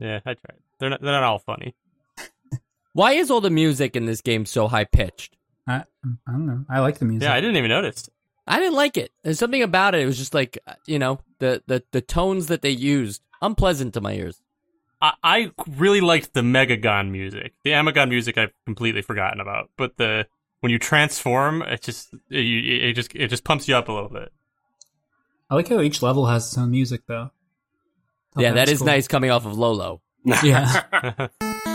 Yeah, 0.00 0.20
I 0.26 0.34
tried. 0.34 0.58
They're 0.78 0.90
not 0.90 1.00
they're 1.00 1.12
not 1.12 1.22
all 1.22 1.38
funny. 1.38 1.74
Why 2.92 3.12
is 3.12 3.30
all 3.30 3.40
the 3.40 3.50
music 3.50 3.94
in 3.96 4.04
this 4.06 4.20
game 4.20 4.44
so 4.44 4.66
high 4.68 4.84
pitched? 4.84 5.36
I, 5.66 5.84
I 6.04 6.32
don't 6.32 6.46
know. 6.46 6.64
I 6.68 6.80
like 6.80 6.98
the 6.98 7.04
music. 7.04 7.26
Yeah, 7.28 7.34
I 7.34 7.40
didn't 7.40 7.56
even 7.56 7.68
notice. 7.70 8.08
I 8.48 8.58
didn't 8.58 8.74
like 8.74 8.96
it. 8.96 9.12
There's 9.22 9.38
something 9.38 9.62
about 9.62 9.94
it. 9.94 10.02
It 10.02 10.06
was 10.06 10.18
just 10.18 10.34
like 10.34 10.58
you 10.86 10.98
know 10.98 11.20
the 11.38 11.62
the 11.66 11.82
the 11.92 12.00
tones 12.00 12.46
that 12.46 12.62
they 12.62 12.70
used 12.70 13.22
unpleasant 13.42 13.94
to 13.94 14.00
my 14.00 14.14
ears. 14.14 14.40
I, 15.00 15.12
I 15.22 15.52
really 15.76 16.00
liked 16.00 16.34
the 16.34 16.40
Megagon 16.40 17.10
music. 17.10 17.52
The 17.62 17.70
Amagon 17.70 18.08
music 18.08 18.36
I've 18.36 18.52
completely 18.64 19.02
forgotten 19.02 19.40
about, 19.40 19.70
but 19.76 19.96
the 19.96 20.26
when 20.60 20.72
you 20.72 20.78
transform, 20.78 21.62
it 21.62 21.82
just 21.82 22.12
it, 22.30 22.38
it 22.38 22.92
just 22.94 23.14
it 23.14 23.28
just 23.28 23.44
pumps 23.44 23.68
you 23.68 23.76
up 23.76 23.88
a 23.88 23.92
little 23.92 24.08
bit. 24.08 24.32
I 25.50 25.54
like 25.54 25.68
how 25.68 25.80
each 25.80 26.02
level 26.02 26.26
has 26.26 26.46
its 26.46 26.58
own 26.58 26.70
music, 26.70 27.02
though. 27.06 27.30
Thought 28.34 28.42
yeah, 28.42 28.52
that 28.52 28.68
is 28.68 28.78
cool. 28.78 28.86
nice 28.86 29.08
coming 29.08 29.30
off 29.30 29.46
of 29.46 29.56
Lolo. 29.56 30.02
Yeah. 30.42 31.28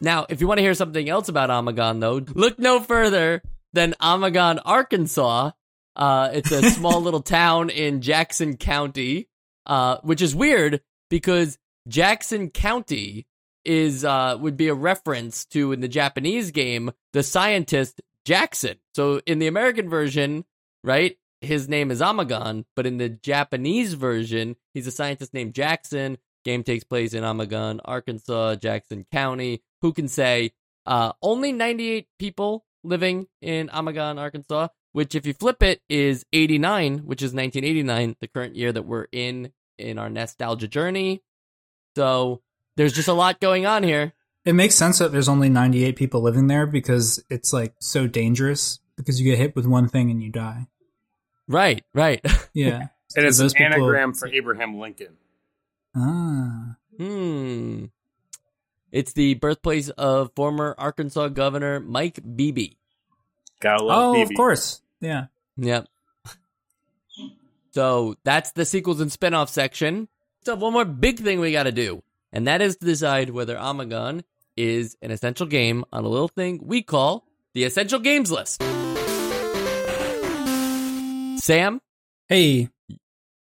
Now, 0.00 0.26
if 0.28 0.40
you 0.40 0.48
want 0.48 0.58
to 0.58 0.62
hear 0.62 0.74
something 0.74 1.08
else 1.08 1.28
about 1.28 1.50
Amagon, 1.50 2.00
though, 2.00 2.20
look 2.34 2.58
no 2.58 2.80
further 2.80 3.42
than 3.72 3.94
Amagon, 4.00 4.60
Arkansas. 4.64 5.52
Uh, 5.94 6.30
it's 6.32 6.52
a 6.52 6.70
small 6.70 7.00
little 7.02 7.22
town 7.22 7.70
in 7.70 8.02
Jackson 8.02 8.56
County, 8.56 9.28
uh, 9.64 9.98
which 10.02 10.20
is 10.20 10.34
weird 10.34 10.82
because 11.08 11.58
Jackson 11.88 12.50
County 12.50 13.26
is 13.64 14.04
uh, 14.04 14.36
would 14.40 14.56
be 14.56 14.68
a 14.68 14.74
reference 14.74 15.44
to 15.46 15.72
in 15.72 15.80
the 15.80 15.88
Japanese 15.88 16.50
game 16.50 16.90
the 17.12 17.22
scientist 17.22 18.00
Jackson. 18.24 18.76
So 18.94 19.20
in 19.26 19.38
the 19.38 19.46
American 19.46 19.88
version, 19.88 20.44
right, 20.84 21.16
his 21.40 21.68
name 21.68 21.90
is 21.90 22.00
Amagon, 22.00 22.64
but 22.74 22.86
in 22.86 22.98
the 22.98 23.08
Japanese 23.08 23.94
version, 23.94 24.56
he's 24.74 24.86
a 24.86 24.92
scientist 24.92 25.34
named 25.34 25.54
Jackson. 25.54 26.18
Game 26.46 26.62
takes 26.62 26.84
place 26.84 27.12
in 27.12 27.24
Amagon, 27.24 27.80
Arkansas, 27.84 28.54
Jackson 28.54 29.04
County. 29.12 29.62
Who 29.82 29.92
can 29.92 30.06
say? 30.06 30.52
Uh, 30.86 31.10
only 31.20 31.50
98 31.50 32.06
people 32.20 32.64
living 32.84 33.26
in 33.42 33.66
Amagon, 33.68 34.16
Arkansas, 34.20 34.68
which, 34.92 35.16
if 35.16 35.26
you 35.26 35.32
flip 35.34 35.60
it, 35.60 35.82
is 35.88 36.24
89, 36.32 36.98
which 36.98 37.20
is 37.20 37.34
1989, 37.34 38.14
the 38.20 38.28
current 38.28 38.54
year 38.54 38.70
that 38.70 38.84
we're 38.84 39.08
in 39.10 39.50
in 39.76 39.98
our 39.98 40.08
nostalgia 40.08 40.68
journey. 40.68 41.20
So 41.96 42.42
there's 42.76 42.92
just 42.92 43.08
a 43.08 43.12
lot 43.12 43.40
going 43.40 43.66
on 43.66 43.82
here. 43.82 44.12
it 44.44 44.52
makes 44.52 44.76
sense 44.76 45.00
that 45.00 45.10
there's 45.10 45.28
only 45.28 45.48
98 45.48 45.96
people 45.96 46.20
living 46.22 46.46
there 46.46 46.64
because 46.66 47.20
it's 47.28 47.52
like 47.52 47.74
so 47.80 48.06
dangerous 48.06 48.78
because 48.96 49.20
you 49.20 49.28
get 49.28 49.38
hit 49.38 49.56
with 49.56 49.66
one 49.66 49.88
thing 49.88 50.12
and 50.12 50.22
you 50.22 50.30
die. 50.30 50.68
Right, 51.48 51.82
right. 51.92 52.24
Yeah. 52.54 52.86
And 53.16 53.26
it's 53.26 53.38
Those 53.38 53.52
an 53.54 53.58
people- 53.58 53.82
anagram 53.84 54.14
for 54.14 54.28
Abraham 54.28 54.78
Lincoln. 54.78 55.16
Ah. 55.96 56.76
hmm. 56.96 57.86
It's 58.92 59.12
the 59.12 59.34
birthplace 59.34 59.88
of 59.90 60.30
former 60.36 60.74
Arkansas 60.78 61.28
Governor 61.28 61.80
Mike 61.80 62.20
Beebe. 62.36 62.74
Gotta 63.60 63.84
love 63.84 64.16
Oh, 64.16 64.22
of 64.22 64.30
course. 64.36 64.82
Yeah. 65.00 65.26
Yep. 65.56 65.88
So 67.72 68.16
that's 68.24 68.52
the 68.52 68.64
sequels 68.64 69.00
and 69.00 69.12
spin-off 69.12 69.50
section. 69.50 70.08
So 70.44 70.54
one 70.54 70.72
more 70.72 70.84
big 70.84 71.18
thing 71.18 71.40
we 71.40 71.52
got 71.52 71.64
to 71.64 71.72
do, 71.72 72.02
and 72.32 72.46
that 72.46 72.62
is 72.62 72.76
to 72.76 72.86
decide 72.86 73.30
whether 73.30 73.56
Amagon 73.56 74.22
is 74.56 74.96
an 75.02 75.10
essential 75.10 75.46
game 75.46 75.84
on 75.92 76.04
a 76.04 76.08
little 76.08 76.28
thing 76.28 76.60
we 76.62 76.82
call 76.82 77.26
the 77.52 77.64
essential 77.64 77.98
games 77.98 78.30
list. 78.30 78.62
Sam, 81.42 81.80
Hey, 82.28 82.70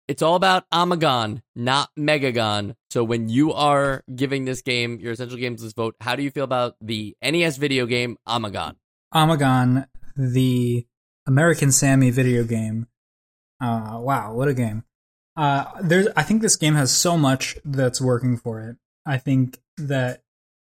it's 0.07 0.21
all 0.21 0.35
about 0.35 0.69
Amagon, 0.69 1.41
not 1.55 1.89
Megagon. 1.97 2.75
So 2.89 3.03
when 3.03 3.29
you 3.29 3.53
are 3.53 4.03
giving 4.13 4.45
this 4.45 4.61
game 4.61 4.99
your 4.99 5.13
essential 5.13 5.37
games 5.37 5.63
list 5.63 5.75
vote, 5.75 5.95
how 5.99 6.15
do 6.15 6.23
you 6.23 6.31
feel 6.31 6.43
about 6.43 6.75
the 6.81 7.15
NES 7.23 7.57
video 7.57 7.85
game 7.85 8.17
Amagon? 8.27 8.75
Amagon, 9.13 9.87
the 10.15 10.85
American 11.27 11.71
Sammy 11.71 12.11
video 12.11 12.43
game. 12.43 12.87
Uh, 13.61 13.97
wow, 13.99 14.33
what 14.33 14.47
a 14.47 14.53
game. 14.53 14.83
Uh, 15.35 15.65
there's, 15.81 16.07
I 16.15 16.23
think 16.23 16.41
this 16.41 16.55
game 16.55 16.75
has 16.75 16.91
so 16.91 17.17
much 17.17 17.57
that's 17.65 17.99
working 17.99 18.37
for 18.37 18.61
it. 18.61 18.77
I 19.05 19.17
think 19.17 19.59
that 19.77 20.23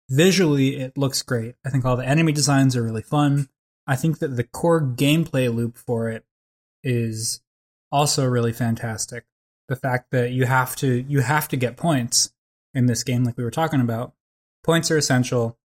visually 0.08 0.76
it 0.76 0.96
looks 0.96 1.22
great. 1.22 1.56
I 1.64 1.70
think 1.70 1.84
all 1.84 1.96
the 1.96 2.06
enemy 2.06 2.32
designs 2.32 2.76
are 2.76 2.82
really 2.82 3.02
fun. 3.02 3.48
I 3.86 3.96
think 3.96 4.20
that 4.20 4.36
the 4.36 4.44
core 4.44 4.80
gameplay 4.80 5.54
loop 5.54 5.76
for 5.76 6.08
it 6.08 6.24
is 6.82 7.40
also 7.94 8.26
really 8.26 8.52
fantastic. 8.52 9.24
The 9.68 9.76
fact 9.76 10.10
that 10.10 10.32
you 10.32 10.46
have 10.46 10.74
to 10.76 11.04
you 11.08 11.20
have 11.20 11.46
to 11.48 11.56
get 11.56 11.76
points 11.76 12.32
in 12.74 12.86
this 12.86 13.04
game 13.04 13.22
like 13.22 13.36
we 13.38 13.44
were 13.44 13.52
talking 13.52 13.80
about. 13.80 14.14
Points 14.64 14.90
are 14.90 14.96
essential. 14.96 15.56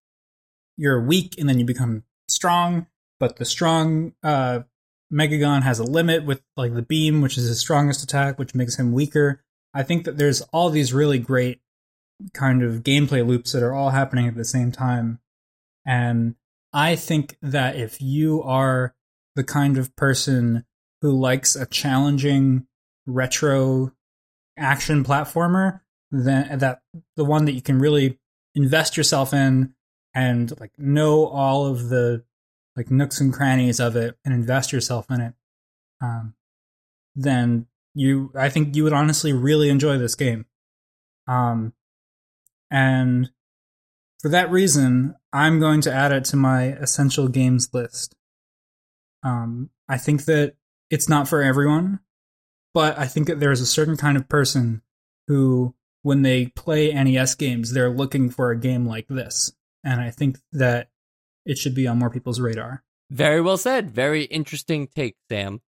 You're 0.77 1.01
weak 1.01 1.35
and 1.39 1.49
then 1.49 1.57
you 1.57 1.65
become 1.65 2.03
strong, 2.27 2.85
but 3.19 3.37
the 3.37 3.45
strong 3.45 4.13
uh 4.23 4.59
Megagon 5.11 5.63
has 5.63 5.79
a 5.79 5.83
limit 5.83 6.23
with 6.23 6.43
like 6.55 6.75
the 6.75 6.83
beam, 6.83 7.21
which 7.21 7.35
is 7.35 7.47
his 7.47 7.59
strongest 7.59 8.03
attack, 8.03 8.37
which 8.37 8.53
makes 8.53 8.77
him 8.77 8.91
weaker. 8.91 9.43
I 9.73 9.81
think 9.81 10.03
that 10.05 10.19
there's 10.19 10.41
all 10.53 10.69
these 10.69 10.93
really 10.93 11.17
great 11.17 11.61
kind 12.35 12.61
of 12.61 12.83
gameplay 12.83 13.25
loops 13.25 13.53
that 13.53 13.63
are 13.63 13.73
all 13.73 13.89
happening 13.89 14.27
at 14.27 14.35
the 14.35 14.45
same 14.45 14.71
time. 14.71 15.19
And 15.83 16.35
I 16.73 16.95
think 16.95 17.37
that 17.41 17.75
if 17.75 17.99
you 18.03 18.43
are 18.43 18.93
the 19.35 19.43
kind 19.43 19.79
of 19.79 19.95
person 19.95 20.65
who 21.01 21.11
likes 21.11 21.55
a 21.55 21.65
challenging 21.65 22.67
retro 23.05 23.91
action 24.57 25.03
platformer, 25.03 25.81
then 26.11 26.59
that 26.59 26.81
the 27.15 27.25
one 27.25 27.45
that 27.45 27.53
you 27.53 27.61
can 27.61 27.79
really 27.79 28.19
invest 28.55 28.97
yourself 28.97 29.33
in 29.33 29.73
and 30.13 30.59
like 30.59 30.71
know 30.77 31.25
all 31.27 31.65
of 31.65 31.89
the 31.89 32.23
like 32.75 32.91
nooks 32.91 33.21
and 33.21 33.33
crannies 33.33 33.79
of 33.79 33.95
it 33.95 34.17
and 34.25 34.33
invest 34.33 34.71
yourself 34.71 35.05
in 35.09 35.21
it, 35.21 35.33
um, 36.01 36.33
then 37.15 37.67
you 37.93 38.31
I 38.35 38.49
think 38.49 38.75
you 38.75 38.83
would 38.83 38.93
honestly 38.93 39.33
really 39.33 39.69
enjoy 39.69 39.97
this 39.97 40.15
game. 40.15 40.45
Um, 41.27 41.73
and 42.71 43.29
for 44.21 44.29
that 44.29 44.51
reason, 44.51 45.15
I'm 45.31 45.59
going 45.59 45.81
to 45.81 45.93
add 45.93 46.11
it 46.11 46.25
to 46.25 46.35
my 46.35 46.73
essential 46.73 47.27
games 47.27 47.69
list. 47.73 48.15
Um, 49.23 49.69
I 49.87 49.97
think 49.97 50.25
that 50.25 50.55
it's 50.89 51.09
not 51.09 51.27
for 51.27 51.41
everyone, 51.41 51.99
but 52.73 52.97
I 52.97 53.05
think 53.07 53.27
that 53.27 53.39
there's 53.39 53.61
a 53.61 53.65
certain 53.65 53.97
kind 53.97 54.17
of 54.17 54.29
person 54.29 54.81
who, 55.27 55.75
when 56.01 56.21
they 56.21 56.47
play 56.47 56.91
NES 56.91 57.35
games, 57.35 57.73
they're 57.73 57.89
looking 57.89 58.29
for 58.29 58.51
a 58.51 58.59
game 58.59 58.85
like 58.85 59.07
this. 59.07 59.53
And 59.83 60.01
I 60.01 60.11
think 60.11 60.39
that 60.51 60.89
it 61.45 61.57
should 61.57 61.75
be 61.75 61.87
on 61.87 61.99
more 61.99 62.09
people's 62.09 62.39
radar. 62.39 62.83
Very 63.09 63.41
well 63.41 63.57
said. 63.57 63.91
Very 63.91 64.23
interesting 64.25 64.87
take, 64.87 65.15
Sam. 65.29 65.61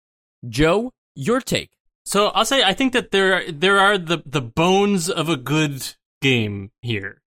Joe, 0.48 0.92
your 1.14 1.40
take. 1.40 1.70
So 2.04 2.28
I'll 2.28 2.44
say 2.44 2.62
I 2.62 2.72
think 2.72 2.92
that 2.92 3.10
there 3.10 3.50
there 3.50 3.78
are 3.78 3.98
the 3.98 4.22
the 4.26 4.40
bones 4.40 5.08
of 5.08 5.28
a 5.28 5.36
good 5.36 5.94
game 6.20 6.70
here, 6.82 7.22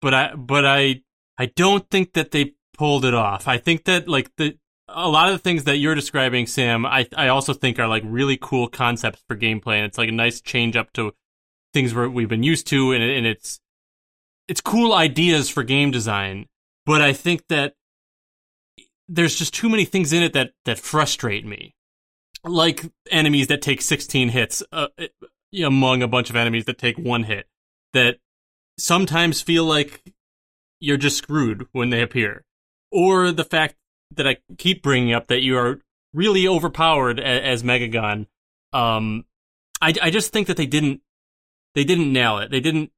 but 0.00 0.14
I 0.14 0.34
but 0.34 0.66
I 0.66 1.02
I 1.38 1.46
don't 1.46 1.88
think 1.90 2.14
that 2.14 2.30
they 2.30 2.54
pulled 2.76 3.04
it 3.04 3.14
off. 3.14 3.46
I 3.46 3.58
think 3.58 3.84
that 3.84 4.08
like 4.08 4.30
the 4.36 4.58
a 4.88 5.08
lot 5.08 5.28
of 5.28 5.34
the 5.34 5.38
things 5.38 5.64
that 5.64 5.76
you're 5.76 5.94
describing, 5.94 6.46
Sam, 6.46 6.86
I 6.86 7.06
I 7.16 7.28
also 7.28 7.52
think 7.52 7.78
are 7.78 7.88
like 7.88 8.02
really 8.06 8.38
cool 8.40 8.68
concepts 8.68 9.22
for 9.28 9.36
gameplay, 9.36 9.76
and 9.76 9.84
it's 9.84 9.98
like 9.98 10.08
a 10.08 10.12
nice 10.12 10.40
change 10.40 10.76
up 10.76 10.92
to 10.94 11.12
things 11.74 11.94
we've 11.94 12.28
been 12.28 12.42
used 12.42 12.66
to, 12.68 12.92
and, 12.92 13.02
and 13.02 13.26
it's 13.26 13.60
it's 14.48 14.60
cool 14.60 14.92
ideas 14.92 15.48
for 15.50 15.62
game 15.62 15.90
design. 15.90 16.46
But 16.86 17.02
I 17.02 17.12
think 17.12 17.46
that 17.48 17.74
there's 19.08 19.34
just 19.34 19.54
too 19.54 19.68
many 19.68 19.84
things 19.84 20.12
in 20.12 20.22
it 20.22 20.32
that 20.32 20.52
that 20.64 20.78
frustrate 20.78 21.46
me 21.46 21.74
like 22.44 22.84
enemies 23.10 23.48
that 23.48 23.62
take 23.62 23.82
16 23.82 24.28
hits 24.28 24.62
uh, 24.72 24.88
among 25.62 26.02
a 26.02 26.08
bunch 26.08 26.30
of 26.30 26.36
enemies 26.36 26.66
that 26.66 26.78
take 26.78 26.96
one 26.98 27.24
hit 27.24 27.46
that 27.92 28.18
sometimes 28.78 29.40
feel 29.40 29.64
like 29.64 30.02
you're 30.80 30.96
just 30.96 31.18
screwed 31.18 31.66
when 31.72 31.90
they 31.90 32.00
appear 32.00 32.44
or 32.92 33.32
the 33.32 33.44
fact 33.44 33.74
that 34.12 34.26
I 34.26 34.38
keep 34.56 34.82
bringing 34.82 35.12
up 35.12 35.28
that 35.28 35.42
you 35.42 35.56
are 35.56 35.80
really 36.12 36.46
overpowered 36.48 37.20
as, 37.20 37.62
as 37.62 37.62
Megagon 37.62 38.26
um 38.72 39.24
I, 39.80 39.94
I 40.02 40.10
just 40.10 40.32
think 40.32 40.46
that 40.48 40.56
they 40.56 40.66
didn't 40.66 41.00
they 41.74 41.84
didn't 41.84 42.12
nail 42.12 42.38
it 42.38 42.50
they 42.50 42.60
didn't 42.60 42.90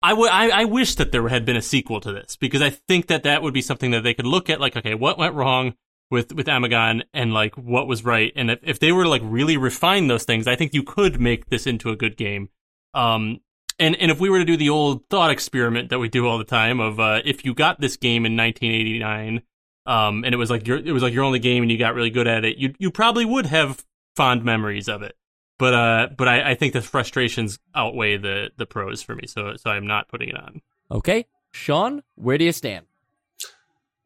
I, 0.00 0.10
w- 0.10 0.30
I, 0.30 0.50
I 0.50 0.64
wish 0.64 0.94
that 0.94 1.10
there 1.10 1.26
had 1.28 1.44
been 1.44 1.56
a 1.56 1.62
sequel 1.62 2.00
to 2.02 2.12
this 2.12 2.36
because 2.36 2.62
I 2.62 2.70
think 2.70 3.08
that 3.08 3.24
that 3.24 3.42
would 3.42 3.52
be 3.52 3.62
something 3.62 3.90
that 3.90 4.02
they 4.02 4.14
could 4.14 4.26
look 4.26 4.48
at 4.48 4.60
like 4.60 4.76
okay 4.76 4.94
what 4.94 5.18
went 5.18 5.34
wrong 5.34 5.74
with 6.10 6.32
with 6.32 6.46
Amagon 6.46 7.02
and 7.12 7.32
like 7.32 7.56
what 7.56 7.86
was 7.86 8.04
right. 8.04 8.32
And 8.36 8.50
if, 8.50 8.60
if 8.62 8.78
they 8.78 8.92
were 8.92 9.04
to 9.04 9.08
like 9.08 9.22
really 9.24 9.56
refine 9.56 10.08
those 10.08 10.24
things, 10.24 10.46
I 10.46 10.56
think 10.56 10.74
you 10.74 10.82
could 10.82 11.20
make 11.20 11.46
this 11.46 11.66
into 11.66 11.90
a 11.90 11.96
good 11.96 12.16
game. 12.16 12.48
Um, 12.94 13.40
and 13.78 13.94
and 13.96 14.10
if 14.10 14.20
we 14.20 14.30
were 14.30 14.38
to 14.38 14.44
do 14.44 14.56
the 14.56 14.70
old 14.70 15.08
thought 15.08 15.30
experiment 15.30 15.90
that 15.90 15.98
we 15.98 16.08
do 16.08 16.26
all 16.26 16.38
the 16.38 16.44
time 16.44 16.80
of 16.80 16.98
uh, 16.98 17.20
if 17.24 17.44
you 17.44 17.54
got 17.54 17.80
this 17.80 17.96
game 17.96 18.24
in 18.26 18.36
1989, 18.36 19.42
um, 19.88 20.22
and 20.22 20.34
it 20.34 20.36
was 20.36 20.50
like 20.50 20.66
your 20.66 20.76
it 20.76 20.92
was 20.92 21.02
like 21.02 21.14
your 21.14 21.24
only 21.24 21.38
game 21.38 21.62
and 21.62 21.72
you 21.72 21.78
got 21.78 21.94
really 21.94 22.10
good 22.10 22.28
at 22.28 22.44
it, 22.44 22.58
you 22.58 22.74
you 22.78 22.90
probably 22.90 23.24
would 23.24 23.46
have 23.46 23.84
fond 24.14 24.44
memories 24.44 24.88
of 24.88 25.02
it. 25.02 25.16
But 25.58 25.74
uh, 25.74 26.08
but 26.16 26.28
I, 26.28 26.50
I 26.50 26.54
think 26.54 26.74
the 26.74 26.82
frustrations 26.82 27.58
outweigh 27.74 28.18
the 28.18 28.50
the 28.56 28.66
pros 28.66 29.02
for 29.02 29.14
me, 29.14 29.26
so 29.26 29.56
so 29.56 29.70
I'm 29.70 29.86
not 29.86 30.08
putting 30.08 30.28
it 30.28 30.36
on. 30.36 30.60
Okay. 30.90 31.24
Sean, 31.52 32.02
where 32.14 32.36
do 32.36 32.44
you 32.44 32.52
stand? 32.52 32.84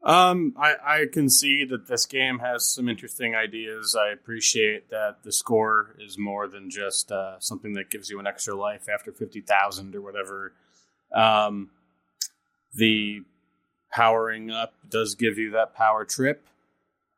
Um, 0.04 0.54
I, 0.56 0.74
I 0.84 1.06
can 1.12 1.28
see 1.28 1.64
that 1.64 1.86
this 1.86 2.06
game 2.06 2.38
has 2.38 2.64
some 2.64 2.88
interesting 2.88 3.34
ideas. 3.36 3.96
I 4.00 4.12
appreciate 4.12 4.90
that 4.90 5.22
the 5.22 5.30
score 5.30 5.94
is 6.00 6.18
more 6.18 6.48
than 6.48 6.70
just 6.70 7.12
uh, 7.12 7.38
something 7.38 7.74
that 7.74 7.90
gives 7.90 8.08
you 8.08 8.18
an 8.18 8.26
extra 8.26 8.54
life 8.54 8.88
after 8.88 9.12
fifty 9.12 9.40
thousand 9.40 9.94
or 9.96 10.00
whatever. 10.00 10.54
Um, 11.12 11.70
the 12.72 13.22
powering 13.93 14.51
up 14.51 14.74
does 14.88 15.14
give 15.14 15.38
you 15.38 15.51
that 15.53 15.74
power 15.74 16.05
trip, 16.05 16.45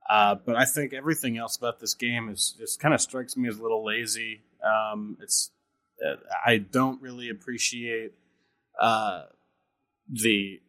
uh, 0.08 0.34
but 0.44 0.56
I 0.56 0.64
think 0.64 0.92
everything 0.92 1.38
else 1.38 1.56
about 1.56 1.80
this 1.80 1.94
game 1.94 2.28
is 2.28 2.54
just 2.58 2.80
kind 2.80 2.92
of 2.92 3.00
strikes 3.00 3.36
me 3.36 3.48
as 3.48 3.58
a 3.58 3.62
little 3.62 3.84
lazy. 3.84 4.42
Um, 4.62 5.16
it's 5.20 5.50
uh, 6.04 6.16
I 6.44 6.58
don't 6.58 7.00
really 7.00 7.30
appreciate 7.30 8.12
uh, 8.80 9.24
the 10.08 10.60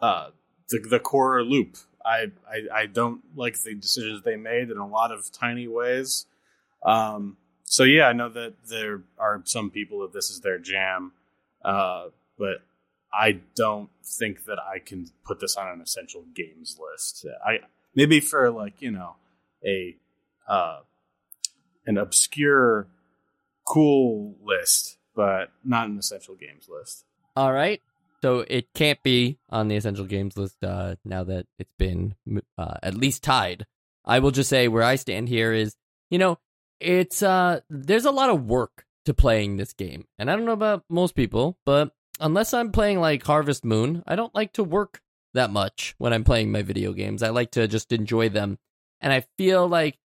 uh, 0.00 0.30
the 0.68 0.80
the 0.80 0.98
core 0.98 1.42
loop. 1.42 1.76
I, 2.04 2.32
I 2.48 2.80
I 2.80 2.86
don't 2.86 3.22
like 3.36 3.62
the 3.62 3.74
decisions 3.74 4.22
they 4.22 4.36
made 4.36 4.70
in 4.70 4.78
a 4.78 4.86
lot 4.86 5.12
of 5.12 5.30
tiny 5.32 5.68
ways. 5.68 6.26
Um, 6.84 7.36
so 7.64 7.84
yeah, 7.84 8.08
I 8.08 8.12
know 8.12 8.28
that 8.28 8.54
there 8.68 9.02
are 9.18 9.40
some 9.44 9.70
people 9.70 10.00
that 10.00 10.12
this 10.12 10.30
is 10.30 10.40
their 10.40 10.58
jam, 10.58 11.12
uh, 11.64 12.08
but 12.38 12.58
I 13.12 13.40
don't 13.54 13.90
think 14.04 14.44
that 14.44 14.58
I 14.58 14.78
can 14.78 15.10
put 15.24 15.40
this 15.40 15.56
on 15.56 15.68
an 15.68 15.80
essential 15.80 16.24
games 16.34 16.78
list. 16.80 17.26
I 17.44 17.60
maybe 17.94 18.20
for 18.20 18.50
like 18.50 18.80
you 18.80 18.90
know 18.90 19.16
a 19.64 19.96
uh, 20.48 20.80
an 21.86 21.98
obscure 21.98 22.88
cool 23.66 24.36
list, 24.42 24.98
but 25.14 25.50
not 25.64 25.88
an 25.88 25.98
essential 25.98 26.34
games 26.34 26.68
list. 26.68 27.04
All 27.36 27.52
right. 27.52 27.80
So 28.22 28.44
it 28.46 28.72
can't 28.72 29.02
be 29.02 29.38
on 29.50 29.68
the 29.68 29.76
essential 29.76 30.04
games 30.04 30.36
list 30.36 30.62
uh, 30.62 30.94
now 31.04 31.24
that 31.24 31.46
it's 31.58 31.72
been 31.76 32.14
uh, 32.56 32.74
at 32.82 32.94
least 32.94 33.24
tied. 33.24 33.66
I 34.04 34.20
will 34.20 34.30
just 34.30 34.48
say 34.48 34.68
where 34.68 34.82
I 34.82 34.96
stand 34.96 35.28
here 35.28 35.52
is, 35.52 35.76
you 36.08 36.18
know, 36.18 36.38
it's 36.80 37.22
uh, 37.22 37.60
there's 37.68 38.04
a 38.04 38.10
lot 38.10 38.30
of 38.30 38.44
work 38.44 38.84
to 39.06 39.14
playing 39.14 39.56
this 39.56 39.72
game, 39.72 40.06
and 40.18 40.30
I 40.30 40.36
don't 40.36 40.44
know 40.44 40.52
about 40.52 40.84
most 40.88 41.14
people, 41.14 41.58
but 41.64 41.92
unless 42.20 42.54
I'm 42.54 42.72
playing 42.72 43.00
like 43.00 43.24
Harvest 43.24 43.64
Moon, 43.64 44.02
I 44.06 44.16
don't 44.16 44.34
like 44.34 44.52
to 44.54 44.64
work 44.64 45.00
that 45.34 45.50
much 45.50 45.94
when 45.98 46.12
I'm 46.12 46.24
playing 46.24 46.52
my 46.52 46.62
video 46.62 46.92
games. 46.92 47.22
I 47.22 47.30
like 47.30 47.52
to 47.52 47.66
just 47.68 47.92
enjoy 47.92 48.28
them, 48.28 48.58
and 49.00 49.12
I 49.12 49.24
feel 49.36 49.68
like 49.68 49.98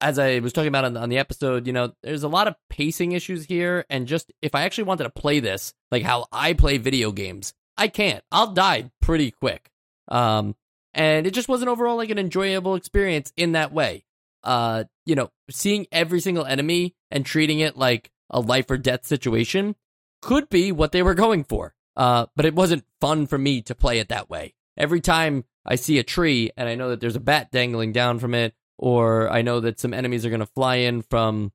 as 0.00 0.18
I 0.18 0.40
was 0.40 0.52
talking 0.52 0.68
about 0.68 0.84
on, 0.84 0.96
on 0.96 1.08
the 1.08 1.18
episode, 1.18 1.66
you 1.66 1.72
know, 1.72 1.92
there's 2.02 2.22
a 2.22 2.28
lot 2.28 2.48
of 2.48 2.56
pacing 2.68 3.12
issues 3.12 3.44
here. 3.44 3.84
And 3.88 4.06
just 4.06 4.32
if 4.42 4.54
I 4.54 4.62
actually 4.62 4.84
wanted 4.84 5.04
to 5.04 5.10
play 5.10 5.40
this, 5.40 5.74
like 5.90 6.02
how 6.02 6.26
I 6.32 6.52
play 6.54 6.78
video 6.78 7.12
games, 7.12 7.54
I 7.76 7.88
can't. 7.88 8.22
I'll 8.32 8.52
die 8.52 8.90
pretty 9.00 9.30
quick. 9.30 9.70
Um, 10.08 10.56
and 10.94 11.26
it 11.26 11.32
just 11.32 11.48
wasn't 11.48 11.70
overall 11.70 11.96
like 11.96 12.10
an 12.10 12.18
enjoyable 12.18 12.74
experience 12.74 13.32
in 13.36 13.52
that 13.52 13.72
way. 13.72 14.04
Uh, 14.44 14.84
you 15.06 15.14
know, 15.14 15.30
seeing 15.50 15.86
every 15.92 16.20
single 16.20 16.44
enemy 16.44 16.94
and 17.10 17.24
treating 17.24 17.60
it 17.60 17.76
like 17.76 18.10
a 18.28 18.40
life 18.40 18.70
or 18.70 18.78
death 18.78 19.06
situation 19.06 19.76
could 20.22 20.48
be 20.48 20.72
what 20.72 20.92
they 20.92 21.02
were 21.02 21.14
going 21.14 21.44
for. 21.44 21.74
Uh, 21.94 22.26
but 22.34 22.46
it 22.46 22.54
wasn't 22.54 22.84
fun 23.00 23.26
for 23.26 23.36
me 23.36 23.60
to 23.60 23.74
play 23.74 23.98
it 23.98 24.08
that 24.08 24.30
way. 24.30 24.54
Every 24.78 25.00
time 25.00 25.44
I 25.66 25.74
see 25.74 25.98
a 25.98 26.02
tree 26.02 26.50
and 26.56 26.68
I 26.68 26.74
know 26.74 26.88
that 26.88 27.00
there's 27.00 27.16
a 27.16 27.20
bat 27.20 27.50
dangling 27.52 27.92
down 27.92 28.18
from 28.18 28.34
it, 28.34 28.54
or 28.78 29.30
I 29.30 29.42
know 29.42 29.60
that 29.60 29.78
some 29.78 29.92
enemies 29.92 30.24
are 30.24 30.30
going 30.30 30.40
to 30.40 30.46
fly 30.46 30.76
in 30.76 31.02
from 31.02 31.52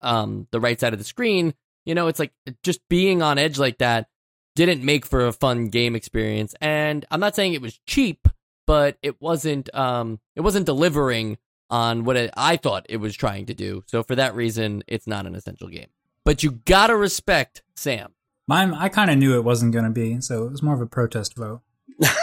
um, 0.00 0.46
the 0.50 0.60
right 0.60 0.80
side 0.80 0.94
of 0.94 0.98
the 0.98 1.04
screen. 1.04 1.52
You 1.84 1.94
know, 1.94 2.08
it's 2.08 2.18
like 2.18 2.32
just 2.62 2.80
being 2.88 3.20
on 3.20 3.38
edge 3.38 3.58
like 3.58 3.78
that 3.78 4.08
didn't 4.56 4.82
make 4.82 5.04
for 5.06 5.26
a 5.26 5.32
fun 5.32 5.68
game 5.68 5.94
experience. 5.94 6.54
And 6.60 7.04
I'm 7.10 7.20
not 7.20 7.36
saying 7.36 7.52
it 7.52 7.62
was 7.62 7.78
cheap, 7.86 8.26
but 8.66 8.96
it 9.02 9.20
wasn't 9.20 9.72
um, 9.74 10.20
it 10.34 10.40
wasn't 10.40 10.66
delivering 10.66 11.38
on 11.70 12.04
what 12.04 12.16
it, 12.16 12.30
I 12.36 12.56
thought 12.56 12.86
it 12.88 12.96
was 12.96 13.14
trying 13.14 13.46
to 13.46 13.54
do. 13.54 13.84
So 13.86 14.02
for 14.02 14.16
that 14.16 14.34
reason, 14.34 14.82
it's 14.88 15.06
not 15.06 15.26
an 15.26 15.34
essential 15.34 15.68
game. 15.68 15.88
But 16.28 16.42
you 16.42 16.60
gotta 16.66 16.94
respect 16.94 17.62
Sam. 17.74 18.12
Mine, 18.46 18.74
I 18.74 18.90
kind 18.90 19.10
of 19.10 19.16
knew 19.16 19.34
it 19.38 19.44
wasn't 19.44 19.72
going 19.72 19.86
to 19.86 19.90
be, 19.90 20.20
so 20.20 20.44
it 20.44 20.50
was 20.50 20.62
more 20.62 20.74
of 20.74 20.80
a 20.82 20.86
protest 20.86 21.34
vote. 21.34 21.62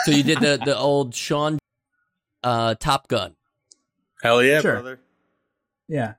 So 0.04 0.12
you 0.12 0.22
did 0.22 0.42
the 0.42 0.62
the 0.64 0.78
old 0.78 1.16
Sean 1.16 1.58
uh, 2.44 2.76
Top 2.76 3.08
Gun. 3.08 3.36
Hell 4.22 4.44
yeah, 4.44 4.62
Sure. 4.62 4.74
brother! 4.74 5.00
Yeah. 5.88 6.14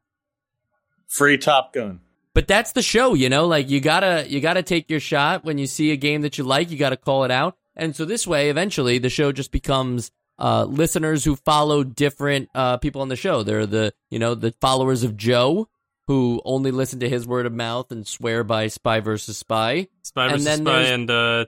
Free 1.07 1.39
Top 1.39 1.73
Gun. 1.73 2.01
but 2.35 2.49
that's 2.49 2.73
the 2.73 2.83
show 2.83 3.15
you 3.15 3.29
know 3.29 3.47
like 3.47 3.71
you 3.71 3.79
gotta 3.81 4.27
you 4.29 4.41
gotta 4.41 4.65
take 4.65 4.91
your 4.91 4.99
shot 4.99 5.45
when 5.45 5.57
you 5.57 5.69
see 5.69 5.93
a 5.93 5.97
game 5.97 6.23
that 6.23 6.39
you 6.39 6.43
like 6.43 6.73
you 6.73 6.77
gotta 6.77 6.97
call 6.97 7.23
it 7.23 7.31
out 7.31 7.57
and 7.77 7.95
so 7.95 8.05
this 8.05 8.27
way 8.27 8.51
eventually 8.51 8.99
the 8.99 9.09
show 9.09 9.31
just 9.31 9.53
becomes 9.53 10.11
uh 10.41 10.65
listeners 10.65 11.23
who 11.25 11.37
follow 11.37 11.85
different 11.85 12.49
uh 12.53 12.79
people 12.79 13.01
on 13.01 13.09
the 13.09 13.15
show 13.15 13.45
they're 13.45 13.65
the 13.65 13.95
you 14.11 14.19
know 14.19 14.35
the 14.35 14.53
followers 14.61 15.05
of 15.05 15.17
joe 15.17 15.69
who 16.07 16.41
only 16.45 16.71
listen 16.71 17.01
to 17.01 17.09
his 17.09 17.27
word 17.27 17.47
of 17.47 17.53
mouth 17.53 17.91
and 17.91 18.07
swear 18.07 18.45
by 18.45 18.69
spy 18.69 19.01
versus 19.01 19.37
spy 19.39 19.89
Spy 20.03 20.29
versus 20.29 20.45
then 20.45 20.59
Spy 20.59 20.73
there's- 20.73 20.91
and 20.91 21.11
uh, 21.11 21.45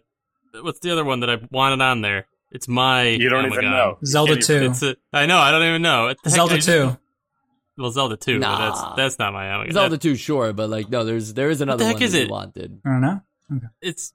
what's 0.62 0.80
the 0.80 0.90
other 0.90 1.04
one 1.04 1.20
that 1.20 1.30
I 1.30 1.38
wanted 1.50 1.80
on 1.80 2.00
there? 2.00 2.26
It's 2.50 2.66
my. 2.66 3.02
You 3.04 3.28
don't 3.28 3.44
oh 3.44 3.48
even 3.48 3.64
know. 3.66 3.98
Zelda 4.04 4.34
You 4.36 4.40
2. 4.42 4.54
It's 4.70 4.82
a, 4.82 4.96
I 5.12 5.26
know. 5.26 5.36
I 5.38 5.50
don't 5.50 5.68
even 5.68 5.82
know. 5.82 6.04
What 6.06 6.16
the 6.24 6.30
heck, 6.30 6.36
Zelda 6.36 6.54
just- 6.56 6.68
2. 6.68 6.96
Well, 7.76 7.90
Zelda 7.92 8.16
two. 8.16 8.40
but 8.40 8.48
Nah. 8.48 8.58
that's 8.70 8.96
that's 8.96 9.18
not 9.20 9.32
my. 9.32 9.56
My 9.58 9.64
God. 9.66 9.72
zelda 9.72 9.98
2 9.98 10.16
sure 10.16 10.52
but 10.52 10.68
like 10.68 10.88
no 10.90 11.04
there's 11.04 11.32
there 11.34 11.48
is 11.48 11.60
another 11.60 11.84
what 11.84 11.84
the 11.84 11.86
heck 11.86 11.94
one 11.96 12.02
is 12.02 12.12
that 12.12 12.18
it? 12.22 12.24
you 12.26 12.30
wanted 12.32 12.80
I 12.84 12.88
don't 12.88 13.00
know. 13.02 13.20
It's. 13.80 14.12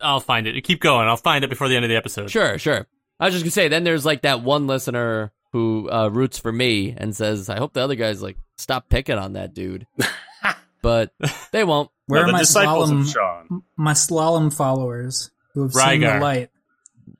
I'll 0.00 0.18
find 0.18 0.48
it. 0.48 0.60
Keep 0.64 0.80
going. 0.80 1.06
I'll 1.06 1.16
find 1.16 1.44
it 1.44 1.48
before 1.50 1.68
the 1.68 1.76
end 1.76 1.84
of 1.84 1.88
the 1.90 1.96
episode. 1.96 2.28
sure 2.30 2.58
sure 2.58 2.88
i 3.20 3.26
was 3.26 3.34
just 3.34 3.44
gonna 3.44 3.52
say 3.52 3.68
then 3.68 3.84
there's 3.84 4.04
like 4.04 4.22
that 4.22 4.42
one 4.42 4.66
listener 4.66 5.30
who 5.54 5.88
uh 5.90 6.08
roots 6.08 6.36
for 6.36 6.50
me 6.52 6.92
and 6.96 7.14
says 7.16 7.48
i 7.48 7.56
hope 7.58 7.72
the 7.72 7.80
other 7.80 7.94
guys 7.94 8.20
like 8.20 8.36
stop 8.56 8.88
picking 8.88 9.16
on 9.16 9.34
that 9.34 9.54
dude 9.54 9.86
but 10.82 11.14
they 11.52 11.62
won't 11.64 11.90
Where 12.06 12.22
No, 12.24 12.28
are 12.28 12.32
my 12.32 12.38
disciples 12.40 12.90
of 12.90 12.98
slalom, 12.98 13.12
Sean. 13.14 13.62
my 13.76 13.92
slalom 13.94 14.52
followers 14.54 15.30
who 15.54 15.62
have 15.62 15.72
seen 15.72 16.00
the 16.00 16.18
light? 16.18 16.50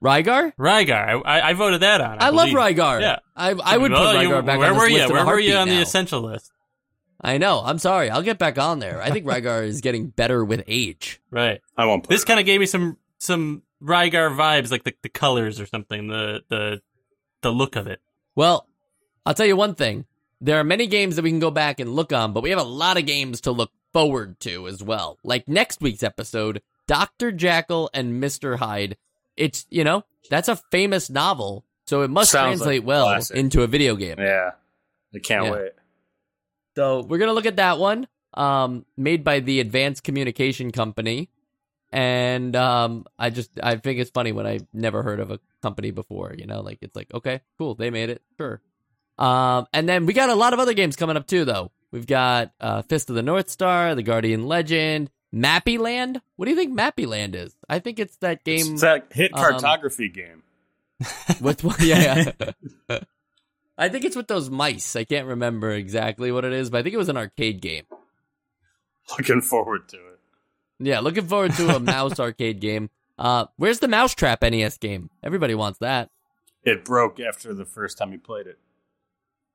Rygar? 0.02 0.52
Rygar. 0.58 1.22
I, 1.24 1.38
I, 1.40 1.48
I 1.50 1.52
voted 1.54 1.80
that 1.80 2.02
on. 2.02 2.18
I, 2.20 2.26
I, 2.26 2.28
love 2.30 2.50
believe. 2.50 2.76
Rygar. 2.76 3.00
Yeah. 3.00 3.18
I 3.34 3.52
I 3.52 3.78
would 3.78 3.92
put 3.92 3.98
Well, 3.98 4.22
you- 4.22 4.28
Rygar 4.28 4.44
back 4.44 4.58
Where 4.58 4.68
on 4.68 4.74
this 4.74 4.82
were 4.82 4.88
you? 4.90 4.96
list 4.98 5.10
in 5.10 5.16
a 5.16 5.24
Where 5.24 5.34
were 5.36 5.40
you 5.40 5.54
heartbeat 5.54 5.72
on 5.72 5.76
the 5.78 5.82
essential 5.82 6.20
list? 6.20 6.52
I 7.20 7.38
know. 7.38 7.62
I'm 7.64 7.78
sorry. 7.78 8.10
I'll 8.10 8.20
get 8.22 8.36
back 8.38 8.58
on 8.58 8.80
there. 8.80 9.00
I 9.00 9.10
think 9.10 9.24
Rygar 9.32 9.64
is 9.64 9.80
getting 9.80 10.08
better 10.08 10.44
with 10.44 10.64
age. 10.66 11.22
Right. 11.30 11.62
I 11.78 11.86
won't. 11.86 12.02
Put 12.02 12.10
This 12.10 12.24
kind 12.24 12.38
of 12.38 12.44
gave 12.44 12.60
me 12.60 12.66
some 12.66 12.98
some 13.18 13.62
Rygar 13.82 14.36
vibes, 14.36 14.70
like 14.70 14.84
the, 14.84 14.92
the 15.02 15.08
colors 15.08 15.60
or 15.60 15.64
something, 15.66 16.08
the 16.08 16.42
the 16.50 16.82
the 17.40 17.50
look 17.50 17.76
of 17.76 17.86
it. 17.86 18.00
Well, 18.36 18.66
I'll 19.26 19.34
tell 19.34 19.46
you 19.46 19.56
one 19.56 19.74
thing. 19.74 20.06
There 20.40 20.58
are 20.58 20.64
many 20.64 20.86
games 20.86 21.16
that 21.16 21.22
we 21.22 21.30
can 21.30 21.38
go 21.40 21.50
back 21.50 21.80
and 21.80 21.94
look 21.94 22.12
on, 22.12 22.32
but 22.32 22.42
we 22.42 22.50
have 22.50 22.58
a 22.58 22.62
lot 22.64 22.98
of 22.98 23.06
games 23.06 23.40
to 23.42 23.52
look 23.52 23.70
forward 23.92 24.38
to 24.40 24.68
as 24.68 24.82
well. 24.82 25.18
Like 25.24 25.48
next 25.48 25.80
week's 25.80 26.02
episode, 26.02 26.60
Dr. 26.86 27.32
Jekyll 27.32 27.88
and 27.94 28.22
Mr. 28.22 28.58
Hyde. 28.58 28.96
It's, 29.36 29.66
you 29.70 29.84
know, 29.84 30.04
that's 30.30 30.48
a 30.48 30.56
famous 30.70 31.08
novel, 31.08 31.64
so 31.86 32.02
it 32.02 32.10
must 32.10 32.30
Sounds 32.30 32.58
translate 32.60 32.82
like 32.82 32.86
well 32.88 33.06
classic. 33.06 33.36
into 33.36 33.62
a 33.62 33.66
video 33.66 33.96
game. 33.96 34.16
Yeah, 34.18 34.50
I 35.14 35.18
can't 35.20 35.46
Yeah. 35.46 35.52
wait. 35.52 35.72
So 36.76 37.02
we're 37.02 37.18
gonna 37.18 37.32
look 37.32 37.46
at 37.46 37.56
that 37.56 37.78
one, 37.78 38.06
um, 38.34 38.84
made 38.96 39.24
by 39.24 39.40
the 39.40 39.60
Advanced 39.60 40.02
Communication 40.02 40.72
Company, 40.72 41.30
and 41.94 42.56
um, 42.56 43.06
I 43.20 43.30
just 43.30 43.50
I 43.62 43.76
think 43.76 44.00
it's 44.00 44.10
funny 44.10 44.32
when 44.32 44.48
I 44.48 44.58
never 44.72 45.04
heard 45.04 45.20
of 45.20 45.30
a 45.30 45.38
company 45.62 45.92
before. 45.92 46.34
You 46.36 46.44
know, 46.44 46.60
like 46.60 46.78
it's 46.82 46.96
like 46.96 47.14
okay, 47.14 47.40
cool, 47.56 47.76
they 47.76 47.90
made 47.90 48.10
it, 48.10 48.20
sure. 48.36 48.60
Um, 49.16 49.66
and 49.72 49.88
then 49.88 50.04
we 50.04 50.12
got 50.12 50.28
a 50.28 50.34
lot 50.34 50.52
of 50.52 50.58
other 50.58 50.74
games 50.74 50.96
coming 50.96 51.16
up 51.16 51.28
too, 51.28 51.44
though. 51.44 51.70
We've 51.92 52.06
got 52.06 52.52
uh, 52.60 52.82
Fist 52.82 53.10
of 53.10 53.16
the 53.16 53.22
North 53.22 53.48
Star, 53.48 53.94
The 53.94 54.02
Guardian 54.02 54.44
Legend, 54.48 55.08
Mappy 55.32 55.78
Land. 55.78 56.20
What 56.34 56.46
do 56.46 56.50
you 56.50 56.56
think 56.56 56.76
Mappy 56.76 57.06
Land 57.06 57.36
is? 57.36 57.54
I 57.68 57.78
think 57.78 58.00
it's 58.00 58.16
that 58.16 58.42
game 58.42 58.72
It's 58.72 58.80
that 58.80 59.06
hit 59.12 59.32
um, 59.32 59.40
cartography 59.40 60.08
game. 60.08 60.42
with 61.40 61.62
yeah. 61.80 62.32
yeah. 62.90 62.98
I 63.78 63.88
think 63.88 64.04
it's 64.04 64.16
with 64.16 64.26
those 64.26 64.50
mice. 64.50 64.96
I 64.96 65.04
can't 65.04 65.28
remember 65.28 65.70
exactly 65.70 66.32
what 66.32 66.44
it 66.44 66.52
is, 66.52 66.70
but 66.70 66.78
I 66.78 66.82
think 66.82 66.94
it 66.94 66.98
was 66.98 67.08
an 67.08 67.16
arcade 67.16 67.60
game. 67.60 67.84
Looking 69.16 69.42
forward 69.42 69.88
to 69.90 69.96
it. 69.96 70.13
Yeah, 70.84 71.00
looking 71.00 71.26
forward 71.26 71.54
to 71.54 71.76
a 71.76 71.80
mouse 71.80 72.20
arcade 72.20 72.60
game. 72.60 72.90
Uh, 73.18 73.46
where's 73.56 73.78
the 73.78 73.88
Mousetrap 73.88 74.42
NES 74.42 74.76
game? 74.78 75.08
Everybody 75.22 75.54
wants 75.54 75.78
that. 75.78 76.10
It 76.62 76.84
broke 76.84 77.20
after 77.20 77.54
the 77.54 77.64
first 77.64 77.98
time 77.98 78.12
you 78.12 78.18
played 78.18 78.46
it. 78.46 78.58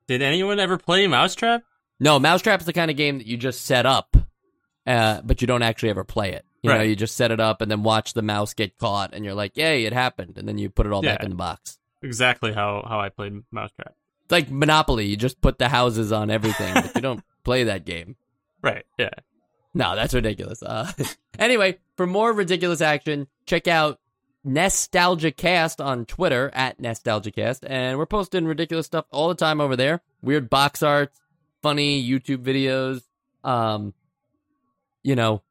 Did 0.08 0.22
anyone 0.22 0.60
ever 0.60 0.78
play 0.78 1.06
Mousetrap? 1.08 1.64
No, 2.00 2.18
Mousetrap's 2.18 2.66
the 2.66 2.74
kind 2.74 2.90
of 2.90 2.98
game 2.98 3.18
that 3.20 3.28
you 3.28 3.38
just 3.38 3.66
set 3.66 3.86
up, 3.86 4.16
uh, 4.88 5.22
but 5.24 5.42
you 5.42 5.48
don't 5.48 5.62
actually 5.62 5.90
ever 5.90 6.04
play 6.04 6.32
it. 6.32 6.46
You 6.64 6.72
know, 6.72 6.82
you 6.82 6.96
just 6.96 7.16
set 7.16 7.32
it 7.32 7.40
up 7.40 7.62
and 7.62 7.70
then 7.72 7.84
watch 7.84 8.14
the 8.14 8.22
mouse 8.22 8.54
get 8.54 8.78
caught, 8.78 9.14
and 9.14 9.24
you're 9.24 9.34
like, 9.34 9.56
"Yay, 9.56 9.86
it 9.86 9.94
happened!" 9.94 10.38
And 10.38 10.48
then 10.48 10.58
you 10.58 10.70
put 10.70 10.86
it 10.86 10.92
all 10.92 11.02
back 11.02 11.24
in 11.24 11.30
the 11.30 11.36
box. 11.36 11.78
Exactly 12.02 12.54
how 12.54 12.84
how 12.88 13.00
I 13.00 13.10
played 13.10 13.44
Mousetrap. 13.52 13.96
It's 14.24 14.32
like 14.32 14.52
Monopoly. 14.52 15.06
You 15.06 15.16
just 15.16 15.42
put 15.42 15.58
the 15.58 15.70
houses 15.70 16.12
on 16.12 16.30
everything, 16.30 16.74
but 16.74 16.96
you 16.96 17.02
don't 17.10 17.24
play 17.44 17.64
that 17.66 17.86
game. 17.86 18.16
Right. 18.62 18.86
Yeah. 18.98 19.10
No, 19.74 19.96
that's 19.96 20.14
ridiculous. 20.14 20.64
Uh, 20.64 20.92
anyway, 21.40 21.78
for 21.96 22.08
more 22.08 22.34
ridiculous 22.34 22.82
action, 22.82 23.28
check 23.46 23.68
out 23.68 24.00
NostalgiaCast 24.46 25.84
on 25.84 26.06
Twitter 26.06 26.50
at 26.54 26.82
NostalgiaCast, 26.82 27.60
and 27.68 27.98
we're 27.98 28.06
posting 28.06 28.46
ridiculous 28.46 28.86
stuff 28.86 29.06
all 29.12 29.28
the 29.28 29.36
time 29.36 29.62
over 29.62 29.76
there. 29.76 30.02
Weird 30.22 30.50
box 30.50 30.82
arts, 30.82 31.20
funny 31.62 32.04
YouTube 32.08 32.44
videos, 32.44 33.04
um, 33.44 33.94
you 35.04 35.16
know, 35.16 35.42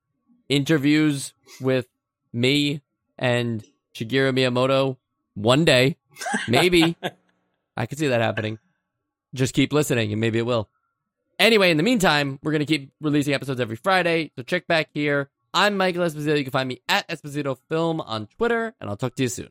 interviews 0.49 1.35
with 1.61 1.87
me 2.33 2.83
and 3.19 3.65
Shigeru 3.95 4.33
Miyamoto 4.33 4.97
one 5.35 5.65
day. 5.65 5.97
Maybe. 6.49 6.97
I 7.77 7.87
could 7.87 7.99
see 7.99 8.09
that 8.09 8.21
happening. 8.21 8.59
Just 9.35 9.55
keep 9.55 9.73
listening 9.73 10.13
and 10.13 10.21
maybe 10.21 10.39
it 10.39 10.47
will. 10.47 10.69
Anyway, 11.39 11.71
in 11.71 11.77
the 11.77 11.85
meantime, 11.85 12.39
we're 12.43 12.51
going 12.51 12.61
to 12.61 12.67
keep 12.67 12.91
releasing 13.01 13.33
episodes 13.33 13.61
every 13.61 13.77
Friday, 13.77 14.33
so 14.35 14.43
check 14.43 14.67
back 14.67 14.89
here. 14.93 15.31
I'm 15.55 15.77
Michael 15.77 16.03
Esposito. 16.03 16.37
You 16.37 16.43
can 16.43 16.51
find 16.51 16.69
me 16.69 16.83
at 16.89 17.09
Esposito 17.09 17.57
Film 17.69 18.01
on 18.01 18.27
Twitter, 18.27 18.75
and 18.81 18.91
I'll 18.91 18.97
talk 18.97 19.15
to 19.15 19.23
you 19.23 19.29
soon. 19.29 19.51